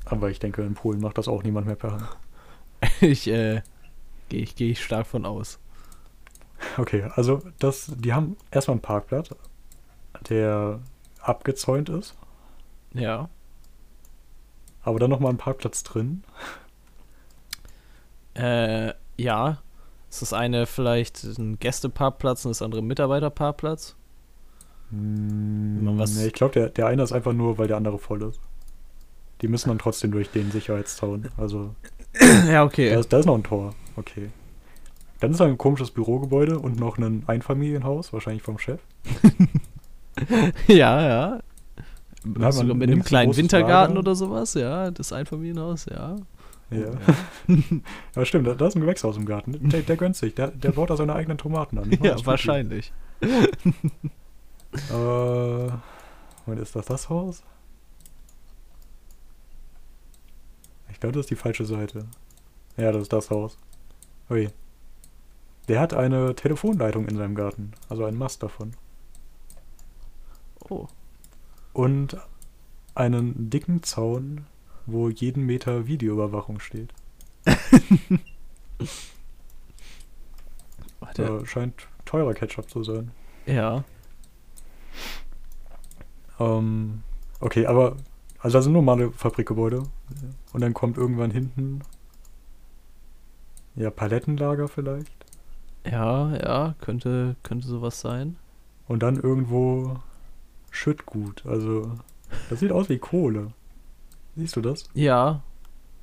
Aber 0.05 0.31
ich 0.31 0.39
denke, 0.41 0.63
in 0.63 0.75
Polen 0.75 1.01
macht 1.01 1.17
das 1.19 1.29
auch 1.29 1.43
niemand 1.43 1.67
mehr 1.67 1.77
per 1.77 1.93
Hand. 1.93 2.05
Ich, 3.01 3.29
äh, 3.29 3.63
gehe 4.29 4.43
ich, 4.43 4.57
geh 4.57 4.71
ich 4.73 4.83
stark 4.83 5.07
von 5.07 5.25
aus. 5.25 5.61
Okay, 6.79 7.05
also 7.15 7.41
das, 7.61 7.93
die 7.97 8.13
haben 8.13 8.37
erstmal 8.51 8.75
einen 8.75 8.83
Parkplatz, 8.83 9.31
der 10.29 10.81
abgezäunt 11.21 11.89
ist, 11.89 12.17
Ja. 12.93 13.29
aber 14.83 14.99
dann 14.99 15.11
nochmal 15.11 15.29
einen 15.31 15.39
Parkplatz 15.39 15.85
drin. 15.85 16.25
Äh, 18.35 18.93
ja. 19.17 19.59
Ist 20.11 20.23
das 20.23 20.33
eine 20.33 20.67
vielleicht 20.67 21.25
ein 21.25 21.59
Gästeparkplatz 21.59 22.45
und 22.45 22.51
das 22.51 22.63
andere 22.63 22.83
ein 22.83 22.87
Mitarbeiterparkplatz? 22.87 23.97
man 24.91 25.99
was- 25.99 26.17
nee, 26.17 26.27
ich 26.27 26.33
glaube, 26.35 26.53
der, 26.53 26.69
der 26.69 26.87
eine 26.87 27.03
ist 27.03 27.13
einfach 27.13 27.33
nur, 27.33 27.57
weil 27.59 27.67
der 27.67 27.79
andere 27.79 27.99
voll 27.99 28.23
ist. 28.23 28.41
Die 29.41 29.49
müssen 29.49 29.71
dann 29.71 29.79
trotzdem 29.79 30.11
durch 30.13 30.31
den 30.31 30.51
Sicherheitszaun. 30.51 31.29
Also 31.37 31.75
ja, 32.49 32.63
okay. 32.63 32.91
Da 32.91 33.01
ist, 33.01 33.13
da 33.13 33.19
ist 33.19 33.27
noch 33.27 33.37
ein 33.37 33.43
Tor. 33.43 33.75
Okay. 33.97 34.29
Dann 35.21 35.31
ist 35.31 35.41
da 35.41 35.45
ein 35.47 35.57
komisches 35.57 35.91
Bürogebäude 35.91 36.59
und 36.59 36.79
noch 36.79 36.99
ein 36.99 37.23
Einfamilienhaus, 37.27 38.13
wahrscheinlich 38.13 38.43
vom 38.43 38.59
Chef. 38.59 38.81
ja, 40.67 41.01
ja. 41.03 41.41
Dann 42.25 42.45
hat 42.45 42.55
man 42.57 42.79
mit 42.79 42.91
einem 42.91 43.03
kleinen 43.03 43.37
Wintergarten 43.37 43.95
Lager. 43.95 44.01
oder 44.01 44.15
sowas, 44.15 44.55
ja. 44.55 44.91
Das 44.91 45.13
Einfamilienhaus, 45.13 45.87
ja. 45.87 46.17
Ja. 46.73 46.91
ja, 48.17 48.25
stimmt, 48.25 48.47
da, 48.47 48.55
da 48.55 48.67
ist 48.67 48.75
ein 48.75 48.81
Gewächshaus 48.81 49.17
im 49.17 49.27
Garten. 49.27 49.69
Der, 49.69 49.83
der 49.83 49.97
gönnt 49.97 50.17
sich. 50.17 50.35
Der, 50.35 50.49
der 50.49 50.73
baut 50.73 50.91
da 50.91 50.97
seine 50.97 51.15
eigenen 51.15 51.39
Tomaten 51.39 51.79
an. 51.79 51.91
Ja, 52.03 52.17
wahrscheinlich. 52.25 52.93
Äh, 54.91 55.71
und 56.47 56.59
ist 56.59 56.75
das 56.75 56.87
das 56.87 57.11
Haus? 57.11 57.43
Ich 60.91 60.99
glaube, 60.99 61.13
das 61.13 61.27
ist 61.27 61.31
die 61.31 61.37
falsche 61.37 61.67
Seite. 61.67 62.07
Ja, 62.79 62.91
das 62.91 63.03
ist 63.03 63.13
das 63.13 63.29
Haus. 63.29 63.59
Ui. 64.31 64.49
Der 65.69 65.79
hat 65.79 65.93
eine 65.93 66.35
Telefonleitung 66.35 67.07
in 67.07 67.17
seinem 67.19 67.35
Garten. 67.35 67.73
Also 67.91 68.07
einen 68.07 68.17
Mast 68.17 68.43
davon. 68.43 68.73
Oh. 70.71 70.89
und 71.73 72.17
einen 72.95 73.51
dicken 73.51 73.83
Zaun, 73.83 74.47
wo 74.87 75.09
jeden 75.09 75.45
Meter 75.47 75.87
Videoüberwachung 75.87 76.61
steht. 76.61 76.93
Warte. 81.01 81.23
Äh, 81.25 81.47
scheint 81.47 81.89
teurer 82.05 82.35
Ketchup 82.35 82.69
zu 82.71 82.83
sein. 82.85 83.11
Ja. 83.47 83.85
Ähm, 86.39 87.03
okay, 87.41 87.67
aber 87.67 87.97
also 88.39 88.59
das 88.59 88.65
sind 88.65 88.73
normale 88.73 89.13
Fabrikgebäude. 89.13 89.85
Und 90.53 90.61
dann 90.61 90.75
kommt 90.75 90.97
irgendwann 90.97 91.31
hinten 91.31 91.81
ja 93.75 93.91
Palettenlager 93.91 94.69
vielleicht. 94.69 95.25
Ja, 95.87 96.37
ja, 96.37 96.75
könnte, 96.81 97.37
könnte 97.43 97.67
sowas 97.67 98.01
sein. 98.01 98.37
Und 98.87 99.03
dann 99.03 99.17
irgendwo 99.17 99.97
Schüttgut. 100.71 101.45
Also 101.47 101.93
das 102.51 102.61
sieht 102.61 102.73
aus 102.73 102.89
wie 102.89 102.99
Kohle. 102.99 103.53
Siehst 104.37 104.57
du 104.57 104.61
das? 104.61 104.85
Ja. 104.95 105.43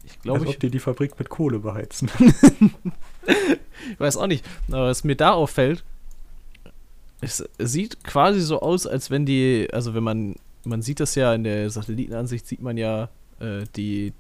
Ich 0.04 0.20
glaube, 0.22 0.42
Als 0.42 0.50
ich, 0.50 0.56
ob 0.56 0.60
die 0.62 0.70
die 0.70 0.80
Fabrik 0.80 1.18
mit 1.20 1.30
Kohle 1.30 1.60
beheizen. 1.60 2.10
ich 3.26 4.00
weiß 4.00 4.18
auch 4.18 4.28
nicht. 4.28 4.46
Aber 4.68 4.88
was 4.88 5.04
mir 5.04 5.16
da 5.16 5.34
auffällt, 5.34 5.84
es 7.22 7.44
sieht 7.58 8.04
quasi 8.04 8.40
so 8.40 8.62
aus, 8.62 8.88
als 8.88 9.12
wenn 9.12 9.26
die, 9.26 9.68
also 9.74 9.94
wenn 9.94 10.04
man, 10.04 10.36
man 10.64 10.82
sieht 10.82 11.00
das 11.00 11.16
ja 11.16 11.34
in 11.34 11.44
der 11.44 11.70
Satellitenansicht, 11.70 12.48
sieht 12.48 12.62
man 12.62 12.78
ja 12.78 13.10
äh, 13.40 13.64
die 13.76 14.14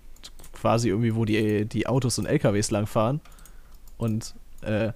quasi 0.54 0.90
irgendwie, 0.90 1.16
wo 1.16 1.26
die, 1.26 1.66
die 1.66 1.88
Autos 1.88 2.20
und 2.20 2.26
LKWs 2.26 2.72
langfahren. 2.72 3.22
Und 3.98 4.36
äh, 4.62 4.92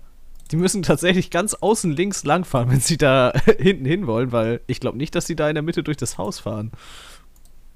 die 0.51 0.57
müssen 0.57 0.83
tatsächlich 0.83 1.29
ganz 1.31 1.53
außen 1.53 1.91
links 1.91 2.23
langfahren, 2.25 2.69
wenn 2.69 2.79
sie 2.79 2.97
da 2.97 3.33
hinten 3.57 3.85
hin 3.85 4.07
wollen, 4.07 4.31
weil 4.31 4.61
ich 4.67 4.79
glaube 4.79 4.97
nicht, 4.97 5.15
dass 5.15 5.25
sie 5.25 5.35
da 5.35 5.49
in 5.49 5.55
der 5.55 5.63
Mitte 5.63 5.83
durch 5.83 5.97
das 5.97 6.17
Haus 6.17 6.39
fahren. 6.39 6.71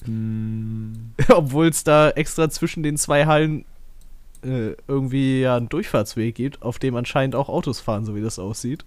Hm, 0.05 1.13
Obwohl 1.29 1.67
es 1.67 1.83
da 1.83 2.09
extra 2.09 2.49
zwischen 2.49 2.83
den 2.83 2.97
zwei 2.97 3.25
Hallen 3.25 3.65
äh, 4.43 4.75
irgendwie 4.87 5.41
ja 5.41 5.57
einen 5.57 5.69
Durchfahrtsweg 5.69 6.35
gibt, 6.35 6.61
auf 6.61 6.79
dem 6.79 6.95
anscheinend 6.95 7.35
auch 7.35 7.49
Autos 7.49 7.79
fahren, 7.79 8.05
so 8.05 8.15
wie 8.15 8.21
das 8.21 8.39
aussieht. 8.39 8.85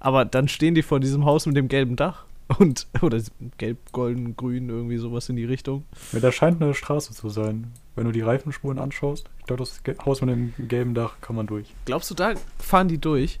Aber 0.00 0.24
dann 0.24 0.48
stehen 0.48 0.74
die 0.74 0.82
vor 0.82 1.00
diesem 1.00 1.24
Haus 1.24 1.46
mit 1.46 1.56
dem 1.56 1.68
gelben 1.68 1.96
Dach 1.96 2.24
und 2.58 2.86
oder 3.02 3.20
gelb, 3.58 3.78
golden, 3.92 4.36
grün, 4.36 4.68
irgendwie 4.68 4.98
sowas 4.98 5.28
in 5.28 5.36
die 5.36 5.44
Richtung. 5.44 5.84
Ja, 6.12 6.20
da 6.20 6.32
scheint 6.32 6.62
eine 6.62 6.74
Straße 6.74 7.12
zu 7.12 7.28
sein. 7.28 7.72
Wenn 7.96 8.04
du 8.04 8.12
die 8.12 8.20
Reifenspuren 8.20 8.78
anschaust, 8.78 9.28
ich 9.40 9.46
glaube, 9.46 9.64
das 9.64 9.80
Haus 10.06 10.20
mit 10.20 10.30
dem 10.30 10.54
gelben 10.68 10.94
Dach 10.94 11.16
kann 11.20 11.34
man 11.34 11.46
durch. 11.46 11.74
Glaubst 11.84 12.10
du, 12.10 12.14
da 12.14 12.34
fahren 12.58 12.88
die 12.88 12.98
durch? 12.98 13.40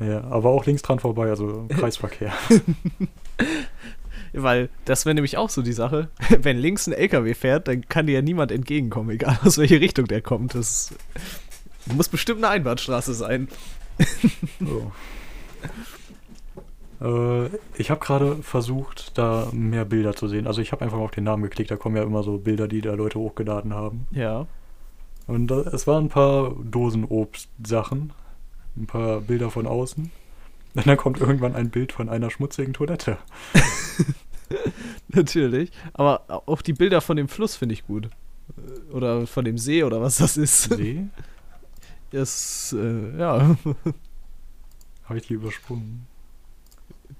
Ja, 0.00 0.24
aber 0.24 0.48
auch 0.48 0.64
links 0.64 0.80
dran 0.80 0.98
vorbei, 0.98 1.28
also 1.28 1.66
Kreisverkehr. 1.68 2.32
Weil 4.32 4.68
das 4.84 5.06
wäre 5.06 5.14
nämlich 5.14 5.36
auch 5.36 5.50
so 5.50 5.62
die 5.62 5.72
Sache. 5.72 6.08
Wenn 6.38 6.58
links 6.58 6.86
ein 6.86 6.92
LKW 6.92 7.34
fährt, 7.34 7.68
dann 7.68 7.88
kann 7.88 8.06
dir 8.06 8.14
ja 8.14 8.22
niemand 8.22 8.52
entgegenkommen, 8.52 9.10
egal 9.10 9.38
aus 9.44 9.58
welche 9.58 9.80
Richtung 9.80 10.06
der 10.06 10.22
kommt. 10.22 10.54
Das 10.54 10.94
muss 11.86 12.08
bestimmt 12.08 12.44
eine 12.44 12.48
Einbahnstraße 12.48 13.14
sein. 13.14 13.48
So. 14.60 14.92
äh, 17.00 17.50
ich 17.76 17.90
habe 17.90 18.00
gerade 18.00 18.36
versucht, 18.36 19.18
da 19.18 19.48
mehr 19.52 19.84
Bilder 19.84 20.14
zu 20.14 20.28
sehen. 20.28 20.46
Also 20.46 20.60
ich 20.60 20.72
habe 20.72 20.84
einfach 20.84 20.98
mal 20.98 21.04
auf 21.04 21.10
den 21.10 21.24
Namen 21.24 21.42
geklickt, 21.42 21.70
da 21.70 21.76
kommen 21.76 21.96
ja 21.96 22.02
immer 22.02 22.22
so 22.22 22.38
Bilder, 22.38 22.68
die 22.68 22.80
da 22.80 22.94
Leute 22.94 23.18
hochgeladen 23.18 23.74
haben. 23.74 24.06
Ja. 24.10 24.46
Und 25.26 25.48
da, 25.48 25.60
es 25.60 25.86
waren 25.86 26.06
ein 26.06 26.08
paar 26.08 26.54
Dosenobst-Sachen, 26.64 28.12
ein 28.76 28.86
paar 28.86 29.20
Bilder 29.20 29.50
von 29.50 29.66
außen. 29.66 30.10
Und 30.74 30.86
dann 30.86 30.96
kommt 30.96 31.20
irgendwann 31.20 31.54
ein 31.56 31.70
Bild 31.70 31.92
von 31.92 32.08
einer 32.08 32.30
schmutzigen 32.30 32.72
Toilette. 32.72 33.18
Natürlich. 35.08 35.70
Aber 35.92 36.24
auch 36.46 36.62
die 36.62 36.72
Bilder 36.72 37.00
von 37.00 37.16
dem 37.16 37.28
Fluss 37.28 37.56
finde 37.56 37.72
ich 37.74 37.86
gut. 37.86 38.08
Oder 38.92 39.26
von 39.26 39.44
dem 39.44 39.58
See 39.58 39.84
oder 39.84 40.00
was 40.00 40.18
das 40.18 40.36
ist. 40.36 40.62
See? 40.74 41.06
ist, 42.12 42.72
äh, 42.72 43.16
ja. 43.18 43.56
Habe 45.04 45.18
ich 45.18 45.26
die 45.26 45.34
übersprungen? 45.34 46.06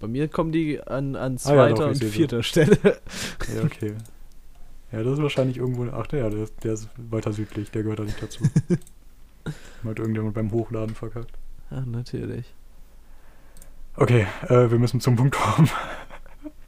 Bei 0.01 0.07
mir 0.09 0.29
kommen 0.29 0.51
die 0.53 0.81
an, 0.81 1.15
an 1.15 1.33
Ah, 1.45 1.55
ja, 1.55 1.75
zweiter 1.75 1.75
doch, 1.75 1.91
ich 1.93 2.03
und 2.03 2.11
vierter 2.11 2.43
Stelle. 2.43 2.79
Ja, 3.55 3.63
okay. 3.65 3.95
Ja, 4.93 5.03
das 5.05 5.15
ist 5.15 5.23
wahrscheinlich 5.23 5.59
irgendwo. 5.59 5.85
Ach, 5.93 6.07
der, 6.09 6.31
der, 6.31 6.45
ist- 6.45 6.65
der 6.65 6.73
ist 6.75 6.89
weiter 6.97 7.33
südlich, 7.33 7.71
der 7.71 7.83
gehört 7.85 8.01
da 8.01 8.05
nicht 8.05 8.21
dazu. 8.21 8.43
Hat 9.85 9.99
irgendjemand 9.99 10.35
beim 10.35 10.51
Hochladen 10.51 10.95
verkackt. 10.95 11.33
Ja, 11.71 11.81
natürlich. 11.87 12.53
Okay, 13.97 14.27
äh, 14.49 14.71
wir 14.71 14.79
müssen 14.79 15.01
zum 15.01 15.17
Punkt 15.17 15.35
kommen. 15.35 15.69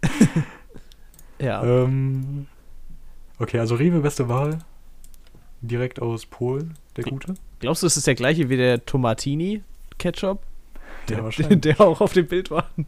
Ja. 1.43 1.65
Ähm, 1.65 2.47
okay, 3.41 3.59
also 3.59 3.75
Rewe, 3.75 3.99
beste 3.99 4.29
Wahl. 4.29 4.61
Direkt 5.61 6.01
aus 6.01 6.25
Polen, 6.25 6.75
der 6.97 7.03
gute. 7.05 7.35
Glaubst 7.59 7.83
du, 7.83 7.89
es 7.89 7.97
ist 7.97 8.07
der 8.07 8.15
gleiche 8.15 8.49
wie 8.49 8.57
der 8.57 8.85
Tomatini-Ketchup? 8.87 10.41
Ja, 10.41 11.17
Der, 11.17 11.25
wahrscheinlich. 11.25 11.61
der 11.63 11.81
auch 11.81 12.01
auf 12.01 12.13
dem 12.13 12.27
Bild 12.27 12.51
war. 12.51 12.71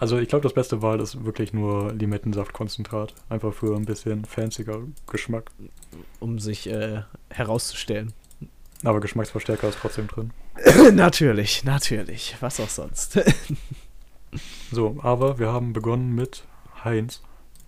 Also 0.00 0.16
ich 0.18 0.28
glaube, 0.28 0.42
das 0.42 0.54
beste 0.54 0.80
Wahl 0.80 1.00
ist 1.00 1.22
wirklich 1.26 1.52
nur 1.52 1.92
Limettensaftkonzentrat. 1.92 3.12
Einfach 3.28 3.52
für 3.52 3.76
ein 3.76 3.84
bisschen 3.84 4.24
fancier 4.24 4.64
Geschmack. 5.06 5.50
Um 6.18 6.38
sich 6.38 6.66
äh, 6.66 7.02
herauszustellen. 7.28 8.14
Aber 8.84 9.00
Geschmacksverstärker 9.00 9.68
ist 9.68 9.78
trotzdem 9.80 10.08
drin. 10.08 10.32
natürlich, 10.94 11.64
natürlich. 11.64 12.36
Was 12.40 12.60
auch 12.60 12.68
sonst. 12.68 13.20
So, 14.70 14.96
aber 15.02 15.38
wir 15.38 15.52
haben 15.52 15.74
begonnen 15.74 16.14
mit 16.14 16.44
Heinz. 16.84 17.20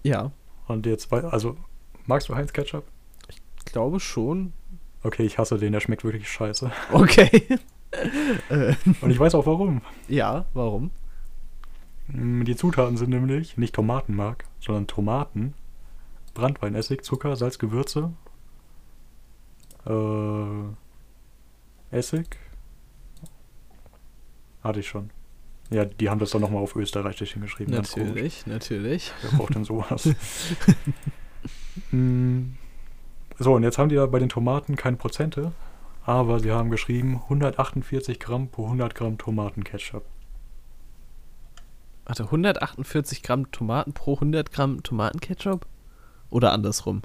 ja, 0.02 0.32
Und 0.66 0.86
jetzt, 0.86 1.12
also, 1.12 1.58
magst 2.06 2.30
du 2.30 2.34
Heinz 2.34 2.54
Ketchup? 2.54 2.84
ich 3.28 3.42
glaube 3.66 4.00
schon. 4.00 4.54
Okay, 5.02 5.24
ich 5.24 5.36
hasse 5.36 5.58
den, 5.58 5.72
der 5.74 5.80
schmeckt 5.80 6.04
wirklich 6.04 6.26
scheiße. 6.30 6.70
Okay. 6.92 7.46
Und 9.02 9.10
ich 9.10 9.20
weiß 9.20 9.34
auch 9.34 9.44
warum. 9.44 9.82
ja, 10.08 10.46
warum? 10.54 10.90
Mm, 12.08 12.44
Die 12.44 12.56
Zutaten 12.56 12.96
sind 12.96 13.10
nämlich 13.10 13.58
nicht 13.58 13.74
Tomatenmark, 13.74 14.46
sondern 14.60 14.86
Tomaten, 14.86 15.52
Brandweinessig, 16.32 17.02
Zucker, 17.02 17.36
Salz, 17.36 17.58
Gewürze, 17.58 18.10
äh, 19.86 19.90
Essig. 21.94 22.26
Hatte 24.62 24.80
ich 24.80 24.88
schon. 24.88 25.10
Ja, 25.70 25.84
die 25.84 26.10
haben 26.10 26.18
das 26.18 26.30
dann 26.30 26.40
nochmal 26.40 26.62
auf 26.62 26.74
Österreichisch 26.76 27.32
hingeschrieben. 27.32 27.72
Natürlich, 27.72 28.46
natürlich. 28.46 29.12
Wer 29.22 29.38
braucht 29.38 29.54
denn 29.54 29.64
sowas? 29.64 30.08
Mm, 31.90 32.54
so, 33.36 33.54
und 33.54 33.64
jetzt 33.64 33.78
haben 33.78 33.88
die 33.88 33.96
da 33.96 34.06
bei 34.06 34.20
den 34.20 34.28
Tomaten 34.28 34.76
keine 34.76 34.96
Prozente, 34.96 35.50
aber 36.06 36.38
sie 36.38 36.52
haben 36.52 36.70
geschrieben 36.70 37.20
148 37.24 38.20
Gramm 38.20 38.48
pro 38.48 38.66
100 38.66 38.94
Gramm 38.94 39.18
Tomatenketchup. 39.18 40.04
Warte, 42.04 42.22
148 42.22 43.24
Gramm 43.24 43.50
Tomaten 43.50 43.92
pro 43.92 44.14
100 44.14 44.52
Gramm 44.52 44.84
Tomatenketchup? 44.84 45.66
Oder 46.30 46.52
andersrum? 46.52 47.02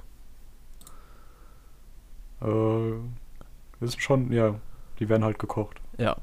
Äh, 2.40 2.92
das 3.80 3.90
ist 3.90 4.00
schon, 4.00 4.32
ja, 4.32 4.54
die 5.00 5.08
werden 5.08 5.24
halt 5.24 5.38
gekocht. 5.38 5.80
Ja, 5.98 6.16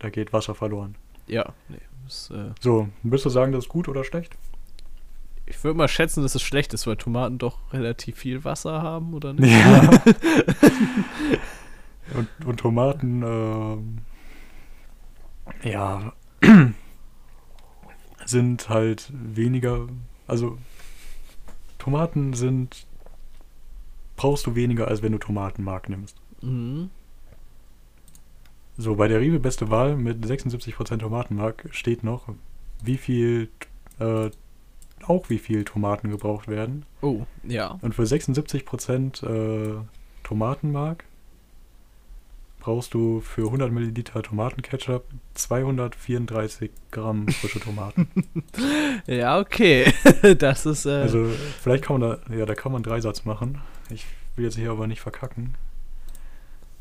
Da 0.00 0.10
geht 0.10 0.32
Wasser 0.32 0.54
verloren. 0.54 0.94
ja. 1.26 1.52
Nee, 1.68 1.80
das, 2.04 2.30
äh, 2.30 2.50
So, 2.60 2.88
würdest 3.02 3.24
du 3.26 3.30
sagen, 3.30 3.52
das 3.52 3.64
ist 3.64 3.68
gut 3.70 3.88
oder 3.88 4.04
schlecht? 4.04 4.36
ich 5.46 5.64
würde 5.64 5.78
mal 5.78 5.88
schätzen, 5.88 6.22
dass 6.22 6.34
es 6.34 6.42
schlecht 6.42 6.74
ist, 6.74 6.86
weil 6.86 6.96
Tomaten 6.98 7.38
doch 7.38 7.72
relativ 7.72 8.18
viel 8.18 8.44
Wasser 8.44 8.82
haben, 8.82 9.14
oder 9.14 9.32
nicht? 9.32 9.50
Ja. 9.50 9.90
und, 12.14 12.28
und 12.44 12.60
Tomaten, 12.60 13.22
ähm, 13.22 13.98
ja, 15.62 16.12
sind 18.26 18.68
halt 18.68 19.10
weniger, 19.12 19.86
also 20.26 20.58
Tomaten 21.78 22.34
sind, 22.34 22.86
brauchst 24.16 24.46
du 24.46 24.54
weniger, 24.54 24.88
als 24.88 25.02
wenn 25.02 25.12
du 25.12 25.18
Tomatenmark 25.18 25.88
nimmst. 25.88 26.16
Mhm. 26.42 26.90
So, 28.80 28.94
bei 28.94 29.08
der 29.08 29.20
Rewe 29.20 29.40
beste 29.40 29.70
Wahl 29.70 29.96
mit 29.96 30.24
76% 30.24 30.98
Tomatenmark 30.98 31.68
steht 31.72 32.04
noch, 32.04 32.28
wie 32.80 32.96
viel, 32.96 33.48
äh, 33.98 34.30
auch 35.04 35.28
wie 35.28 35.38
viel 35.38 35.64
Tomaten 35.64 36.10
gebraucht 36.10 36.46
werden. 36.46 36.86
Oh, 37.02 37.26
ja. 37.42 37.76
Und 37.82 37.96
für 37.96 38.04
76% 38.04 39.26
äh, 39.26 39.80
Tomatenmark 40.22 41.04
brauchst 42.60 42.94
du 42.94 43.20
für 43.20 43.46
100 43.46 43.72
Milliliter 43.72 44.22
Tomatenketchup 44.22 45.04
234 45.34 46.70
Gramm 46.92 47.28
frische 47.28 47.60
Tomaten. 47.60 48.08
Ja, 49.06 49.40
okay. 49.40 49.92
das 50.38 50.66
ist, 50.66 50.84
äh, 50.86 50.90
Also 50.90 51.26
vielleicht 51.62 51.82
kann 51.84 51.98
man 51.98 52.18
da, 52.28 52.34
ja, 52.36 52.46
da 52.46 52.54
kann 52.54 52.72
man 52.72 52.84
einen 52.84 52.92
Dreisatz 52.92 53.24
machen. 53.24 53.60
Ich 53.90 54.06
will 54.36 54.44
jetzt 54.44 54.56
hier 54.56 54.70
aber 54.70 54.86
nicht 54.86 55.00
verkacken. 55.00 55.54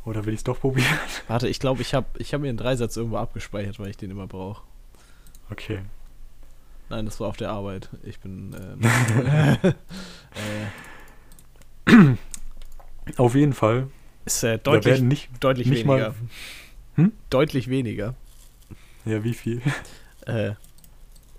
Oder 0.08 0.26
will 0.26 0.34
ich 0.34 0.39
es 0.39 0.43
doch 0.45 0.62
probieren? 0.62 0.88
warte, 1.28 1.49
ich 1.49 1.60
glaube, 1.60 1.82
ich 1.82 1.93
habe 1.93 2.08
ich 2.18 2.34
hab 2.34 2.39
mir 2.39 2.47
einen 2.47 2.58
Dreisatz 2.58 2.95
irgendwo 2.95 3.18
abgespeichert, 3.18 3.78
weil 3.78 3.89
ich 3.89 3.97
den 3.97 4.10
immer 4.10 4.26
brauche. 4.26 4.64
Okay. 5.49 5.82
Nein, 6.89 7.05
das 7.05 7.20
war 7.20 7.28
auf 7.28 7.36
der 7.36 7.49
Arbeit. 7.49 7.89
Ich 8.03 8.22
bin, 8.22 8.55
ähm, 8.58 8.80
äh, 11.86 12.16
Auf 13.18 13.36
jeden 13.36 13.51
Fall. 13.51 13.89
ist 14.24 14.43
äh, 14.43 14.58
deutlich, 14.58 14.86
werden 14.93 15.10
nicht, 15.10 15.30
deutlich 15.41 15.68
nicht 15.68 15.86
weniger. 15.86 16.12
mal. 16.12 16.16
Hm? 16.95 17.12
Deutlich 17.30 17.68
weniger. 17.68 18.16
Ja, 19.05 19.24
wie 19.24 19.34
viel? 19.34 19.62
Äh, 20.26 20.55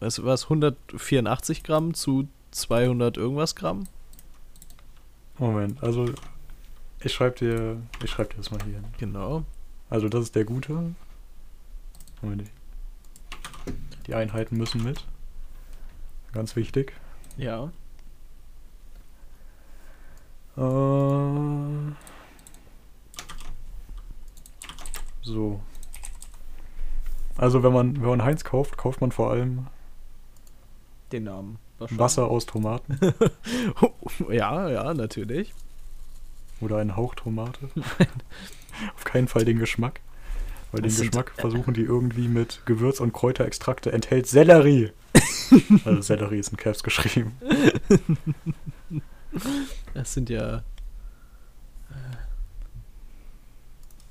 was 0.00 0.22
war 0.24 0.38
184 0.38 1.62
Gramm 1.62 1.92
zu 1.92 2.26
200 2.52 3.18
irgendwas 3.18 3.54
Gramm? 3.54 3.86
Moment, 5.36 5.82
also 5.82 6.06
ich 7.00 7.12
schreibe 7.12 7.36
dir, 7.36 7.82
ich 8.02 8.10
schreibe 8.10 8.30
dir 8.30 8.36
das 8.36 8.50
mal 8.50 8.60
hier 8.64 8.74
hin. 8.74 8.84
Genau. 8.98 9.44
Also 9.90 10.08
das 10.08 10.24
ist 10.24 10.34
der 10.34 10.44
gute. 10.44 10.94
Die 14.06 14.14
Einheiten 14.14 14.56
müssen 14.56 14.82
mit. 14.82 15.04
Ganz 16.32 16.56
wichtig. 16.56 16.92
Ja. 17.36 17.70
Äh, 20.56 21.92
so. 25.22 25.60
Also 27.36 27.62
wenn 27.62 27.72
man, 27.72 28.00
wenn 28.00 28.08
man 28.08 28.24
Heinz 28.24 28.42
kauft, 28.42 28.76
kauft 28.76 29.00
man 29.00 29.12
vor 29.12 29.30
allem 29.30 29.68
Den 31.12 31.24
Namen. 31.24 31.58
Wasser 31.78 32.28
aus 32.28 32.44
Tomaten 32.44 32.98
ja, 34.30 34.68
ja, 34.68 34.94
natürlich. 34.94 35.54
Oder 36.60 36.78
einen 36.78 36.96
Hauch 36.96 37.14
Tomate. 37.14 37.68
Auf 38.94 39.04
keinen 39.04 39.28
Fall 39.28 39.44
den 39.44 39.58
Geschmack. 39.58 40.00
Weil 40.70 40.82
den 40.82 40.90
Das 40.90 41.00
Geschmack 41.00 41.32
versuchen 41.36 41.72
die 41.74 41.82
irgendwie 41.82 42.28
mit 42.28 42.60
Gewürz- 42.66 43.00
und 43.00 43.12
Kräuterextrakte 43.12 43.90
enthält 43.92 44.26
Sellerie. 44.26 44.92
also 45.84 46.02
Sellerie 46.02 46.38
ist 46.38 46.50
in 46.50 46.58
Caps 46.58 46.82
geschrieben. 46.82 47.32
Das 49.94 50.12
sind 50.12 50.28
ja. 50.28 50.62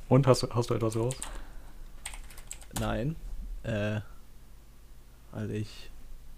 Und 0.10 0.26
hast, 0.26 0.44
du- 0.44 0.50
hast 0.50 0.70
du 0.70 0.74
etwas 0.74 0.96
raus? 0.96 1.16
Nein. 2.80 3.16
Äh. 3.64 4.00
Weil 5.32 5.52
ich 5.52 5.92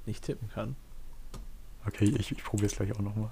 nicht 0.05 0.23
tippen 0.25 0.49
kann. 0.49 0.75
Okay, 1.85 2.13
ich, 2.17 2.31
ich 2.31 2.43
probiere 2.43 2.67
es 2.67 2.75
gleich 2.75 2.91
auch 2.93 2.99
nochmal. 2.99 3.31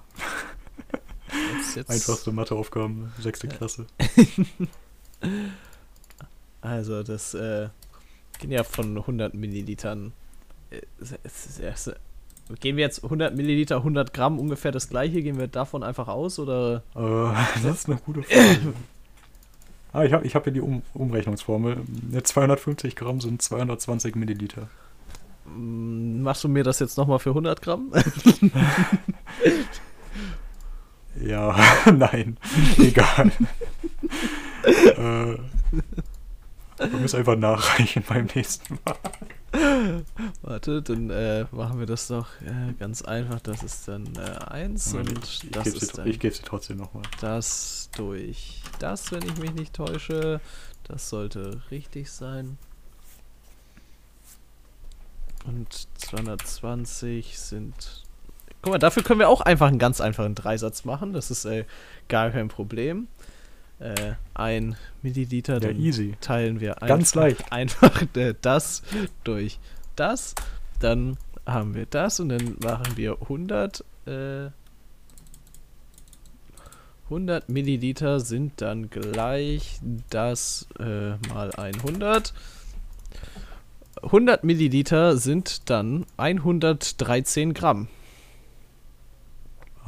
Jetzt, 1.56 1.76
jetzt, 1.76 1.90
Einfachste 1.90 2.32
Matheaufgaben, 2.32 3.12
sechste. 3.20 3.48
Klasse. 3.48 3.86
Also, 6.60 7.02
das 7.04 7.34
äh, 7.34 7.68
gehen 8.38 8.50
ja 8.50 8.64
von 8.64 8.96
100 8.96 9.34
Millilitern. 9.34 10.12
Äh, 10.70 10.80
Gehen 12.60 12.76
wir 12.76 12.84
jetzt 12.84 13.04
100 13.04 13.36
Milliliter, 13.36 13.76
100 13.76 14.14
Gramm 14.14 14.38
ungefähr 14.38 14.72
das 14.72 14.88
gleiche? 14.88 15.22
Gehen 15.22 15.38
wir 15.38 15.48
davon 15.48 15.82
einfach 15.82 16.08
aus 16.08 16.38
oder? 16.38 16.82
Äh, 16.94 17.00
das 17.62 17.80
ist 17.80 17.88
eine 17.88 17.98
gute 17.98 18.22
Frage. 18.22 18.74
ah, 19.92 20.04
ich 20.04 20.12
habe 20.12 20.26
ich 20.26 20.34
hab 20.34 20.44
hier 20.44 20.52
die 20.52 20.60
um 20.60 20.82
Umrechnungsformel. 20.94 21.82
Ne, 22.10 22.22
250 22.22 22.96
Gramm 22.96 23.20
sind 23.20 23.42
220 23.42 24.16
Milliliter. 24.16 24.68
Mm, 25.44 26.22
Machst 26.22 26.42
du 26.42 26.48
mir 26.48 26.64
das 26.64 26.78
jetzt 26.78 26.96
nochmal 26.96 27.18
für 27.18 27.30
100 27.30 27.60
Gramm? 27.60 27.92
Ja, 31.20 31.56
nein, 31.92 32.36
egal. 32.78 33.32
äh, 34.64 35.38
wir 36.78 37.00
müssen 37.00 37.16
einfach 37.16 37.36
nachreichen 37.36 38.04
beim 38.08 38.28
nächsten 38.34 38.78
Mal. 38.84 40.04
Warte, 40.42 40.82
dann 40.82 41.10
äh, 41.10 41.46
machen 41.50 41.80
wir 41.80 41.86
das 41.86 42.06
doch 42.08 42.28
äh, 42.42 42.72
ganz 42.78 43.02
einfach. 43.02 43.40
Das 43.40 43.62
ist 43.62 43.88
dann 43.88 44.06
äh, 44.16 44.44
1 44.50 44.92
Moment, 44.92 45.16
und 45.16 45.24
ich, 45.24 45.44
ich 45.44 45.50
das 45.50 45.64
gebe 45.64 45.76
ist 45.76 45.86
sie, 45.86 45.96
dann 45.96 46.06
ich 46.06 46.20
geb 46.20 46.34
sie 46.34 46.42
trotzdem 46.42 46.76
nochmal. 46.76 47.02
das 47.20 47.90
durch 47.96 48.62
das, 48.78 49.10
wenn 49.10 49.22
ich 49.22 49.36
mich 49.38 49.52
nicht 49.54 49.74
täusche. 49.74 50.40
Das 50.84 51.08
sollte 51.08 51.62
richtig 51.70 52.10
sein. 52.10 52.58
Und 55.46 55.88
220 55.98 57.38
sind. 57.38 58.07
Guck 58.62 58.72
mal, 58.72 58.78
dafür 58.78 59.02
können 59.02 59.20
wir 59.20 59.28
auch 59.28 59.40
einfach 59.40 59.68
einen 59.68 59.78
ganz 59.78 60.00
einfachen 60.00 60.34
Dreisatz 60.34 60.84
machen. 60.84 61.12
Das 61.12 61.30
ist 61.30 61.44
äh, 61.44 61.64
gar 62.08 62.30
kein 62.30 62.48
Problem. 62.48 63.06
Äh, 63.78 64.14
ein 64.34 64.76
Milliliter, 65.02 65.54
Ja, 65.54 65.60
dann 65.60 65.78
easy. 65.78 66.16
teilen 66.20 66.60
wir 66.60 66.74
Ganz 66.74 67.16
einfach, 67.16 67.20
leicht. 67.22 67.52
einfach 67.52 68.02
äh, 68.16 68.34
das 68.40 68.82
durch 69.22 69.58
das. 69.94 70.34
Dann 70.80 71.16
haben 71.46 71.74
wir 71.74 71.86
das 71.86 72.18
und 72.20 72.30
dann 72.30 72.56
machen 72.62 72.96
wir 72.96 73.18
100. 73.22 73.84
Äh, 74.06 74.48
100 77.04 77.48
Milliliter 77.48 78.20
sind 78.20 78.60
dann 78.60 78.90
gleich 78.90 79.78
das 80.10 80.66
äh, 80.78 81.16
mal 81.32 81.52
100. 81.56 82.34
100 84.02 84.44
Milliliter 84.44 85.16
sind 85.16 85.70
dann 85.70 86.04
113 86.18 87.54
Gramm. 87.54 87.88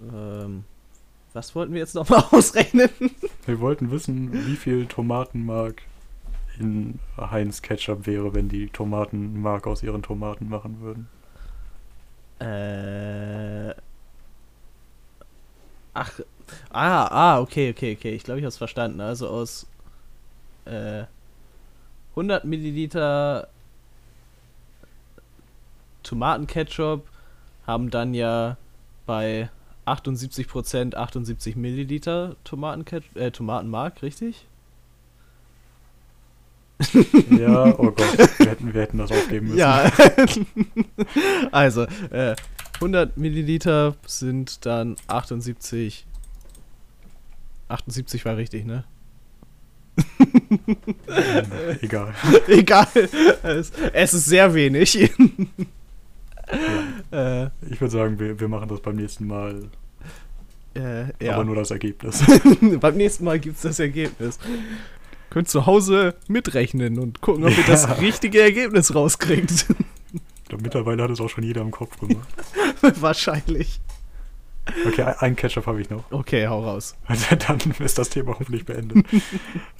ähm, 0.00 0.64
was 1.34 1.54
wollten 1.54 1.74
wir 1.74 1.80
jetzt 1.80 1.94
nochmal 1.94 2.24
ausrechnen? 2.30 2.88
Wir 3.44 3.60
wollten 3.60 3.90
wissen, 3.90 4.46
wie 4.46 4.56
viel 4.56 4.86
Tomatenmark 4.86 5.82
in 6.58 7.00
Heinz 7.18 7.60
Ketchup 7.60 8.06
wäre, 8.06 8.32
wenn 8.34 8.48
die 8.48 8.68
Tomatenmark 8.68 9.66
aus 9.66 9.82
ihren 9.82 10.02
Tomaten 10.02 10.48
machen 10.48 10.80
würden. 10.80 11.08
Äh. 12.38 13.74
Ach. 15.92 16.12
Ah, 16.70 17.06
ah, 17.06 17.40
okay, 17.40 17.70
okay, 17.70 17.96
okay. 17.98 18.14
Ich 18.14 18.22
glaube, 18.22 18.38
ich 18.38 18.44
habe 18.44 18.50
es 18.50 18.58
verstanden. 18.58 19.00
Also 19.00 19.28
aus 19.28 19.66
äh, 20.66 21.04
100 22.10 22.44
Milliliter 22.44 23.48
Tomatenketchup 26.04 27.08
haben 27.66 27.90
dann 27.90 28.14
ja 28.14 28.56
bei 29.06 29.48
78% 29.86 30.94
78 30.94 31.56
Milliliter 31.56 32.36
Tomatenketchup, 32.44 33.16
äh, 33.16 33.30
Tomatenmark, 33.30 34.02
richtig? 34.02 34.46
Ja, 37.30 37.66
oh 37.78 37.90
Gott, 37.92 38.18
wir 38.38 38.46
hätten, 38.46 38.74
wir 38.74 38.82
hätten 38.82 38.98
das 38.98 39.10
aufgeben 39.10 39.46
müssen. 39.46 39.58
Ja. 39.58 39.90
also, 41.52 41.82
äh, 42.10 42.34
100 42.74 43.16
Milliliter 43.16 43.94
sind 44.06 44.66
dann 44.66 44.96
78. 45.06 46.06
78 47.68 48.24
war 48.24 48.36
richtig, 48.36 48.64
ne? 48.66 48.84
Egal. 51.80 52.14
Egal. 52.48 52.86
Es, 53.42 53.72
es 53.92 54.14
ist 54.14 54.26
sehr 54.26 54.54
wenig. 54.54 55.10
Ja. 57.12 57.44
äh, 57.44 57.50
Ich 57.70 57.80
würde 57.80 57.90
sagen, 57.90 58.18
wir, 58.18 58.38
wir 58.40 58.48
machen 58.48 58.68
das 58.68 58.80
beim 58.80 58.96
nächsten 58.96 59.26
Mal, 59.26 59.68
äh, 60.74 61.04
ja. 61.24 61.34
aber 61.34 61.44
nur 61.44 61.54
das 61.56 61.70
Ergebnis. 61.70 62.22
Beim 62.80 62.96
nächsten 62.96 63.24
Mal 63.24 63.38
gibt 63.38 63.56
es 63.56 63.62
das 63.62 63.78
Ergebnis. 63.78 64.38
Könnt 65.30 65.48
zu 65.48 65.66
Hause 65.66 66.14
mitrechnen 66.28 66.98
und 66.98 67.20
gucken, 67.20 67.44
ob 67.44 67.50
ihr 67.50 67.56
Ja. 67.64 67.66
das 67.66 68.00
richtige 68.00 68.40
Ergebnis 68.42 68.94
rauskriegt. 68.94 69.66
Ich 70.12 70.48
glaube, 70.48 70.62
mittlerweile 70.62 71.02
hat 71.02 71.10
es 71.10 71.20
auch 71.20 71.28
schon 71.30 71.44
jeder 71.44 71.60
im 71.62 71.70
Kopf 71.70 71.98
gemacht. 71.98 72.28
Wahrscheinlich. 73.00 73.80
Okay, 74.86 75.02
ein- 75.02 75.18
einen 75.18 75.36
Ketchup 75.36 75.66
habe 75.66 75.80
ich 75.80 75.90
noch. 75.90 76.04
Okay, 76.10 76.46
hau 76.48 76.62
raus. 76.64 76.96
Dann 77.46 77.58
ist 77.80 77.98
das 77.98 78.10
Thema 78.10 78.36
hoffentlich 78.38 78.64
beendet. 78.64 79.06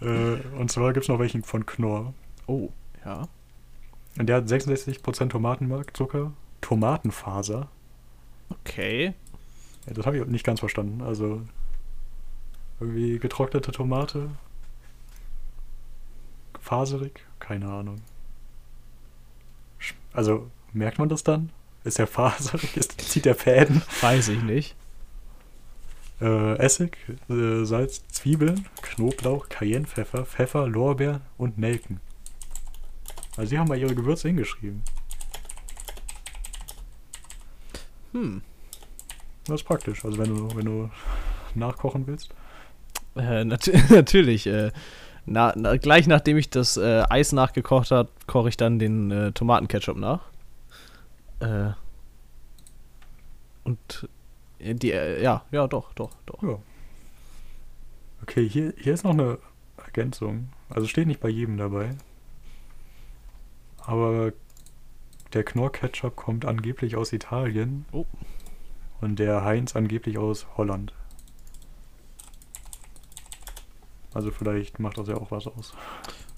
äh, 0.00 0.36
und 0.58 0.70
zwar 0.70 0.92
gibt 0.92 1.04
es 1.04 1.08
noch 1.08 1.18
welchen 1.18 1.42
von 1.42 1.64
Knorr. 1.66 2.12
Oh, 2.46 2.68
ja. 3.04 3.26
Und 4.18 4.26
der 4.28 4.36
hat 4.36 4.46
66% 4.46 5.28
Tomatenmark, 5.30 5.96
Zucker, 5.96 6.32
Tomatenfaser. 6.64 7.68
Okay. 8.48 9.12
Ja, 9.86 9.92
das 9.92 10.06
habe 10.06 10.16
ich 10.16 10.24
nicht 10.24 10.46
ganz 10.46 10.60
verstanden. 10.60 11.02
Also 11.02 11.42
irgendwie 12.80 13.18
getrocknete 13.18 13.70
Tomate. 13.70 14.30
Faserig? 16.58 17.20
Keine 17.38 17.70
Ahnung. 17.70 18.00
Also 20.14 20.50
merkt 20.72 20.98
man 20.98 21.10
das 21.10 21.22
dann? 21.22 21.50
Ist 21.84 21.98
der 21.98 22.06
faserig? 22.06 22.78
Ist, 22.78 22.98
zieht 22.98 23.26
der 23.26 23.34
Fäden? 23.34 23.82
Weiß 24.00 24.28
ich 24.28 24.42
nicht. 24.42 24.74
Äh, 26.22 26.56
Essig, 26.56 26.96
äh, 27.28 27.64
Salz, 27.64 28.08
Zwiebeln, 28.08 28.66
Knoblauch, 28.80 29.50
Cayennepfeffer, 29.50 30.24
Pfeffer, 30.24 30.66
Lorbeer 30.66 31.20
und 31.36 31.58
Nelken. 31.58 32.00
Also 33.36 33.50
sie 33.50 33.58
haben 33.58 33.68
mal 33.68 33.78
ihre 33.78 33.94
Gewürze 33.94 34.28
hingeschrieben. 34.28 34.82
Hm. 38.14 38.42
Das 39.46 39.60
ist 39.60 39.66
praktisch. 39.66 40.04
Also 40.04 40.16
wenn 40.18 40.34
du, 40.34 40.56
wenn 40.56 40.64
du 40.64 40.90
nachkochen 41.54 42.06
willst. 42.06 42.30
Äh, 43.16 43.44
nat 43.44 43.70
natürlich. 43.90 44.46
Äh, 44.46 44.72
na, 45.26 45.52
na, 45.56 45.76
gleich 45.76 46.06
nachdem 46.06 46.36
ich 46.36 46.50
das 46.50 46.76
äh, 46.76 47.04
Eis 47.08 47.32
nachgekocht 47.32 47.90
habe, 47.90 48.08
koche 48.26 48.48
ich 48.48 48.56
dann 48.56 48.78
den 48.78 49.10
äh, 49.10 49.32
Tomatenketchup 49.32 49.96
nach. 49.96 50.20
Äh, 51.40 51.70
und 53.64 54.08
äh, 54.58 54.74
die, 54.74 54.88
ja, 54.88 55.42
ja, 55.50 55.66
doch, 55.66 55.92
doch, 55.94 56.10
doch. 56.26 56.42
Ja. 56.42 56.58
Okay, 58.22 58.48
hier, 58.48 58.72
hier 58.78 58.94
ist 58.94 59.04
noch 59.04 59.12
eine 59.12 59.38
Ergänzung. 59.76 60.48
Also 60.68 60.86
steht 60.86 61.06
nicht 61.06 61.20
bei 61.20 61.28
jedem 61.28 61.56
dabei. 61.56 61.90
Aber 63.78 64.32
der 65.34 65.44
Knorr-Ketchup 65.44 66.16
kommt 66.16 66.44
angeblich 66.44 66.96
aus 66.96 67.12
Italien. 67.12 67.84
Oh. 67.92 68.06
Und 69.00 69.18
der 69.18 69.44
Heinz 69.44 69.76
angeblich 69.76 70.18
aus 70.18 70.46
Holland. 70.56 70.92
Also 74.14 74.30
vielleicht 74.30 74.78
macht 74.78 74.96
das 74.96 75.08
ja 75.08 75.16
auch 75.16 75.30
was 75.30 75.46
aus. 75.46 75.74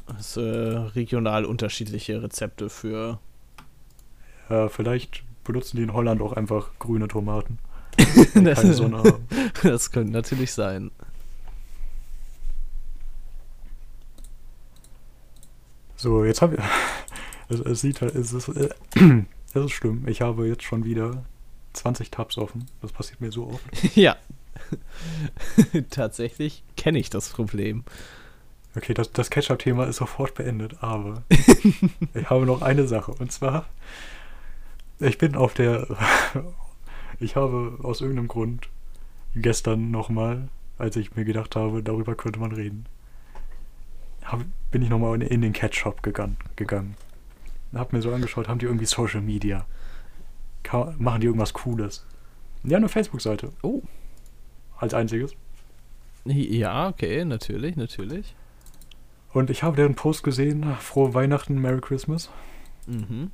Das, 0.07 0.37
äh, 0.37 0.41
regional 0.41 1.45
unterschiedliche 1.45 2.23
Rezepte 2.23 2.71
für. 2.71 3.21
Ja, 4.49 4.69
vielleicht 4.69 5.25
benutzen 5.45 5.77
die 5.77 5.83
in 5.83 5.93
Holland 5.93 6.23
auch 6.23 6.33
einfach 6.33 6.71
grüne 6.79 7.09
Tomaten. 7.09 7.59
keine 8.33 8.73
Sonne 8.73 8.99
haben. 8.99 9.29
das 9.63 9.91
könnte 9.91 10.13
natürlich 10.13 10.53
sein. 10.53 10.91
So, 15.97 16.25
jetzt 16.25 16.43
habe 16.43 16.57
ich. 16.57 16.63
Es, 17.49 17.61
es 17.61 17.81
sieht 17.81 18.01
halt. 18.01 18.15
Es 18.15 18.33
ist, 18.33 18.49
äh, 18.49 18.71
es 19.55 19.65
ist 19.65 19.73
schlimm. 19.73 20.07
Ich 20.09 20.21
habe 20.21 20.47
jetzt 20.47 20.63
schon 20.63 20.85
wieder 20.85 21.25
20 21.75 22.11
Tabs 22.11 22.39
offen. 22.39 22.67
Das 22.81 22.93
passiert 22.93 23.21
mir 23.21 23.33
so 23.33 23.49
oft. 23.49 23.65
ja. 23.97 24.17
Tatsächlich 25.91 26.65
kenne 26.77 26.99
ich 26.99 27.11
das 27.11 27.29
Problem. 27.31 27.85
Okay, 28.77 28.95
das, 28.95 29.11
das 29.13 29.31
Ketchup-Thema 29.31 29.85
ist 29.85 29.97
sofort 29.97 30.35
beendet, 30.35 30.83
aber 30.83 31.23
ich 32.15 32.29
habe 32.29 32.45
noch 32.45 32.63
eine 32.63 32.87
Sache. 32.87 33.13
Und 33.13 33.33
zwar, 33.33 33.67
ich 34.99 35.19
bin 35.19 35.35
auf 35.35 35.55
der. 35.55 35.87
Ich 37.19 37.37
habe 37.37 37.79
aus 37.83 38.03
irgendeinem 38.03 38.29
Grund 38.29 38.69
gestern 39.35 39.91
nochmal, 39.91 40.49
als 40.77 40.97
ich 40.97 41.17
mir 41.17 41.25
gedacht 41.25 41.57
habe, 41.57 41.83
darüber 41.83 42.15
könnte 42.15 42.39
man 42.39 42.53
reden, 42.53 42.87
hab, 44.23 44.45
bin 44.71 44.83
ich 44.83 44.91
nochmal 44.91 45.15
in, 45.15 45.23
in 45.23 45.41
den 45.41 45.53
Ketchup 45.55 46.03
gegangen. 46.03 46.37
gegangen. 46.57 46.97
Hab 47.75 47.93
mir 47.93 48.03
so 48.03 48.13
angeschaut, 48.13 48.49
haben 48.49 48.59
die 48.59 48.67
irgendwie 48.67 48.87
Social 48.87 49.21
Media? 49.21 49.67
Ka 50.63 50.95
machen 50.99 51.21
die 51.21 51.27
irgendwas 51.27 51.53
Cooles? 51.53 52.07
Haben 52.65 52.75
eine 52.75 52.89
Facebook-Seite. 52.89 53.51
Oh. 53.63 53.83
Als 54.79 54.95
einziges. 54.95 55.35
Ja, 56.25 56.89
okay, 56.89 57.25
natürlich, 57.25 57.77
natürlich. 57.77 58.35
Und 59.33 59.51
ich 59.51 59.63
habe 59.63 59.77
deren 59.77 59.95
Post 59.95 60.25
gesehen, 60.25 60.65
frohe 60.81 61.15
Weihnachten, 61.15 61.61
Merry 61.61 61.81
Christmas. 61.81 62.31
Mhm. 62.87 63.33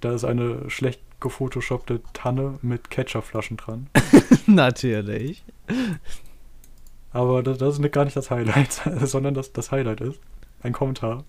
da 0.00 0.12
ist 0.12 0.24
eine 0.24 0.68
schlecht 0.68 1.00
gefotoshoppte 1.20 2.02
Tanne 2.12 2.58
mit 2.60 2.90
Ketchupflaschen 2.90 3.56
dran. 3.56 3.88
Natürlich. 4.46 5.42
Aber 7.12 7.42
das, 7.42 7.58
das 7.58 7.78
ist 7.78 7.92
gar 7.92 8.04
nicht 8.04 8.16
das 8.16 8.30
Highlight, 8.30 8.82
sondern 9.00 9.32
das, 9.32 9.52
das 9.52 9.72
Highlight 9.72 10.02
ist 10.02 10.20
ein 10.62 10.72
Kommentar 10.72 11.24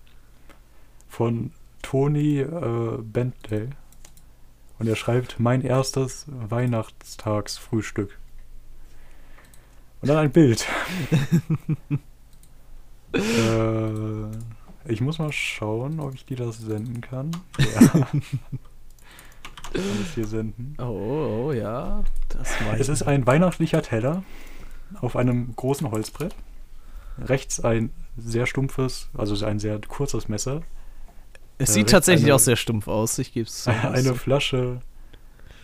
von 1.08 1.52
Tony 1.82 2.40
äh, 2.40 2.98
Bentley. 3.00 3.68
Und 4.78 4.88
er 4.88 4.96
schreibt, 4.96 5.40
mein 5.40 5.62
erstes 5.62 6.26
Weihnachtstagsfrühstück. 6.28 8.18
Und 10.02 10.08
dann 10.08 10.18
ein 10.18 10.30
Bild. 10.30 10.66
äh, 13.14 14.26
ich 14.84 15.00
muss 15.00 15.18
mal 15.18 15.32
schauen, 15.32 16.00
ob 16.00 16.14
ich 16.14 16.26
dir 16.26 16.36
das 16.36 16.58
senden 16.58 17.00
kann. 17.00 17.30
Ja. 19.72 19.82
kann 19.82 20.00
es 20.00 20.14
hier 20.14 20.26
senden. 20.26 20.76
Oh, 20.78 20.84
oh, 20.84 21.46
oh 21.46 21.52
ja. 21.52 22.04
Das 22.28 22.54
es 22.78 22.88
ist 22.88 23.02
ein 23.02 23.26
weihnachtlicher 23.26 23.82
Teller 23.82 24.22
auf 25.00 25.16
einem 25.16 25.54
großen 25.56 25.90
Holzbrett. 25.90 26.34
Rechts 27.18 27.60
ein 27.60 27.90
sehr 28.16 28.46
stumpfes, 28.46 29.08
also 29.14 29.44
ein 29.44 29.58
sehr 29.58 29.80
kurzes 29.80 30.28
Messer 30.28 30.62
es 31.58 31.74
sieht 31.74 31.90
tatsächlich 31.90 32.26
eine, 32.26 32.34
auch 32.34 32.40
sehr 32.40 32.56
stumpf 32.56 32.88
aus, 32.88 33.18
ich 33.18 33.32
gebe 33.32 33.46
es 33.46 33.66
Eine, 33.68 33.90
eine 33.90 34.14
Flasche 34.14 34.80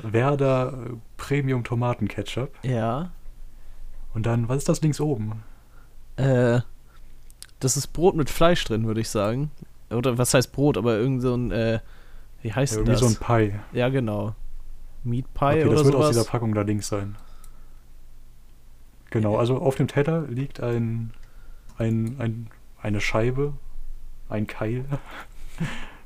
Werder 0.03 0.77
Premium 1.17 1.65
Tomatenketchup. 1.65 2.53
Ja. 2.63 3.13
Und 4.15 4.27
dann, 4.27 4.49
was 4.49 4.59
ist 4.59 4.69
das 4.69 4.81
links 4.83 5.01
oben? 5.01 5.43
Äh, 6.17 6.61
das 7.61 7.77
ist 7.77 7.89
Brot 7.89 8.17
mit 8.17 8.31
Fleisch 8.31 8.65
drin, 8.65 8.87
würde 8.87 9.01
ich 9.01 9.09
sagen. 9.09 9.51
Oder 9.91 10.19
was 10.19 10.35
heißt 10.35 10.53
Brot, 10.53 10.77
aber 10.77 10.97
irgend 10.97 11.23
so 11.23 11.35
ein, 11.35 11.51
äh, 11.51 11.81
wie 12.43 12.53
heißt 12.53 12.75
ja, 12.75 12.79
irgendwie 12.79 12.93
das? 12.93 13.01
so 13.01 13.07
ein 13.07 13.17
Pie. 13.17 13.59
Ja, 13.73 13.89
genau. 13.89 14.35
Meat 15.05 15.33
Pie 15.35 15.45
okay, 15.45 15.65
oder 15.65 15.75
das 15.75 15.85
wird 15.85 15.95
sowas. 15.95 16.07
aus 16.09 16.17
dieser 16.17 16.25
Packung 16.25 16.55
da 16.55 16.63
links 16.63 16.89
sein. 16.89 17.17
Genau, 19.11 19.37
also 19.37 19.59
auf 19.59 19.77
dem 19.77 19.89
Teller 19.89 20.23
liegt 20.23 20.61
ein, 20.61 21.13
ein, 21.77 22.17
ein 22.19 22.51
eine 22.83 23.01
Scheibe, 23.01 23.55
ein 24.29 24.47
Keil 24.47 24.85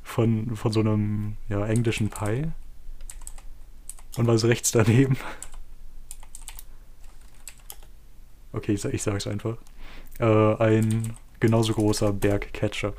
von, 0.02 0.56
von 0.56 0.72
so 0.72 0.80
einem 0.80 1.36
ja, 1.48 1.66
englischen 1.66 2.08
Pie. 2.10 2.50
Und 4.16 4.26
was 4.26 4.44
rechts 4.44 4.70
daneben? 4.72 5.16
Okay, 8.52 8.72
ich, 8.72 8.84
ich 8.84 9.02
sage 9.02 9.18
es 9.18 9.26
einfach. 9.26 9.58
Äh, 10.18 10.54
ein 10.56 11.12
genauso 11.40 11.74
großer 11.74 12.12
Berg 12.12 12.52
Ketchup. 12.52 12.96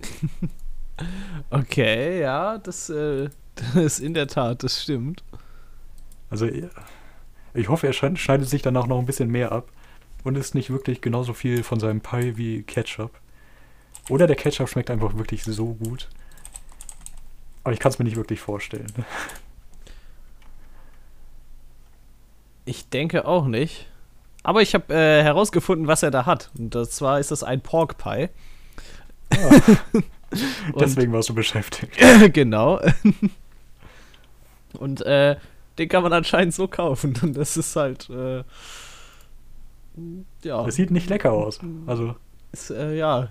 okay, 1.50 2.20
ja, 2.20 2.58
das, 2.58 2.88
äh, 2.88 3.28
das 3.54 3.74
ist 3.74 4.00
in 4.00 4.14
der 4.14 4.28
Tat, 4.28 4.62
das 4.62 4.82
stimmt. 4.82 5.22
Also, 6.30 6.48
ich 7.54 7.68
hoffe, 7.68 7.86
er 7.86 7.92
schneidet 7.92 8.48
sich 8.48 8.62
dann 8.62 8.76
auch 8.76 8.86
noch 8.86 8.98
ein 8.98 9.06
bisschen 9.06 9.30
mehr 9.30 9.52
ab 9.52 9.70
und 10.24 10.36
ist 10.36 10.54
nicht 10.54 10.70
wirklich 10.70 11.00
genauso 11.00 11.32
viel 11.32 11.62
von 11.62 11.80
seinem 11.80 12.00
Pie 12.00 12.36
wie 12.36 12.62
Ketchup. 12.62 13.18
Oder 14.08 14.26
der 14.26 14.36
Ketchup 14.36 14.68
schmeckt 14.68 14.90
einfach 14.90 15.16
wirklich 15.16 15.44
so 15.44 15.74
gut. 15.74 16.08
Aber 17.64 17.72
ich 17.72 17.80
kann 17.80 17.90
es 17.90 17.98
mir 17.98 18.04
nicht 18.04 18.16
wirklich 18.16 18.40
vorstellen. 18.40 18.92
Ich 22.64 22.88
denke 22.88 23.26
auch 23.26 23.46
nicht. 23.46 23.86
Aber 24.42 24.62
ich 24.62 24.74
habe 24.74 24.94
äh, 24.94 25.22
herausgefunden, 25.22 25.86
was 25.86 26.02
er 26.02 26.10
da 26.10 26.24
hat. 26.24 26.50
Und 26.58 26.74
zwar 26.90 27.20
ist 27.20 27.30
das 27.30 27.42
ein 27.42 27.60
Pork 27.60 27.98
Pie. 27.98 28.28
Ah. 29.30 29.60
Deswegen 30.78 31.12
warst 31.12 31.28
du 31.28 31.34
beschäftigt. 31.34 31.96
genau. 32.32 32.80
Und 34.78 35.00
äh, 35.02 35.36
den 35.78 35.88
kann 35.88 36.02
man 36.02 36.12
anscheinend 36.12 36.54
so 36.54 36.68
kaufen. 36.68 37.14
Und 37.22 37.36
das 37.36 37.56
ist 37.56 37.74
halt. 37.76 38.08
Äh, 38.10 38.44
ja. 40.42 40.64
Das 40.64 40.74
sieht 40.74 40.90
nicht 40.90 41.08
lecker 41.08 41.32
aus. 41.32 41.60
Also. 41.86 42.16
Ist, 42.52 42.70
äh, 42.70 42.96
ja, 42.96 43.28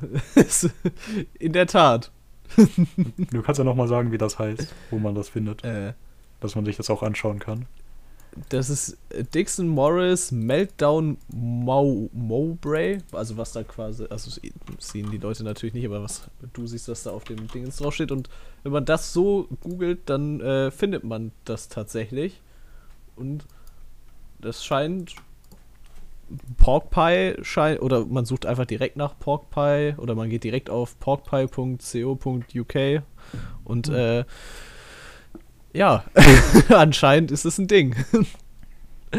in 1.39 1.53
der 1.53 1.67
Tat. 1.67 2.11
du 2.57 3.41
kannst 3.41 3.57
ja 3.59 3.63
nochmal 3.63 3.87
sagen, 3.87 4.11
wie 4.11 4.17
das 4.17 4.39
heißt, 4.39 4.73
wo 4.89 4.99
man 4.99 5.15
das 5.15 5.29
findet. 5.29 5.63
Äh, 5.63 5.93
dass 6.39 6.55
man 6.55 6.65
sich 6.65 6.77
das 6.77 6.89
auch 6.89 7.03
anschauen 7.03 7.39
kann. 7.39 7.65
Das 8.49 8.69
ist 8.69 8.97
Dixon 9.33 9.67
Morris 9.67 10.31
Meltdown 10.31 11.17
Mo 11.33 12.09
Mowbray. 12.13 12.99
Also 13.11 13.37
was 13.37 13.53
da 13.53 13.63
quasi, 13.63 14.05
also 14.09 14.39
sehen 14.77 15.09
die 15.09 15.17
Leute 15.17 15.43
natürlich 15.43 15.73
nicht, 15.73 15.85
aber 15.85 16.03
was 16.03 16.29
du 16.53 16.67
siehst, 16.67 16.87
dass 16.87 17.03
da 17.03 17.11
auf 17.11 17.23
dem 17.23 17.47
Ding 17.47 17.67
draufsteht. 17.67 18.11
Und 18.11 18.29
wenn 18.61 18.71
man 18.71 18.85
das 18.85 19.11
so 19.11 19.47
googelt, 19.61 20.01
dann 20.05 20.39
äh, 20.41 20.69
findet 20.69 21.03
man 21.03 21.31
das 21.45 21.67
tatsächlich. 21.69 22.41
Und 23.15 23.45
das 24.39 24.63
scheint 24.63 25.15
Pork 26.57 26.89
Pie 26.89 27.35
scheint, 27.41 27.81
oder 27.81 28.05
man 28.05 28.25
sucht 28.25 28.45
einfach 28.45 28.65
direkt 28.65 28.97
nach 28.97 29.17
Pork 29.17 29.49
Pie 29.49 29.95
oder 29.97 30.15
man 30.15 30.29
geht 30.29 30.43
direkt 30.43 30.69
auf 30.69 30.99
porkpie.co.uk 30.99 32.75
und 33.63 33.87
mhm. 33.89 33.95
äh, 33.95 34.25
ja, 35.73 36.03
anscheinend 36.69 37.31
ist 37.31 37.45
es 37.45 37.57
ein 37.57 37.67
Ding. 37.67 37.95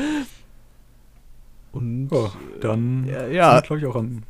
und 1.72 2.08
oh, 2.10 2.30
dann 2.60 3.06
ja, 3.06 3.26
ja. 3.26 3.60
glaube 3.60 3.80
ich 3.80 3.86
auch 3.86 3.96
am, 3.96 4.22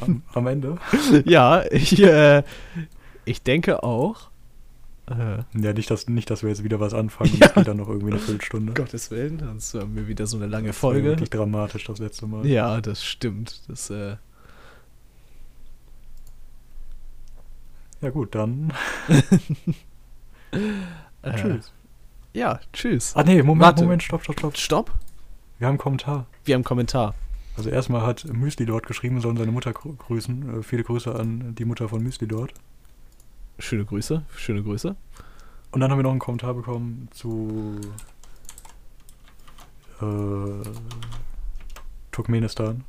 am, 0.00 0.22
am 0.32 0.46
Ende. 0.46 0.78
ja, 1.24 1.64
ich, 1.70 2.02
äh, 2.02 2.42
ich 3.24 3.42
denke 3.42 3.82
auch. 3.82 4.31
Äh, 5.10 5.38
ja, 5.60 5.72
nicht 5.72 5.90
dass, 5.90 6.08
nicht, 6.08 6.30
dass 6.30 6.42
wir 6.42 6.50
jetzt 6.50 6.62
wieder 6.62 6.78
was 6.78 6.94
anfangen 6.94 7.36
ja. 7.38 7.48
und 7.48 7.54
geht 7.54 7.68
dann 7.68 7.76
noch 7.78 7.88
irgendwie 7.88 8.12
eine 8.12 8.20
Viertelstunde. 8.20 8.72
Gottes 8.74 9.10
Willen, 9.10 9.38
dann 9.38 9.58
haben 9.58 9.96
wir 9.96 10.06
wieder 10.06 10.26
so 10.26 10.36
eine 10.36 10.46
lange 10.46 10.68
das 10.68 10.78
Folge. 10.78 11.08
Wirklich 11.08 11.30
dramatisch 11.30 11.84
das 11.84 11.98
letzte 11.98 12.26
Mal. 12.26 12.46
Ja, 12.46 12.80
das 12.80 13.04
stimmt. 13.04 13.62
Das, 13.68 13.90
äh 13.90 14.16
ja 18.00 18.10
gut, 18.10 18.34
dann. 18.34 18.72
äh, 21.22 21.34
tschüss. 21.34 21.72
Ja, 22.32 22.60
tschüss. 22.72 23.12
Ah 23.14 23.24
nee, 23.24 23.42
Moment, 23.42 23.62
Warte. 23.62 23.82
Moment, 23.82 24.02
stopp, 24.02 24.22
stopp, 24.22 24.38
stopp. 24.38 24.56
Stopp? 24.56 24.90
Wir 25.58 25.66
haben 25.66 25.72
einen 25.72 25.78
Kommentar. 25.78 26.26
Wir 26.44 26.54
haben 26.54 26.60
einen 26.60 26.64
Kommentar. 26.64 27.14
Also 27.56 27.70
erstmal 27.70 28.02
hat 28.02 28.24
Müsli 28.32 28.66
dort 28.66 28.86
geschrieben, 28.86 29.20
sollen 29.20 29.36
seine 29.36 29.52
Mutter 29.52 29.72
grüßen. 29.72 30.60
Äh, 30.60 30.62
viele 30.62 30.84
Grüße 30.84 31.14
an 31.14 31.54
die 31.54 31.64
Mutter 31.64 31.88
von 31.88 32.02
Müsli 32.02 32.26
dort. 32.26 32.54
Schöne 33.62 33.84
Grüße, 33.84 34.24
schöne 34.34 34.60
Grüße. 34.64 34.96
Und 35.70 35.80
dann 35.80 35.92
haben 35.92 35.98
wir 36.00 36.02
noch 36.02 36.10
einen 36.10 36.18
Kommentar 36.18 36.52
bekommen 36.52 37.06
zu 37.12 37.80
äh, 40.00 40.68
Turkmenistan. 42.10 42.82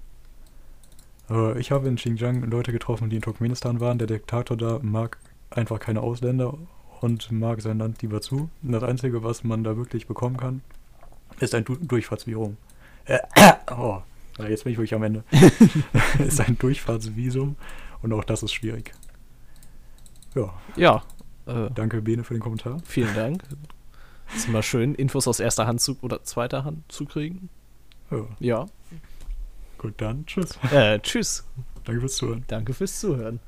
Äh, 1.30 1.60
ich 1.60 1.72
habe 1.72 1.88
in 1.88 1.98
Xinjiang 1.98 2.50
Leute 2.50 2.72
getroffen, 2.72 3.12
die 3.12 3.18
in 3.18 3.22
Turkmenistan 3.22 3.82
waren. 3.82 4.00
Der 4.00 4.08
Diktator 4.08 4.58
da 4.58 4.80
mag 4.82 5.20
einfach 5.52 5.80
keine 5.80 6.02
Ausländer 6.02 6.58
und 7.02 7.32
mag 7.32 7.62
sein 7.62 7.78
Land 7.78 8.02
lieber 8.02 8.22
zu. 8.22 8.50
Und 8.64 8.72
das 8.72 8.82
Einzige, 8.82 9.24
was 9.24 9.44
man 9.44 9.64
da 9.64 9.78
wirklich 9.78 10.08
bekommen 10.08 10.38
kann, 10.38 10.64
ist 11.40 11.54
ein 11.54 11.66
du 11.66 11.76
Durchfahrtsvisum. 11.76 12.58
Äh, 13.06 13.20
oh, 13.78 14.02
jetzt 14.40 14.64
bin 14.64 14.74
ich 14.74 14.80
wirklich 14.80 14.96
am 14.96 15.04
Ende. 15.04 15.24
ist 16.18 16.42
ein 16.42 16.58
Durchfahrtsvisum 16.58 17.58
und 18.02 18.12
auch 18.12 18.24
das 18.24 18.42
ist 18.42 18.54
schwierig. 18.54 18.92
Ja. 20.36 20.54
Ja. 20.76 21.04
Äh, 21.46 21.70
Danke, 21.74 22.02
Bene, 22.02 22.24
für 22.24 22.34
den 22.34 22.42
Kommentar. 22.42 22.80
Vielen 22.86 23.14
Dank. 23.16 23.44
ist 24.36 24.48
immer 24.48 24.64
schön, 24.64 24.96
Infos 24.96 25.28
aus 25.28 25.40
erster 25.40 25.68
Hand 25.68 25.82
zu, 25.82 25.98
oder 26.02 26.24
zweiter 26.24 26.64
Hand 26.64 26.92
zu 26.92 27.06
kriegen. 27.06 27.50
Ja. 28.12 28.28
ja. 28.40 28.66
Gut, 29.78 29.96
dann 29.98 30.26
tschüss. 30.26 30.58
Äh, 30.72 31.00
tschüss. 31.00 31.46
Danke 31.84 32.02
fürs 32.02 32.16
Zuhören. 32.16 32.44
Danke 32.48 32.74
fürs 32.74 33.00
Zuhören. 33.00 33.40